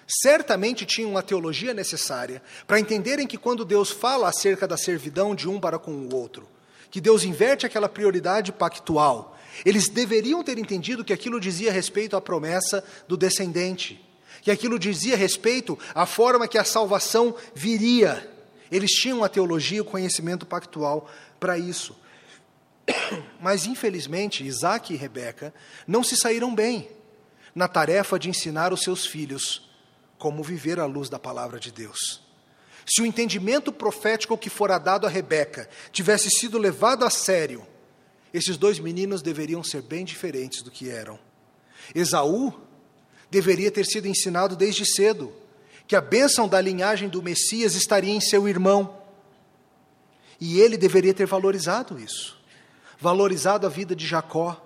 certamente 0.07 0.85
tinham 0.85 1.17
a 1.17 1.21
teologia 1.21 1.73
necessária 1.73 2.41
para 2.67 2.79
entenderem 2.79 3.25
que 3.25 3.37
quando 3.37 3.65
Deus 3.65 3.89
fala 3.89 4.27
acerca 4.27 4.67
da 4.67 4.77
servidão 4.77 5.33
de 5.33 5.49
um 5.49 5.59
para 5.59 5.79
com 5.79 5.91
o 5.91 6.15
outro, 6.15 6.47
que 6.91 6.99
Deus 6.99 7.23
inverte 7.23 7.65
aquela 7.65 7.87
prioridade 7.87 8.51
pactual, 8.51 9.37
eles 9.65 9.87
deveriam 9.87 10.43
ter 10.43 10.57
entendido 10.57 11.03
que 11.03 11.13
aquilo 11.13 11.39
dizia 11.39 11.71
respeito 11.71 12.15
à 12.15 12.21
promessa 12.21 12.83
do 13.07 13.17
descendente, 13.17 14.03
que 14.41 14.51
aquilo 14.51 14.79
dizia 14.79 15.15
respeito 15.15 15.77
à 15.93 16.05
forma 16.05 16.47
que 16.47 16.57
a 16.57 16.63
salvação 16.63 17.35
viria. 17.53 18.29
Eles 18.71 18.91
tinham 18.91 19.23
a 19.23 19.29
teologia 19.29 19.81
o 19.81 19.85
conhecimento 19.85 20.45
pactual 20.45 21.09
para 21.39 21.57
isso. 21.57 21.95
Mas, 23.39 23.65
infelizmente, 23.65 24.45
Isaac 24.45 24.93
e 24.93 24.97
Rebeca 24.97 25.53
não 25.87 26.03
se 26.03 26.17
saíram 26.17 26.53
bem 26.53 26.89
na 27.53 27.67
tarefa 27.67 28.17
de 28.17 28.29
ensinar 28.29 28.73
os 28.73 28.81
seus 28.81 29.05
filhos 29.05 29.69
como 30.17 30.43
viver 30.43 30.79
à 30.79 30.85
luz 30.85 31.09
da 31.09 31.19
palavra 31.19 31.59
de 31.59 31.71
Deus. 31.71 32.21
Se 32.85 33.01
o 33.01 33.05
entendimento 33.05 33.71
profético 33.71 34.37
que 34.37 34.49
fora 34.49 34.77
dado 34.77 35.05
a 35.05 35.09
Rebeca 35.09 35.69
tivesse 35.91 36.29
sido 36.29 36.57
levado 36.57 37.05
a 37.05 37.09
sério, 37.09 37.65
esses 38.33 38.57
dois 38.57 38.79
meninos 38.79 39.21
deveriam 39.21 39.63
ser 39.63 39.81
bem 39.81 40.05
diferentes 40.05 40.61
do 40.61 40.71
que 40.71 40.89
eram. 40.89 41.19
Esaú 41.93 42.53
deveria 43.31 43.71
ter 43.71 43.85
sido 43.85 44.07
ensinado 44.07 44.55
desde 44.55 44.85
cedo 44.85 45.33
que 45.87 45.95
a 45.95 46.01
bênção 46.01 46.47
da 46.47 46.59
linhagem 46.61 47.09
do 47.09 47.23
Messias 47.23 47.75
estaria 47.75 48.13
em 48.13 48.21
seu 48.21 48.47
irmão. 48.47 48.97
E 50.39 50.59
ele 50.59 50.77
deveria 50.77 51.13
ter 51.13 51.25
valorizado 51.25 51.99
isso, 51.99 52.37
valorizado 52.99 53.65
a 53.65 53.69
vida 53.69 53.95
de 53.95 54.05
Jacó, 54.05 54.61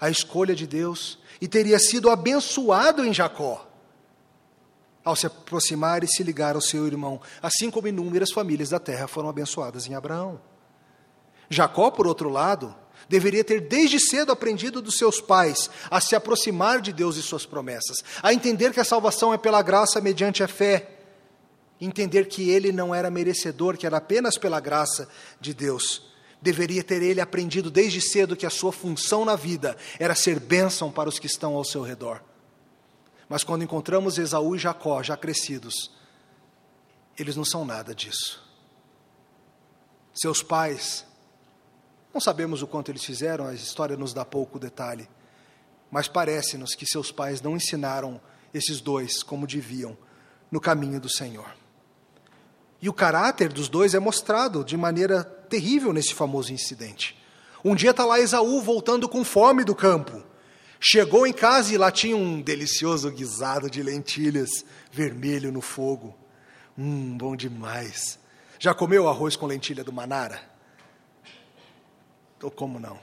a 0.00 0.10
escolha 0.10 0.54
de 0.54 0.66
Deus, 0.66 1.18
e 1.40 1.46
teria 1.46 1.78
sido 1.78 2.10
abençoado 2.10 3.04
em 3.04 3.12
Jacó, 3.12 3.68
ao 5.04 5.14
se 5.14 5.26
aproximar 5.26 6.02
e 6.02 6.08
se 6.08 6.22
ligar 6.22 6.54
ao 6.54 6.60
seu 6.60 6.86
irmão, 6.86 7.20
assim 7.42 7.70
como 7.70 7.88
inúmeras 7.88 8.32
famílias 8.32 8.70
da 8.70 8.78
terra 8.78 9.06
foram 9.06 9.28
abençoadas 9.28 9.86
em 9.86 9.94
Abraão. 9.94 10.40
Jacó, 11.48 11.90
por 11.90 12.06
outro 12.06 12.28
lado, 12.28 12.74
deveria 13.08 13.44
ter 13.44 13.60
desde 13.60 14.00
cedo 14.00 14.32
aprendido 14.32 14.82
dos 14.82 14.98
seus 14.98 15.20
pais 15.20 15.70
a 15.90 16.00
se 16.00 16.14
aproximar 16.14 16.80
de 16.80 16.92
Deus 16.92 17.16
e 17.16 17.22
suas 17.22 17.46
promessas, 17.46 17.98
a 18.22 18.32
entender 18.32 18.72
que 18.72 18.80
a 18.80 18.84
salvação 18.84 19.32
é 19.32 19.38
pela 19.38 19.62
graça 19.62 20.00
mediante 20.00 20.42
a 20.42 20.48
fé, 20.48 20.90
entender 21.80 22.26
que 22.26 22.50
ele 22.50 22.72
não 22.72 22.94
era 22.94 23.10
merecedor, 23.10 23.76
que 23.76 23.86
era 23.86 23.98
apenas 23.98 24.36
pela 24.38 24.60
graça 24.60 25.08
de 25.40 25.54
Deus. 25.54 26.02
Deveria 26.40 26.82
ter 26.82 27.02
ele 27.02 27.20
aprendido 27.20 27.70
desde 27.70 28.00
cedo 28.00 28.36
que 28.36 28.46
a 28.46 28.50
sua 28.50 28.72
função 28.72 29.24
na 29.24 29.36
vida 29.36 29.76
era 29.98 30.14
ser 30.14 30.38
bênção 30.38 30.90
para 30.90 31.08
os 31.08 31.18
que 31.18 31.26
estão 31.26 31.54
ao 31.54 31.64
seu 31.64 31.82
redor. 31.82 32.22
Mas 33.28 33.42
quando 33.42 33.64
encontramos 33.64 34.18
Esaú 34.18 34.54
e 34.54 34.58
Jacó, 34.58 35.02
já 35.02 35.16
crescidos, 35.16 35.90
eles 37.18 37.34
não 37.34 37.44
são 37.44 37.64
nada 37.64 37.94
disso. 37.94 38.44
Seus 40.14 40.42
pais 40.42 41.04
não 42.16 42.20
sabemos 42.20 42.62
o 42.62 42.66
quanto 42.66 42.90
eles 42.90 43.04
fizeram, 43.04 43.46
a 43.46 43.52
história 43.52 43.94
nos 43.94 44.14
dá 44.14 44.24
pouco 44.24 44.58
detalhe. 44.58 45.06
Mas 45.90 46.08
parece-nos 46.08 46.74
que 46.74 46.86
seus 46.86 47.12
pais 47.12 47.42
não 47.42 47.56
ensinaram 47.56 48.18
esses 48.54 48.80
dois 48.80 49.22
como 49.22 49.46
deviam 49.46 49.94
no 50.50 50.58
caminho 50.58 50.98
do 50.98 51.10
Senhor. 51.10 51.54
E 52.80 52.88
o 52.88 52.94
caráter 52.94 53.52
dos 53.52 53.68
dois 53.68 53.94
é 53.94 53.98
mostrado 53.98 54.64
de 54.64 54.78
maneira 54.78 55.22
terrível 55.22 55.92
nesse 55.92 56.14
famoso 56.14 56.54
incidente. 56.54 57.22
Um 57.62 57.74
dia 57.74 57.90
está 57.90 58.06
lá 58.06 58.18
Esaú 58.18 58.62
voltando 58.62 59.06
com 59.10 59.22
fome 59.22 59.62
do 59.62 59.74
campo. 59.74 60.24
Chegou 60.80 61.26
em 61.26 61.34
casa 61.34 61.74
e 61.74 61.76
lá 61.76 61.90
tinha 61.90 62.16
um 62.16 62.40
delicioso 62.40 63.10
guisado 63.10 63.68
de 63.68 63.82
lentilhas 63.82 64.64
vermelho 64.90 65.52
no 65.52 65.60
fogo. 65.60 66.16
Hum, 66.78 67.14
bom 67.18 67.36
demais. 67.36 68.18
Já 68.58 68.72
comeu 68.72 69.06
arroz 69.06 69.36
com 69.36 69.44
lentilha 69.44 69.84
do 69.84 69.92
Manara? 69.92 70.55
Ou 72.42 72.50
como 72.50 72.78
não? 72.78 72.98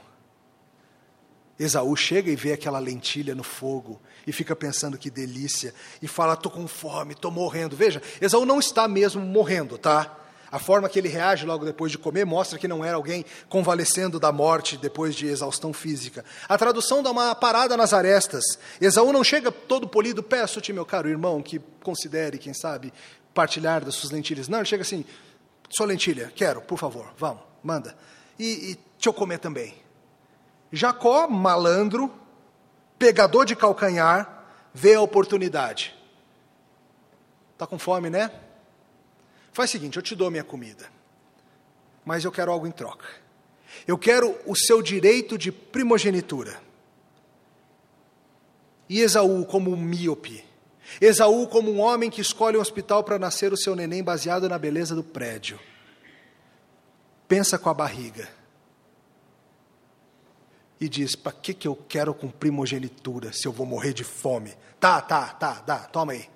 Esaú 1.58 1.94
chega 1.96 2.30
e 2.30 2.36
vê 2.36 2.52
aquela 2.52 2.78
lentilha 2.78 3.34
no 3.34 3.44
fogo 3.44 4.00
e 4.26 4.32
fica 4.32 4.56
pensando 4.56 4.98
que 4.98 5.10
delícia 5.10 5.72
e 6.02 6.08
fala: 6.08 6.36
"Tô 6.36 6.50
com 6.50 6.66
fome, 6.66 7.14
tô 7.14 7.30
morrendo". 7.30 7.76
Veja, 7.76 8.02
Esaú 8.20 8.44
não 8.44 8.58
está 8.58 8.88
mesmo 8.88 9.22
morrendo, 9.22 9.78
tá? 9.78 10.18
A 10.50 10.58
forma 10.60 10.88
que 10.88 11.00
ele 11.00 11.08
reage 11.08 11.44
logo 11.44 11.64
depois 11.64 11.90
de 11.90 11.98
comer 11.98 12.24
mostra 12.24 12.58
que 12.60 12.68
não 12.68 12.84
era 12.84 12.96
alguém 12.96 13.24
convalescendo 13.48 14.20
da 14.20 14.30
morte 14.30 14.76
depois 14.76 15.16
de 15.16 15.26
exaustão 15.26 15.72
física. 15.72 16.24
A 16.48 16.56
tradução 16.56 17.02
dá 17.02 17.10
uma 17.10 17.34
parada 17.34 17.76
nas 17.76 17.92
arestas. 17.92 18.44
Esaú 18.80 19.12
não 19.12 19.24
chega 19.24 19.50
todo 19.50 19.88
polido, 19.88 20.22
peço-te, 20.22 20.72
meu 20.72 20.86
caro 20.86 21.08
irmão, 21.08 21.42
que 21.42 21.60
considere, 21.82 22.38
quem 22.38 22.54
sabe, 22.54 22.92
partilhar 23.34 23.84
das 23.84 23.96
suas 23.96 24.12
lentilhas. 24.12 24.46
Não, 24.46 24.58
ele 24.58 24.66
chega 24.66 24.82
assim, 24.82 25.04
sua 25.70 25.86
lentilha, 25.86 26.32
quero, 26.36 26.60
por 26.60 26.78
favor, 26.78 27.12
vamos, 27.18 27.42
manda. 27.60 27.96
E, 28.38 28.70
e 28.70 28.78
deixa 29.04 29.08
eu 29.10 29.12
comer 29.12 29.38
também. 29.38 29.74
Jacó, 30.72 31.28
malandro, 31.28 32.10
pegador 32.98 33.44
de 33.44 33.54
calcanhar, 33.54 34.46
vê 34.72 34.94
a 34.94 35.00
oportunidade. 35.00 35.94
Está 37.52 37.66
com 37.66 37.78
fome, 37.78 38.08
né? 38.08 38.30
Faz 39.52 39.68
o 39.68 39.72
seguinte: 39.72 39.98
eu 39.98 40.02
te 40.02 40.14
dou 40.16 40.30
minha 40.30 40.42
comida, 40.42 40.88
mas 42.02 42.24
eu 42.24 42.32
quero 42.32 42.50
algo 42.50 42.66
em 42.66 42.70
troca. 42.70 43.06
Eu 43.86 43.98
quero 43.98 44.38
o 44.46 44.56
seu 44.56 44.80
direito 44.80 45.36
de 45.36 45.52
primogenitura. 45.52 46.62
E 48.88 49.00
Esaú, 49.00 49.44
como 49.44 49.70
um 49.70 49.76
míope, 49.76 50.44
Esaú, 51.00 51.46
como 51.46 51.70
um 51.70 51.80
homem 51.80 52.10
que 52.10 52.20
escolhe 52.20 52.56
um 52.56 52.60
hospital 52.60 53.04
para 53.04 53.18
nascer 53.18 53.52
o 53.52 53.56
seu 53.56 53.76
neném 53.76 54.02
baseado 54.02 54.48
na 54.48 54.58
beleza 54.58 54.94
do 54.94 55.02
prédio, 55.02 55.58
pensa 57.28 57.58
com 57.58 57.68
a 57.68 57.74
barriga 57.74 58.43
e 60.80 60.88
diz: 60.88 61.14
Para 61.14 61.32
que, 61.32 61.54
que 61.54 61.68
eu 61.68 61.76
quero 61.88 62.14
com 62.14 62.30
primogenitura 62.30 63.32
se 63.32 63.46
eu 63.46 63.52
vou 63.52 63.66
morrer 63.66 63.92
de 63.92 64.04
fome? 64.04 64.54
Tá, 64.78 65.00
tá, 65.00 65.28
tá, 65.28 65.62
dá, 65.66 65.78
toma 65.78 66.12
aí. 66.12 66.28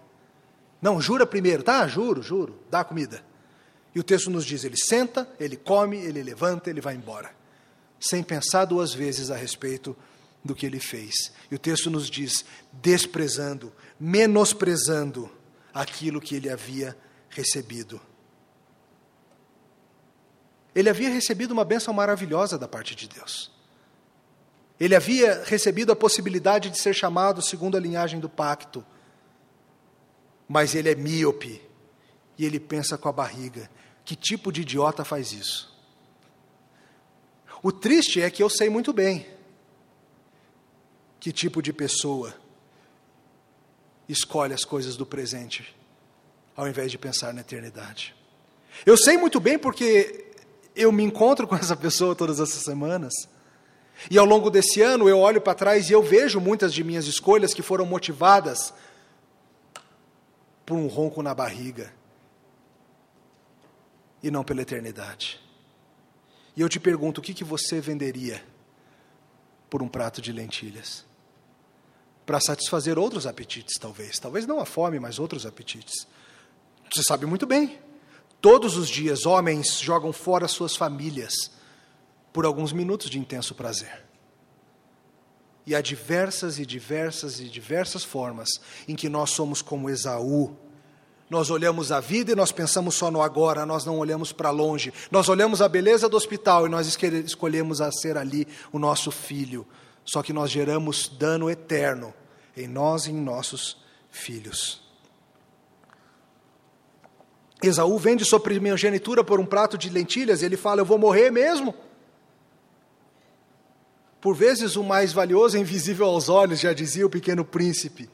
Não, 0.81 1.01
jura 1.01 1.27
primeiro. 1.27 1.63
Tá, 1.63 1.87
juro, 1.87 2.23
juro. 2.23 2.59
Dá 2.71 2.85
comida. 2.85 3.25
E 3.95 4.01
o 4.01 4.05
texto 4.05 4.31
nos 4.31 4.45
diz: 4.45 4.65
ele 4.65 4.77
senta, 4.77 5.29
ele 5.39 5.57
come, 5.57 5.99
ele 5.99 6.23
levanta, 6.23 6.71
ele 6.71 6.81
vai 6.81 6.95
embora. 6.95 7.31
Sem 8.01 8.23
pensar 8.23 8.65
duas 8.65 8.95
vezes 8.95 9.31
a 9.31 9.37
respeito 9.37 9.97
do 10.45 10.55
que 10.55 10.65
ele 10.65 10.81
fez. 10.81 11.33
E 11.51 11.55
o 11.55 11.59
texto 11.59 11.91
nos 11.91 12.09
diz: 12.09 12.45
desprezando, 12.73 13.73
menosprezando 13.99 15.31
aquilo 15.75 16.21
que 16.21 16.35
ele 16.35 16.49
havia 16.49 16.97
recebido. 17.29 18.01
Ele 20.75 20.89
havia 20.89 21.09
recebido 21.09 21.51
uma 21.51 21.65
bênção 21.65 21.93
maravilhosa 21.93 22.57
da 22.57 22.69
parte 22.69 22.95
de 22.95 23.09
Deus. 23.09 23.51
Ele 24.81 24.95
havia 24.95 25.43
recebido 25.45 25.93
a 25.93 25.97
possibilidade 25.97 26.71
de 26.71 26.79
ser 26.79 26.95
chamado 26.95 27.43
segundo 27.43 27.77
a 27.77 27.81
linhagem 27.81 28.21
do 28.21 28.29
pacto 28.29 28.85
mas 30.49 30.75
ele 30.75 30.91
é 30.91 30.95
míope 30.95 31.61
e 32.39 32.47
ele 32.47 32.59
pensa 32.59 32.97
com 32.97 33.09
a 33.09 33.13
barriga. 33.13 33.71
Que 34.05 34.17
tipo 34.17 34.51
de 34.51 34.63
idiota 34.63 35.05
faz 35.05 35.33
isso? 35.33 35.77
O 37.63 37.71
triste 37.71 38.23
é 38.23 38.31
que 38.31 38.43
eu 38.43 38.49
sei 38.49 38.71
muito 38.71 38.93
bem 38.93 39.27
que 41.21 41.33
tipo 41.33 41.61
de 41.61 41.73
pessoa 41.73 42.33
escolhe 44.09 44.55
as 44.55 44.65
coisas 44.65 44.97
do 44.97 45.05
presente 45.05 45.77
ao 46.57 46.67
invés 46.67 46.91
de 46.91 46.97
pensar 46.97 47.35
na 47.35 47.43
eternidade. 47.43 48.15
Eu 48.87 48.97
sei 48.97 49.19
muito 49.19 49.39
bem 49.39 49.59
porque 49.59 50.33
eu 50.75 50.91
me 50.91 51.03
encontro 51.03 51.47
com 51.47 51.57
essa 51.57 51.77
pessoa 51.77 52.15
todas 52.15 52.41
essas 52.41 52.63
semanas. 52.63 53.13
E 54.11 54.17
ao 54.17 54.25
longo 54.25 54.51
desse 54.51 54.81
ano 54.81 55.09
eu 55.09 55.19
olho 55.19 55.41
para 55.41 55.55
trás 55.55 55.91
e 55.91 55.93
eu 55.93 56.03
vejo 56.03 56.41
muitas 56.41 56.73
de 56.73 56.85
minhas 56.85 57.07
escolhas 57.07 57.53
que 57.53 57.63
foram 57.63 57.85
motivadas 57.85 58.73
por 60.65 60.77
um 60.77 60.87
ronco 60.87 61.23
na 61.23 61.35
barriga 61.35 61.93
e 64.23 64.31
não 64.31 64.45
pela 64.45 64.63
eternidade. 64.63 65.41
E 66.57 66.61
eu 66.61 66.69
te 66.69 66.79
pergunto: 66.79 67.19
o 67.19 67.23
que, 67.23 67.35
que 67.35 67.45
você 67.45 67.81
venderia 67.81 68.43
por 69.69 69.83
um 69.83 69.89
prato 69.89 70.23
de 70.23 70.33
lentilhas? 70.33 71.05
Para 72.25 72.41
satisfazer 72.41 72.99
outros 72.99 73.27
apetites, 73.27 73.79
talvez. 73.81 74.19
Talvez 74.19 74.47
não 74.47 74.61
a 74.61 74.67
fome, 74.67 75.01
mas 75.01 75.19
outros 75.19 75.47
apetites. 75.47 76.07
Você 76.93 77.03
sabe 77.03 77.27
muito 77.27 77.47
bem. 77.47 77.79
Todos 78.41 78.77
os 78.77 78.89
dias, 78.89 79.27
homens 79.27 79.81
jogam 79.81 80.13
fora 80.13 80.47
suas 80.47 80.77
famílias 80.77 81.58
por 82.33 82.45
alguns 82.45 82.73
minutos 82.73 83.11
de 83.11 83.19
intenso 83.19 83.55
prazer. 83.55 84.05
E 85.67 85.75
há 85.75 85.81
diversas 85.81 86.59
e 86.59 86.65
diversas 86.65 87.41
e 87.41 87.45
diversas 87.45 88.03
formas 88.03 88.49
em 88.87 88.97
que 88.97 89.09
nós 89.09 89.31
somos 89.31 89.61
como 89.61 89.91
Esaú. 89.91 90.57
Nós 91.29 91.51
olhamos 91.51 91.93
a 91.93 92.01
vida 92.01 92.33
e 92.33 92.35
nós 92.35 92.51
pensamos 92.51 92.95
só 92.95 93.11
no 93.11 93.21
agora, 93.21 93.67
nós 93.67 93.85
não 93.85 93.99
olhamos 93.99 94.33
para 94.33 94.49
longe. 94.49 94.95
Nós 95.11 95.29
olhamos 95.29 95.61
a 95.61 95.69
beleza 95.69 96.09
do 96.09 96.17
hospital 96.17 96.67
e 96.67 96.71
nós 96.71 96.87
escolhemos 96.87 97.83
a 97.83 97.93
ser 97.93 98.17
ali 98.17 98.49
o 98.73 98.79
nosso 98.79 99.11
filho. 99.11 99.67
Só 100.07 100.23
que 100.23 100.33
nós 100.33 100.51
geramos 100.51 101.07
dano 101.07 101.51
eterno 101.51 102.15
em 102.57 102.67
nós 102.67 103.07
e 103.07 103.11
em 103.11 103.21
nossos 103.21 103.77
filhos. 104.11 104.81
Esaú 107.63 107.99
vende 107.99 108.25
sua 108.25 108.41
primogenitura 108.41 109.23
por 109.23 109.39
um 109.39 109.45
prato 109.45 109.77
de 109.77 109.91
lentilhas 109.91 110.41
e 110.41 110.47
ele 110.47 110.57
fala: 110.57 110.81
Eu 110.81 110.87
vou 110.87 110.97
morrer 110.97 111.31
mesmo. 111.31 111.75
Por 114.21 114.35
vezes 114.35 114.77
o 114.77 114.83
mais 114.83 115.13
valioso 115.13 115.57
é 115.57 115.61
invisível 115.61 116.07
aos 116.07 116.29
olhos, 116.29 116.61
já 116.61 116.73
dizia 116.73 117.07
o 117.07 117.11
pequeno 117.11 117.45
príncipe. 117.45 118.11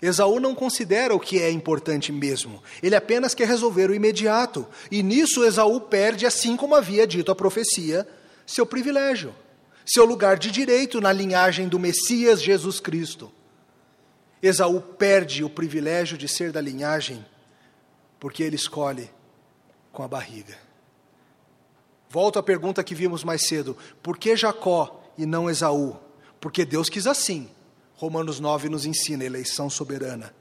Esaú 0.00 0.40
não 0.40 0.54
considera 0.54 1.14
o 1.14 1.20
que 1.20 1.40
é 1.40 1.50
importante 1.50 2.10
mesmo, 2.10 2.60
ele 2.82 2.96
apenas 2.96 3.34
quer 3.34 3.46
resolver 3.46 3.88
o 3.88 3.94
imediato. 3.94 4.66
E 4.90 5.00
nisso 5.00 5.44
Esaú 5.44 5.80
perde, 5.80 6.26
assim 6.26 6.56
como 6.56 6.74
havia 6.74 7.06
dito 7.06 7.30
a 7.30 7.36
profecia, 7.36 8.06
seu 8.44 8.66
privilégio, 8.66 9.32
seu 9.86 10.04
lugar 10.04 10.38
de 10.38 10.50
direito 10.50 11.00
na 11.00 11.12
linhagem 11.12 11.68
do 11.68 11.78
Messias 11.78 12.42
Jesus 12.42 12.80
Cristo. 12.80 13.30
Esaú 14.42 14.80
perde 14.80 15.44
o 15.44 15.50
privilégio 15.50 16.18
de 16.18 16.26
ser 16.26 16.50
da 16.50 16.60
linhagem, 16.60 17.24
porque 18.18 18.42
ele 18.42 18.56
escolhe 18.56 19.08
com 19.92 20.02
a 20.02 20.08
barriga. 20.08 20.58
Volto 22.10 22.40
à 22.40 22.42
pergunta 22.42 22.82
que 22.82 22.94
vimos 22.94 23.22
mais 23.22 23.46
cedo: 23.46 23.76
por 24.02 24.18
que 24.18 24.36
Jacó 24.36 25.01
e 25.16 25.26
não 25.26 25.50
Esaú, 25.50 25.96
porque 26.40 26.64
Deus 26.64 26.88
quis 26.88 27.06
assim. 27.06 27.48
Romanos 27.94 28.40
9 28.40 28.68
nos 28.68 28.84
ensina 28.84 29.24
eleição 29.24 29.70
soberana. 29.70 30.34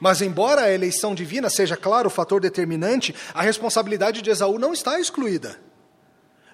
Mas, 0.00 0.20
embora 0.20 0.62
a 0.62 0.72
eleição 0.72 1.14
divina 1.14 1.48
seja, 1.48 1.76
claro, 1.76 2.08
o 2.08 2.10
fator 2.10 2.40
determinante, 2.40 3.14
a 3.32 3.42
responsabilidade 3.42 4.22
de 4.22 4.30
Esaú 4.30 4.58
não 4.58 4.72
está 4.72 4.98
excluída. 4.98 5.58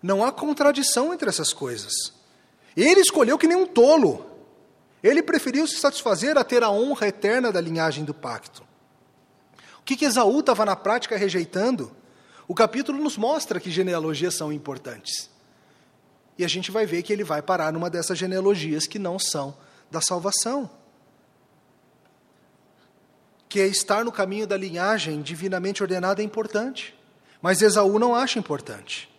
Não 0.03 0.24
há 0.24 0.32
contradição 0.32 1.12
entre 1.12 1.28
essas 1.28 1.53
coisas. 1.53 1.92
Ele 2.76 3.01
escolheu 3.01 3.36
que 3.38 3.46
nem 3.46 3.57
um 3.57 3.66
tolo. 3.66 4.26
Ele 5.03 5.22
preferiu 5.22 5.66
se 5.66 5.76
satisfazer 5.76 6.36
a 6.38 6.44
ter 6.44 6.62
a 6.62 6.70
honra 6.70 7.09
eterna 7.09 7.51
da 7.51 7.61
linhagem 7.61 8.05
do 8.05 8.14
pacto. 8.14 8.62
O 9.78 9.82
que, 9.82 9.96
que 9.96 10.05
Esaú 10.05 10.40
estava 10.40 10.64
na 10.64 10.76
prática 10.76 11.16
rejeitando? 11.16 11.90
O 12.46 12.55
capítulo 12.55 13.03
nos 13.03 13.16
mostra 13.16 13.61
que 13.61 13.70
genealogias 13.70 14.34
são 14.34 14.53
importantes. 14.53 15.30
E 16.41 16.45
a 16.45 16.49
gente 16.49 16.70
vai 16.70 16.86
ver 16.86 17.03
que 17.03 17.12
ele 17.12 17.22
vai 17.22 17.43
parar 17.43 17.70
numa 17.70 17.91
dessas 17.91 18.16
genealogias 18.16 18.86
que 18.86 18.99
não 18.99 19.18
são 19.18 19.55
da 19.91 20.01
salvação. 20.01 20.70
Que 23.47 23.61
é 23.61 23.66
estar 23.66 24.07
no 24.07 24.11
caminho 24.11 24.47
da 24.47 24.57
linhagem 24.57 25.20
divinamente 25.20 25.82
ordenada 25.82 26.22
é 26.22 26.24
importante. 26.24 26.99
Mas 27.43 27.61
Esaú 27.61 27.99
não 27.99 28.14
acha 28.14 28.38
importante. 28.38 29.14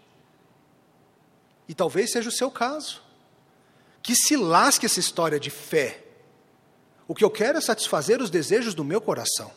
E 1.70 1.76
talvez 1.76 2.12
seja 2.12 2.28
o 2.28 2.32
seu 2.32 2.50
caso. 2.50 3.04
Que 4.02 4.16
se 4.16 4.36
lasque 4.36 4.88
essa 4.88 5.00
história 5.00 5.40
de 5.40 5.52
fé. 5.52 6.04
O 7.08 7.14
que 7.14 7.24
eu 7.24 7.30
quero 7.30 7.60
é 7.60 7.62
satisfazer 7.62 8.20
os 8.20 8.32
desejos 8.32 8.74
do 8.74 8.84
meu 8.84 9.00
coração. 9.00 9.52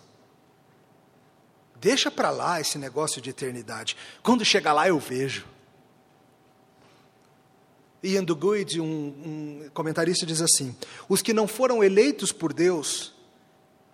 Deixa 1.77 2.11
para 2.11 2.29
lá 2.29 2.61
esse 2.61 2.77
negócio 2.77 3.23
de 3.23 3.31
eternidade. 3.31 3.97
Quando 4.23 4.45
chegar 4.45 4.75
lá 4.75 4.87
eu 4.87 4.99
vejo. 4.99 5.54
Ian 8.05 8.23
Duguid, 8.23 8.81
um, 8.81 8.85
um 8.85 9.71
comentarista, 9.73 10.27
diz 10.27 10.43
assim: 10.43 10.77
os 11.09 11.23
que 11.23 11.33
não 11.33 11.49
foram 11.49 11.83
eleitos 11.83 12.31
por 12.31 12.53
Deus 12.53 13.15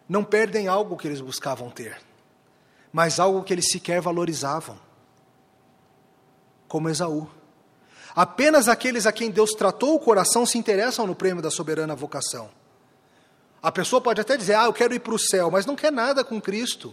não 0.08 0.24
perdem 0.24 0.66
algo 0.66 0.96
que 0.96 1.06
eles 1.06 1.20
buscavam 1.20 1.70
ter, 1.70 1.96
mas 2.92 3.20
algo 3.20 3.44
que 3.44 3.54
eles 3.54 3.70
sequer 3.70 4.00
valorizavam, 4.00 4.78
como 6.66 6.88
Esaú. 6.88 7.30
Apenas 8.14 8.66
aqueles 8.66 9.06
a 9.06 9.12
quem 9.12 9.30
Deus 9.30 9.52
tratou 9.52 9.94
o 9.94 10.00
coração 10.00 10.44
se 10.44 10.58
interessam 10.58 11.06
no 11.06 11.14
prêmio 11.14 11.40
da 11.40 11.50
soberana 11.50 11.94
vocação. 11.94 12.50
A 13.62 13.70
pessoa 13.70 14.00
pode 14.00 14.20
até 14.20 14.36
dizer, 14.36 14.54
ah, 14.54 14.64
eu 14.64 14.72
quero 14.72 14.92
ir 14.92 14.98
para 14.98 15.14
o 15.14 15.18
céu, 15.18 15.48
mas 15.48 15.64
não 15.64 15.76
quer 15.76 15.92
nada 15.92 16.24
com 16.24 16.40
Cristo, 16.40 16.92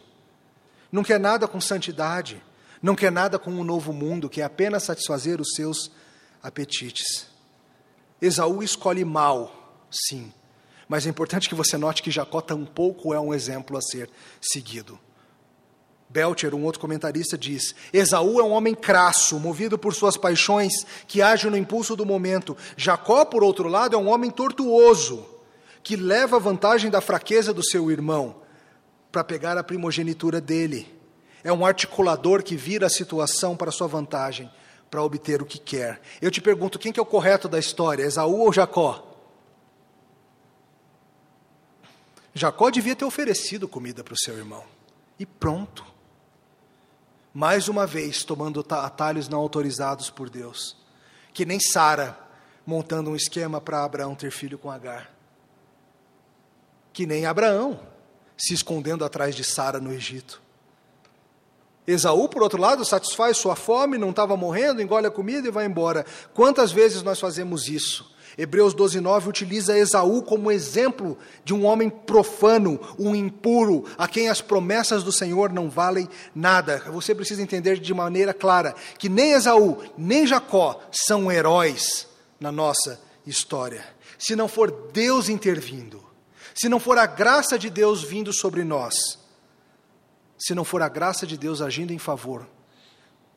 não 0.91 1.03
quer 1.03 1.19
nada 1.19 1.47
com 1.47 1.59
santidade, 1.59 2.43
não 2.81 2.93
quer 2.93 3.11
nada 3.11 3.39
com 3.39 3.49
um 3.49 3.63
novo 3.63 3.91
mundo, 3.91 4.29
quer 4.29 4.43
apenas 4.43 4.83
satisfazer 4.83 5.41
os 5.41 5.53
seus 5.55 5.89
apetites. 6.47 7.27
Esaú 8.21 8.63
escolhe 8.63 9.03
mal, 9.03 9.85
sim, 9.91 10.31
mas 10.87 11.05
é 11.05 11.09
importante 11.09 11.49
que 11.49 11.55
você 11.55 11.77
note 11.77 12.01
que 12.01 12.09
Jacó 12.09 12.39
tampouco 12.39 13.13
é 13.13 13.19
um 13.19 13.33
exemplo 13.33 13.77
a 13.77 13.81
ser 13.81 14.09
seguido. 14.41 14.97
Belcher, 16.09 16.55
um 16.55 16.63
outro 16.63 16.79
comentarista, 16.79 17.37
diz: 17.37 17.75
Esaú 17.91 18.39
é 18.39 18.43
um 18.43 18.51
homem 18.51 18.73
crasso, 18.73 19.37
movido 19.39 19.77
por 19.77 19.93
suas 19.93 20.15
paixões, 20.15 20.85
que 21.05 21.21
age 21.21 21.49
no 21.49 21.57
impulso 21.57 21.97
do 21.97 22.05
momento. 22.05 22.55
Jacó, 22.77 23.25
por 23.25 23.43
outro 23.43 23.67
lado, 23.67 23.95
é 23.95 23.99
um 23.99 24.07
homem 24.07 24.31
tortuoso, 24.31 25.27
que 25.83 25.97
leva 25.97 26.39
vantagem 26.39 26.89
da 26.89 27.01
fraqueza 27.01 27.53
do 27.53 27.63
seu 27.63 27.91
irmão 27.91 28.37
para 29.11 29.23
pegar 29.23 29.57
a 29.57 29.63
primogenitura 29.63 30.39
dele. 30.39 30.95
É 31.43 31.51
um 31.51 31.65
articulador 31.65 32.41
que 32.41 32.55
vira 32.55 32.87
a 32.87 32.89
situação 32.89 33.57
para 33.57 33.71
sua 33.71 33.87
vantagem, 33.87 34.49
para 34.89 35.03
obter 35.03 35.41
o 35.41 35.45
que 35.45 35.59
quer. 35.59 36.01
Eu 36.21 36.31
te 36.31 36.41
pergunto, 36.41 36.79
quem 36.79 36.91
que 36.91 36.99
é 36.99 37.03
o 37.03 37.05
correto 37.05 37.47
da 37.47 37.59
história, 37.59 38.03
Esaú 38.03 38.41
ou 38.41 38.53
Jacó? 38.53 39.03
Jacó 42.33 42.69
devia 42.69 42.95
ter 42.95 43.05
oferecido 43.05 43.67
comida 43.67 44.03
para 44.03 44.13
o 44.13 44.17
seu 44.17 44.37
irmão. 44.37 44.63
E 45.19 45.25
pronto. 45.25 45.83
Mais 47.33 47.67
uma 47.67 47.85
vez, 47.85 48.23
tomando 48.23 48.65
atalhos 48.69 49.27
não 49.27 49.39
autorizados 49.39 50.09
por 50.09 50.29
Deus. 50.29 50.77
Que 51.33 51.45
nem 51.45 51.59
Sara, 51.59 52.17
montando 52.65 53.09
um 53.09 53.15
esquema 53.15 53.59
para 53.59 53.83
Abraão 53.83 54.15
ter 54.15 54.31
filho 54.31 54.57
com 54.57 54.69
Agar. 54.69 55.11
Que 56.93 57.05
nem 57.05 57.25
Abraão, 57.25 57.79
se 58.37 58.53
escondendo 58.53 59.03
atrás 59.03 59.35
de 59.35 59.43
Sara 59.43 59.79
no 59.79 59.91
Egito. 59.91 60.41
Esaú, 61.87 62.27
por 62.27 62.43
outro 62.43 62.59
lado, 62.59 62.83
satisfaz 62.83 63.37
sua 63.37 63.55
fome, 63.55 63.97
não 63.97 64.09
estava 64.09 64.35
morrendo, 64.35 64.81
engole 64.81 65.07
a 65.07 65.11
comida 65.11 65.47
e 65.47 65.51
vai 65.51 65.65
embora. 65.65 66.05
Quantas 66.33 66.69
vezes 66.69 67.01
nós 67.01 67.17
fazemos 67.17 67.69
isso? 67.69 68.13
Hebreus 68.37 68.73
12, 68.73 68.99
9 68.99 69.29
utiliza 69.29 69.75
Esaú 69.75 70.21
como 70.21 70.51
exemplo 70.51 71.17
de 71.43 71.55
um 71.55 71.65
homem 71.65 71.89
profano, 71.89 72.79
um 72.99 73.15
impuro, 73.15 73.85
a 73.97 74.07
quem 74.07 74.29
as 74.29 74.41
promessas 74.41 75.01
do 75.01 75.11
Senhor 75.11 75.51
não 75.51 75.69
valem 75.69 76.07
nada. 76.35 76.83
Você 76.91 77.15
precisa 77.15 77.41
entender 77.41 77.79
de 77.79 77.93
maneira 77.93 78.33
clara 78.33 78.75
que 78.99 79.09
nem 79.09 79.31
Esaú, 79.31 79.79
nem 79.97 80.27
Jacó 80.27 80.79
são 80.91 81.31
heróis 81.31 82.05
na 82.39 82.51
nossa 82.51 83.01
história. 83.25 83.83
Se 84.19 84.35
não 84.35 84.47
for 84.47 84.69
Deus 84.91 85.29
intervindo, 85.29 86.03
se 86.53 86.69
não 86.69 86.79
for 86.79 86.97
a 86.97 87.07
graça 87.07 87.57
de 87.57 87.69
Deus 87.69 88.03
vindo 88.03 88.31
sobre 88.33 88.63
nós, 88.63 89.17
se 90.37 90.53
não 90.53 90.63
for 90.63 90.81
a 90.81 90.89
graça 90.89 91.25
de 91.25 91.37
Deus 91.37 91.61
agindo 91.61 91.91
em 91.91 91.97
favor, 91.97 92.47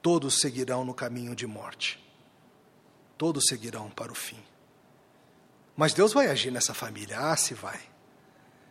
todos 0.02 0.40
seguirão 0.40 0.84
no 0.84 0.92
caminho 0.92 1.34
de 1.34 1.46
morte. 1.46 1.98
Todos 3.16 3.44
seguirão 3.48 3.90
para 3.90 4.12
o 4.12 4.14
fim. 4.14 4.38
Mas 5.76 5.94
Deus 5.94 6.12
vai 6.12 6.26
agir 6.26 6.50
nessa 6.50 6.74
família. 6.74 7.18
Ah, 7.18 7.36
se 7.36 7.54
vai. 7.54 7.80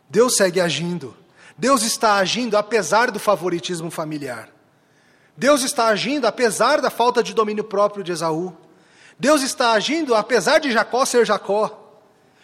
Deus 0.10 0.36
segue 0.36 0.62
agindo. 0.62 1.16
Deus 1.58 1.82
está 1.82 2.16
agindo 2.16 2.56
apesar 2.56 3.12
do 3.12 3.20
favoritismo 3.20 3.90
familiar. 3.90 4.50
Deus 5.36 5.64
está 5.64 5.88
agindo 5.88 6.28
apesar 6.28 6.82
da 6.82 6.90
falta 6.90 7.24
de 7.24 7.34
domínio 7.34 7.64
próprio 7.64 8.04
de 8.04 8.12
Esaú. 8.12 8.56
Deus 9.18 9.42
está 9.42 9.72
agindo 9.72 10.16
apesar 10.16 10.60
de 10.60 10.72
Jacó 10.72 11.06
ser 11.06 11.26
Jacó. 11.26 12.02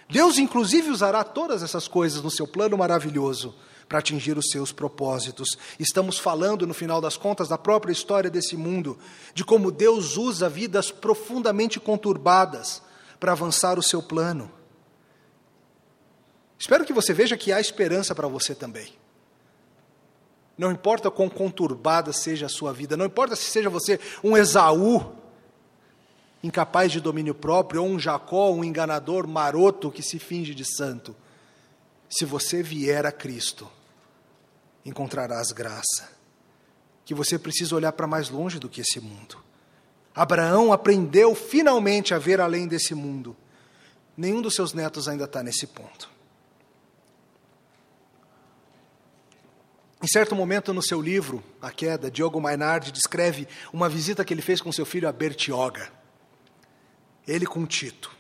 Deus, 0.10 0.38
inclusive, 0.38 0.90
usará 0.90 1.24
todas 1.24 1.64
essas 1.64 1.88
coisas 1.88 2.22
no 2.22 2.30
seu 2.30 2.48
plano 2.48 2.78
maravilhoso 2.78 3.56
para 3.88 4.00
atingir 4.00 4.38
os 4.38 4.50
seus 4.50 4.72
propósitos. 4.72 5.50
Estamos 5.80 6.18
falando, 6.18 6.66
no 6.66 6.74
final 6.74 7.00
das 7.00 7.18
contas, 7.18 7.48
da 7.48 7.58
própria 7.58 7.92
história 7.92 8.30
desse 8.30 8.58
mundo, 8.58 8.98
de 9.34 9.44
como 9.44 9.72
Deus 9.72 10.18
usa 10.18 10.50
vidas 10.50 10.92
profundamente 10.92 11.80
conturbadas 11.80 12.82
para 13.20 13.32
avançar 13.32 13.78
o 13.78 13.84
seu 13.84 14.02
plano. 14.02 14.52
Espero 16.58 16.86
que 16.86 16.94
você 16.94 17.14
veja 17.14 17.38
que 17.38 17.52
há 17.52 17.60
esperança 17.60 18.16
para 18.16 18.28
você 18.28 18.56
também. 18.56 18.94
Não 20.58 20.72
importa 20.72 21.12
quão 21.12 21.30
conturbada 21.30 22.14
seja 22.14 22.46
a 22.46 22.50
sua 22.50 22.72
vida, 22.72 22.96
não 22.96 23.06
importa 23.06 23.36
se 23.36 23.44
seja 23.44 23.70
você 23.70 24.00
um 24.24 24.38
Esaú, 24.38 25.14
incapaz 26.42 26.92
de 26.92 27.02
domínio 27.02 27.36
próprio, 27.36 27.84
ou 27.84 27.90
um 27.90 28.00
Jacó, 28.00 28.52
um 28.52 28.64
enganador 28.64 29.28
maroto 29.28 29.92
que 29.92 30.02
se 30.02 30.18
finge 30.18 30.56
de 30.56 30.64
santo. 30.64 31.16
Se 32.18 32.24
você 32.24 32.64
vier 32.64 33.06
a 33.06 33.12
Cristo, 33.12 33.70
encontrarás 34.86 35.52
graça. 35.52 36.10
Que 37.04 37.14
você 37.14 37.38
precisa 37.38 37.76
olhar 37.76 37.92
para 37.92 38.08
mais 38.08 38.30
longe 38.30 38.58
do 38.58 38.70
que 38.70 38.80
esse 38.80 39.02
mundo. 39.02 39.44
Abraão 40.16 40.72
aprendeu 40.72 41.36
finalmente 41.36 42.14
a 42.14 42.18
ver 42.18 42.40
além 42.40 42.70
desse 42.70 42.96
mundo. 42.96 43.36
Nenhum 44.16 44.42
dos 44.42 44.56
seus 44.56 44.74
netos 44.74 45.10
ainda 45.10 45.26
está 45.26 45.44
nesse 45.44 45.68
ponto. 45.68 46.10
Em 50.02 50.08
certo 50.08 50.34
momento 50.34 50.74
no 50.74 50.82
seu 50.82 51.02
livro, 51.02 51.44
A 51.62 51.70
Queda, 51.70 52.10
Diogo 52.10 52.40
Mainardi 52.40 52.94
descreve 52.94 53.46
uma 53.74 53.90
visita 53.90 54.24
que 54.24 54.34
ele 54.34 54.42
fez 54.42 54.62
com 54.62 54.72
seu 54.72 54.86
filho 54.86 55.10
a 55.10 55.12
Bertioga. 55.12 55.92
Ele 57.28 57.46
com 57.46 57.66
Tito. 57.66 58.16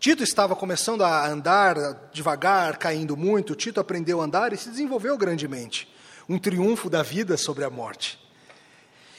Tito 0.00 0.22
estava 0.22 0.56
começando 0.56 1.04
a 1.04 1.28
andar 1.28 2.08
devagar, 2.10 2.78
caindo 2.78 3.18
muito. 3.18 3.54
Tito 3.54 3.78
aprendeu 3.78 4.22
a 4.22 4.24
andar 4.24 4.50
e 4.50 4.56
se 4.56 4.70
desenvolveu 4.70 5.14
grandemente. 5.18 5.86
Um 6.26 6.38
triunfo 6.38 6.88
da 6.88 7.02
vida 7.02 7.36
sobre 7.36 7.64
a 7.64 7.70
morte. 7.70 8.18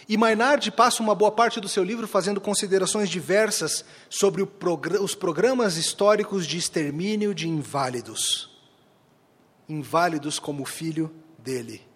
E 0.09 0.17
Maynard 0.17 0.71
passa 0.71 1.03
uma 1.03 1.13
boa 1.13 1.31
parte 1.31 1.61
do 1.61 1.69
seu 1.69 1.83
livro 1.83 2.07
fazendo 2.07 2.41
considerações 2.41 3.11
diversas 3.11 3.85
sobre 4.09 4.41
os 4.99 5.13
programas 5.13 5.77
históricos 5.77 6.47
de 6.47 6.57
extermínio 6.57 7.35
de 7.35 7.47
inválidos. 7.47 8.49
Inválidos 9.69 10.39
como 10.39 10.65
filho 10.65 11.13
dele. 11.37 11.87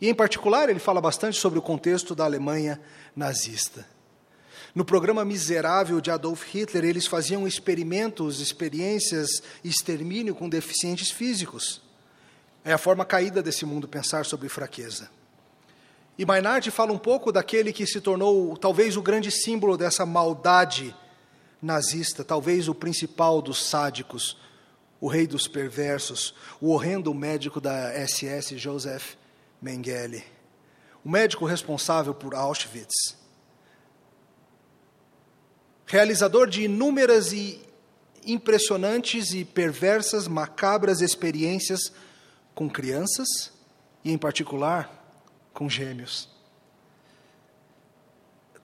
E, 0.00 0.08
em 0.08 0.14
particular, 0.14 0.68
ele 0.68 0.80
fala 0.80 1.00
bastante 1.00 1.38
sobre 1.38 1.60
o 1.60 1.62
contexto 1.62 2.16
da 2.16 2.24
Alemanha 2.24 2.80
nazista. 3.14 3.86
No 4.78 4.84
programa 4.84 5.24
miserável 5.24 6.00
de 6.00 6.08
Adolf 6.08 6.44
Hitler, 6.54 6.84
eles 6.84 7.04
faziam 7.04 7.48
experimentos, 7.48 8.40
experiências, 8.40 9.42
extermínio 9.64 10.36
com 10.36 10.48
deficientes 10.48 11.10
físicos. 11.10 11.82
É 12.64 12.72
a 12.72 12.78
forma 12.78 13.04
caída 13.04 13.42
desse 13.42 13.66
mundo 13.66 13.88
pensar 13.88 14.24
sobre 14.24 14.48
fraqueza. 14.48 15.10
E 16.16 16.24
Maynard 16.24 16.70
fala 16.70 16.92
um 16.92 16.98
pouco 16.98 17.32
daquele 17.32 17.72
que 17.72 17.88
se 17.88 18.00
tornou 18.00 18.56
talvez 18.56 18.96
o 18.96 19.02
grande 19.02 19.32
símbolo 19.32 19.76
dessa 19.76 20.06
maldade 20.06 20.94
nazista, 21.60 22.22
talvez 22.22 22.68
o 22.68 22.74
principal 22.74 23.42
dos 23.42 23.68
sádicos, 23.68 24.38
o 25.00 25.08
rei 25.08 25.26
dos 25.26 25.48
perversos, 25.48 26.32
o 26.60 26.70
horrendo 26.70 27.12
médico 27.12 27.60
da 27.60 27.90
SS, 28.06 28.56
Joseph 28.56 29.16
Mengele, 29.60 30.22
o 31.04 31.10
médico 31.10 31.46
responsável 31.46 32.14
por 32.14 32.32
Auschwitz. 32.32 33.17
Realizador 35.88 36.50
de 36.50 36.64
inúmeras 36.64 37.32
e 37.32 37.58
impressionantes 38.26 39.32
e 39.32 39.42
perversas, 39.42 40.28
macabras 40.28 41.00
experiências 41.00 41.90
com 42.54 42.68
crianças 42.68 43.50
e, 44.04 44.12
em 44.12 44.18
particular, 44.18 45.18
com 45.54 45.66
gêmeos. 45.66 46.28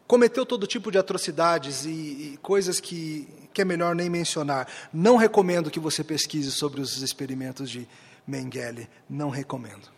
Cometeu 0.07 0.45
todo 0.45 0.66
tipo 0.66 0.93
de 0.93 0.99
atrocidades 0.99 1.87
e, 1.87 1.89
e 1.89 2.39
coisas 2.43 2.79
que, 2.79 3.27
que 3.55 3.62
é 3.62 3.64
melhor 3.64 3.95
nem 3.95 4.11
mencionar. 4.11 4.68
Não 4.93 5.16
recomendo 5.16 5.70
que 5.70 5.81
você 5.81 6.05
pesquise 6.05 6.53
sobre 6.53 6.83
os 6.83 7.01
experimentos 7.01 7.70
de 7.70 7.89
Mengele. 8.27 8.87
Não 9.09 9.31
recomendo. 9.31 9.89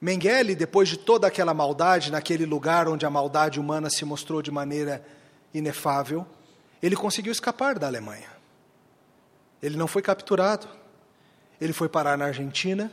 Mengele, 0.00 0.56
depois 0.56 0.88
de 0.88 0.96
toda 0.96 1.28
aquela 1.28 1.54
maldade, 1.54 2.10
naquele 2.10 2.44
lugar 2.44 2.88
onde 2.88 3.06
a 3.06 3.10
maldade 3.10 3.60
humana 3.60 3.88
se 3.88 4.04
mostrou 4.04 4.42
de 4.42 4.50
maneira 4.50 5.04
inefável, 5.52 6.26
ele 6.82 6.96
conseguiu 6.96 7.32
escapar 7.32 7.78
da 7.78 7.86
Alemanha. 7.86 8.30
Ele 9.62 9.76
não 9.76 9.86
foi 9.86 10.02
capturado. 10.02 10.68
Ele 11.60 11.72
foi 11.72 11.88
parar 11.88 12.16
na 12.16 12.26
Argentina 12.26 12.92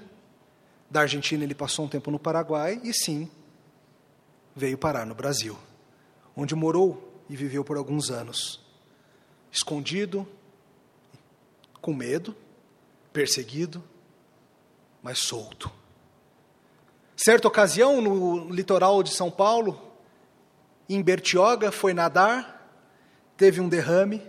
da 0.89 1.01
Argentina, 1.01 1.43
ele 1.43 1.55
passou 1.55 1.85
um 1.85 1.87
tempo 1.87 2.11
no 2.11 2.19
Paraguai 2.19 2.79
e, 2.83 2.93
sim, 2.93 3.29
veio 4.55 4.77
parar 4.77 5.05
no 5.05 5.15
Brasil, 5.15 5.57
onde 6.35 6.55
morou 6.55 7.21
e 7.29 7.35
viveu 7.35 7.63
por 7.63 7.77
alguns 7.77 8.09
anos, 8.11 8.61
escondido, 9.51 10.27
com 11.81 11.93
medo, 11.93 12.35
perseguido, 13.11 13.83
mas 15.01 15.19
solto. 15.19 15.71
Certa 17.17 17.47
ocasião, 17.47 18.01
no 18.01 18.49
litoral 18.49 19.01
de 19.01 19.13
São 19.13 19.31
Paulo, 19.31 19.79
em 20.93 21.01
Bertioga, 21.01 21.71
foi 21.71 21.93
nadar, 21.93 22.69
teve 23.35 23.59
um 23.59 23.67
derrame 23.67 24.21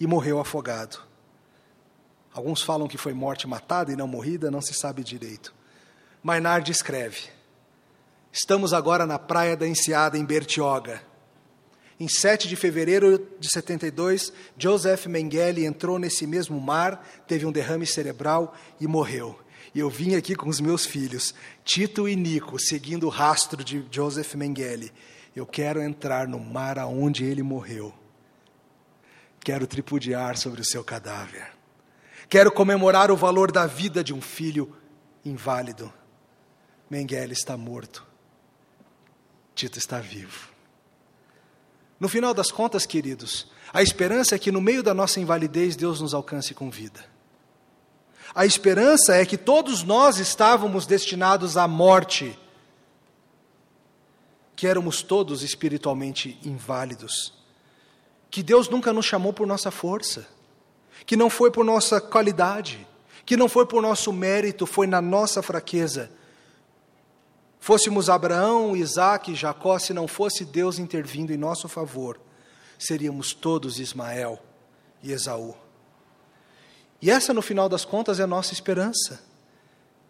e 0.00 0.06
morreu 0.06 0.40
afogado. 0.40 0.98
Alguns 2.32 2.62
falam 2.62 2.88
que 2.88 2.96
foi 2.96 3.12
morte 3.12 3.46
matada 3.46 3.92
e 3.92 3.96
não 3.96 4.06
morrida, 4.06 4.50
não 4.50 4.62
se 4.62 4.72
sabe 4.72 5.04
direito. 5.04 5.54
Maynard 6.22 6.70
escreve: 6.70 7.28
Estamos 8.32 8.72
agora 8.72 9.04
na 9.04 9.18
praia 9.18 9.56
da 9.56 9.68
Enseada, 9.68 10.16
em 10.16 10.24
Bertioga. 10.24 11.02
Em 12.00 12.08
7 12.08 12.48
de 12.48 12.56
fevereiro 12.56 13.28
de 13.38 13.48
72, 13.48 14.32
Joseph 14.56 15.06
Mengele 15.06 15.66
entrou 15.66 15.98
nesse 15.98 16.26
mesmo 16.26 16.60
mar, 16.60 17.06
teve 17.28 17.44
um 17.44 17.52
derrame 17.52 17.86
cerebral 17.86 18.54
e 18.80 18.86
morreu. 18.86 19.38
E 19.74 19.78
eu 19.78 19.88
vim 19.88 20.14
aqui 20.14 20.34
com 20.34 20.48
os 20.48 20.60
meus 20.60 20.84
filhos, 20.84 21.34
Tito 21.64 22.08
e 22.08 22.16
Nico, 22.16 22.58
seguindo 22.58 23.06
o 23.06 23.10
rastro 23.10 23.62
de 23.62 23.84
Joseph 23.90 24.34
Mengele. 24.34 24.92
Eu 25.34 25.46
quero 25.46 25.82
entrar 25.82 26.28
no 26.28 26.38
mar 26.38 26.78
aonde 26.78 27.24
ele 27.24 27.42
morreu. 27.42 27.94
Quero 29.40 29.66
tripudiar 29.66 30.36
sobre 30.36 30.60
o 30.60 30.64
seu 30.64 30.84
cadáver. 30.84 31.52
Quero 32.28 32.52
comemorar 32.52 33.10
o 33.10 33.16
valor 33.16 33.50
da 33.50 33.66
vida 33.66 34.04
de 34.04 34.14
um 34.14 34.20
filho 34.20 34.74
inválido. 35.24 35.92
Mengele 36.88 37.32
está 37.32 37.56
morto. 37.56 38.06
Tito 39.54 39.78
está 39.78 39.98
vivo. 39.98 40.52
No 41.98 42.08
final 42.08 42.34
das 42.34 42.50
contas, 42.50 42.84
queridos, 42.84 43.48
a 43.72 43.82
esperança 43.82 44.34
é 44.34 44.38
que 44.38 44.50
no 44.50 44.60
meio 44.60 44.82
da 44.82 44.92
nossa 44.92 45.20
invalidez 45.20 45.76
Deus 45.76 46.00
nos 46.00 46.14
alcance 46.14 46.52
com 46.52 46.70
vida. 46.70 47.04
A 48.34 48.46
esperança 48.46 49.14
é 49.14 49.26
que 49.26 49.36
todos 49.36 49.82
nós 49.82 50.18
estávamos 50.18 50.86
destinados 50.86 51.56
à 51.56 51.68
morte, 51.68 52.38
que 54.62 54.66
éramos 54.68 55.02
todos 55.02 55.42
espiritualmente 55.42 56.38
inválidos, 56.44 57.34
que 58.30 58.44
Deus 58.44 58.68
nunca 58.68 58.92
nos 58.92 59.04
chamou 59.04 59.32
por 59.32 59.44
nossa 59.44 59.72
força, 59.72 60.24
que 61.04 61.16
não 61.16 61.28
foi 61.28 61.50
por 61.50 61.64
nossa 61.64 62.00
qualidade, 62.00 62.86
que 63.26 63.36
não 63.36 63.48
foi 63.48 63.66
por 63.66 63.82
nosso 63.82 64.12
mérito, 64.12 64.64
foi 64.64 64.86
na 64.86 65.02
nossa 65.02 65.42
fraqueza. 65.42 66.12
Fôssemos 67.58 68.08
Abraão, 68.08 68.76
Isaac, 68.76 69.34
Jacó, 69.34 69.80
se 69.80 69.92
não 69.92 70.06
fosse 70.06 70.44
Deus 70.44 70.78
intervindo 70.78 71.32
em 71.32 71.36
nosso 71.36 71.68
favor, 71.68 72.20
seríamos 72.78 73.34
todos 73.34 73.80
Ismael 73.80 74.38
e 75.02 75.10
Esaú. 75.10 75.56
E 77.00 77.10
essa, 77.10 77.34
no 77.34 77.42
final 77.42 77.68
das 77.68 77.84
contas, 77.84 78.20
é 78.20 78.22
a 78.22 78.28
nossa 78.28 78.52
esperança: 78.52 79.24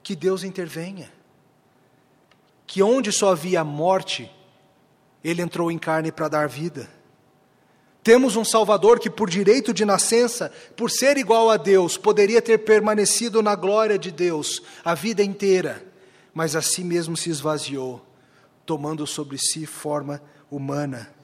que 0.03 0.15
Deus 0.15 0.45
intervenha. 0.45 1.11
Que 2.67 2.83
onde 2.83 3.11
só 3.11 3.33
havia 3.33 3.65
morte, 3.65 4.31
Ele 5.23 5.43
entrou 5.43 5.71
em 5.71 5.79
carne 5.79 6.11
para 6.11 6.29
dar 6.29 6.49
vida. 6.49 6.89
Temos 8.03 8.35
um 8.35 8.45
Salvador 8.45 8.99
que, 8.99 9.09
por 9.09 9.31
direito 9.31 9.73
de 9.73 9.85
nascença, 9.85 10.53
por 10.77 10.91
ser 10.91 11.17
igual 11.17 11.51
a 11.51 11.57
Deus, 11.57 11.97
poderia 11.97 12.43
ter 12.43 12.59
permanecido 12.59 13.41
na 13.41 13.55
glória 13.55 13.97
de 13.97 14.11
Deus 14.11 14.61
a 14.85 14.95
vida 14.95 15.23
inteira, 15.23 15.87
mas 16.35 16.57
a 16.57 16.63
si 16.63 16.83
mesmo 16.83 17.17
se 17.17 17.31
esvaziou, 17.31 18.05
tomando 18.67 19.07
sobre 19.07 19.39
si 19.39 19.67
forma 19.67 20.21
humana. 20.51 21.15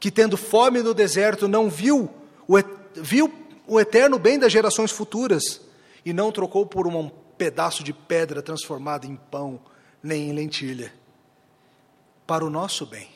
Que, 0.00 0.10
tendo 0.10 0.36
fome 0.36 0.82
no 0.82 0.94
deserto, 0.94 1.46
não 1.46 1.68
viu, 1.68 2.08
viu 2.94 3.30
o 3.66 3.78
eterno 3.78 4.18
bem 4.18 4.38
das 4.38 4.50
gerações 4.50 4.90
futuras 4.90 5.60
e 6.04 6.12
não 6.12 6.32
trocou 6.32 6.64
por 6.64 6.86
um 6.86 7.10
pedaço 7.36 7.84
de 7.84 7.92
pedra 7.92 8.42
transformado 8.42 9.06
em 9.06 9.16
pão, 9.16 9.60
nem 10.02 10.30
em 10.30 10.32
lentilha. 10.32 10.92
Para 12.26 12.44
o 12.44 12.50
nosso 12.50 12.86
bem. 12.86 13.08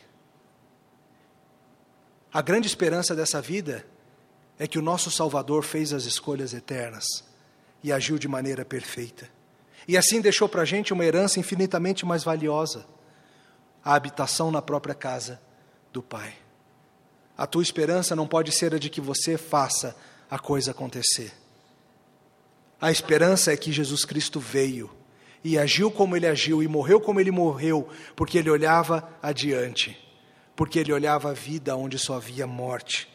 A 2.33 2.43
grande 2.43 2.67
esperança 2.67 3.15
dessa 3.15 3.41
vida 3.41 3.87
é 4.59 4.67
que 4.67 4.79
o 4.79 4.83
nosso 4.83 5.11
Salvador 5.11 5.63
fez 5.63 5.93
as 5.93 6.05
escolhas 6.05 6.53
eternas 6.53 7.25
e 7.83 7.93
agiu 7.93 8.19
de 8.19 8.29
maneira 8.29 8.65
perfeita. 8.65 9.29
E 9.87 9.97
assim 9.97 10.21
deixou 10.21 10.49
para 10.49 10.63
a 10.63 10.67
gente 10.67 10.93
uma 10.93 11.05
herança 11.05 11.41
infinitamente 11.41 12.05
mais 12.05 12.25
valiosa 12.25 12.85
a 13.85 13.95
habitação 13.95 14.51
na 14.51 14.61
própria 14.61 14.95
casa 14.95 15.41
do 15.93 16.03
Pai. 16.03 16.35
A 17.37 17.47
tua 17.47 17.63
esperança 17.63 18.15
não 18.15 18.27
pode 18.27 18.53
ser 18.53 18.75
a 18.75 18.79
de 18.79 18.91
que 18.91 19.01
você 19.01 19.39
faça 19.39 19.97
a 20.31 20.39
coisa 20.39 20.73
acontecer. 20.73 21.33
A 22.81 22.91
esperança 22.91 23.53
é 23.53 23.57
que 23.57 23.73
Jesus 23.73 24.05
Cristo 24.05 24.39
veio 24.39 24.91
e 25.43 25.57
agiu 25.57 25.91
como 25.91 26.17
ele 26.17 26.27
agiu 26.27 26.63
e 26.63 26.69
morreu 26.69 27.01
como 27.01 27.21
ele 27.21 27.31
morreu, 27.31 27.89
porque 28.15 28.39
ele 28.39 28.51
olhava 28.51 29.09
adiante, 29.23 29.97
porque 30.59 30.81
ele 30.81 30.93
olhava 30.93 31.31
a 31.31 31.33
vida 31.33 31.77
onde 31.77 31.97
só 32.01 32.17
havia 32.17 32.45
morte, 32.45 33.09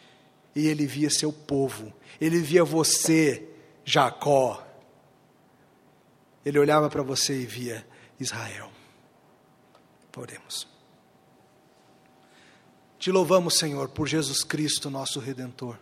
e 0.56 0.66
ele 0.66 0.88
via 0.88 1.10
seu 1.10 1.34
povo, 1.34 1.92
ele 2.22 2.40
via 2.40 2.64
você, 2.64 3.50
Jacó. 3.84 4.66
Ele 6.46 6.58
olhava 6.58 6.90
para 6.90 7.04
você 7.04 7.42
e 7.42 7.46
via 7.46 7.86
Israel. 8.18 8.72
Oremos. 10.16 10.66
Te 12.98 13.12
louvamos, 13.12 13.58
Senhor, 13.58 13.90
por 13.90 14.08
Jesus 14.08 14.42
Cristo, 14.42 14.90
nosso 14.90 15.20
redentor 15.20 15.78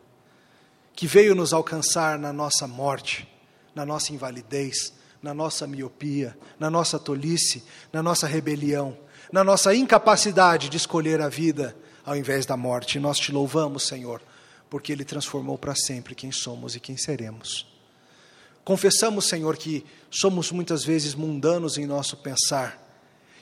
que 0.95 1.05
veio 1.05 1.35
nos 1.35 1.53
alcançar 1.53 2.17
na 2.17 2.33
nossa 2.33 2.67
morte, 2.67 3.27
na 3.75 3.85
nossa 3.85 4.11
invalidez, 4.11 4.93
na 5.21 5.31
nossa 5.31 5.67
miopia, 5.67 6.35
na 6.59 6.71
nossa 6.71 6.99
tolice, 6.99 7.63
na 7.93 8.01
nossa 8.01 8.27
rebelião, 8.27 8.97
na 9.31 9.43
nossa 9.43 9.73
incapacidade 9.73 10.69
de 10.69 10.77
escolher 10.77 11.21
a 11.21 11.29
vida 11.29 11.75
ao 12.05 12.15
invés 12.15 12.45
da 12.45 12.57
morte. 12.57 12.99
nós 12.99 13.17
te 13.17 13.31
louvamos, 13.31 13.87
Senhor, 13.87 14.21
porque 14.69 14.91
Ele 14.91 15.05
transformou 15.05 15.57
para 15.57 15.75
sempre 15.75 16.15
quem 16.15 16.31
somos 16.31 16.75
e 16.75 16.79
quem 16.79 16.97
seremos. 16.97 17.67
Confessamos, 18.63 19.25
Senhor, 19.27 19.57
que 19.57 19.85
somos 20.09 20.51
muitas 20.51 20.83
vezes 20.83 21.15
mundanos 21.15 21.77
em 21.77 21.85
nosso 21.85 22.17
pensar 22.17 22.77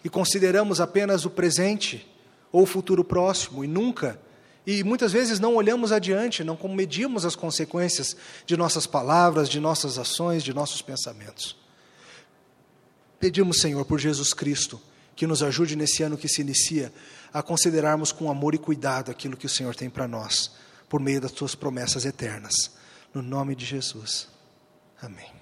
e 0.04 0.10
consideramos 0.10 0.80
apenas 0.80 1.26
o 1.26 1.30
presente 1.30 2.08
ou 2.52 2.64
o 2.64 2.66
futuro 2.66 3.04
próximo 3.04 3.64
e 3.64 3.68
nunca 3.68 4.20
e 4.66 4.84
muitas 4.84 5.12
vezes 5.12 5.40
não 5.40 5.56
olhamos 5.56 5.92
adiante, 5.92 6.44
não 6.44 6.56
medimos 6.68 7.26
as 7.26 7.36
consequências 7.36 8.16
de 8.46 8.56
nossas 8.56 8.86
palavras, 8.86 9.50
de 9.50 9.60
nossas 9.60 9.98
ações, 9.98 10.44
de 10.44 10.54
nossos 10.54 10.80
pensamentos. 10.80 11.56
Pedimos, 13.20 13.62
Senhor, 13.62 13.84
por 13.86 14.00
Jesus 14.00 14.32
Cristo, 14.32 14.80
que 15.20 15.28
nos 15.28 15.44
ajude 15.44 15.76
nesse 15.76 16.02
ano 16.02 16.18
que 16.18 16.30
se 16.30 16.40
inicia 16.40 16.94
a 17.34 17.44
considerarmos 17.44 18.14
com 18.14 18.32
amor 18.32 18.56
e 18.56 18.58
cuidado 18.58 19.12
aquilo 19.12 19.36
que 19.36 19.46
o 19.46 19.50
Senhor 19.50 19.76
tem 19.76 19.90
para 19.90 20.08
nós, 20.08 20.50
por 20.88 21.02
meio 21.02 21.20
das 21.20 21.34
suas 21.34 21.56
promessas 21.56 22.06
eternas. 22.06 22.54
No 23.14 23.22
nome 23.22 23.54
de 23.54 23.66
Jesus. 23.66 24.30
Amém. 25.02 25.39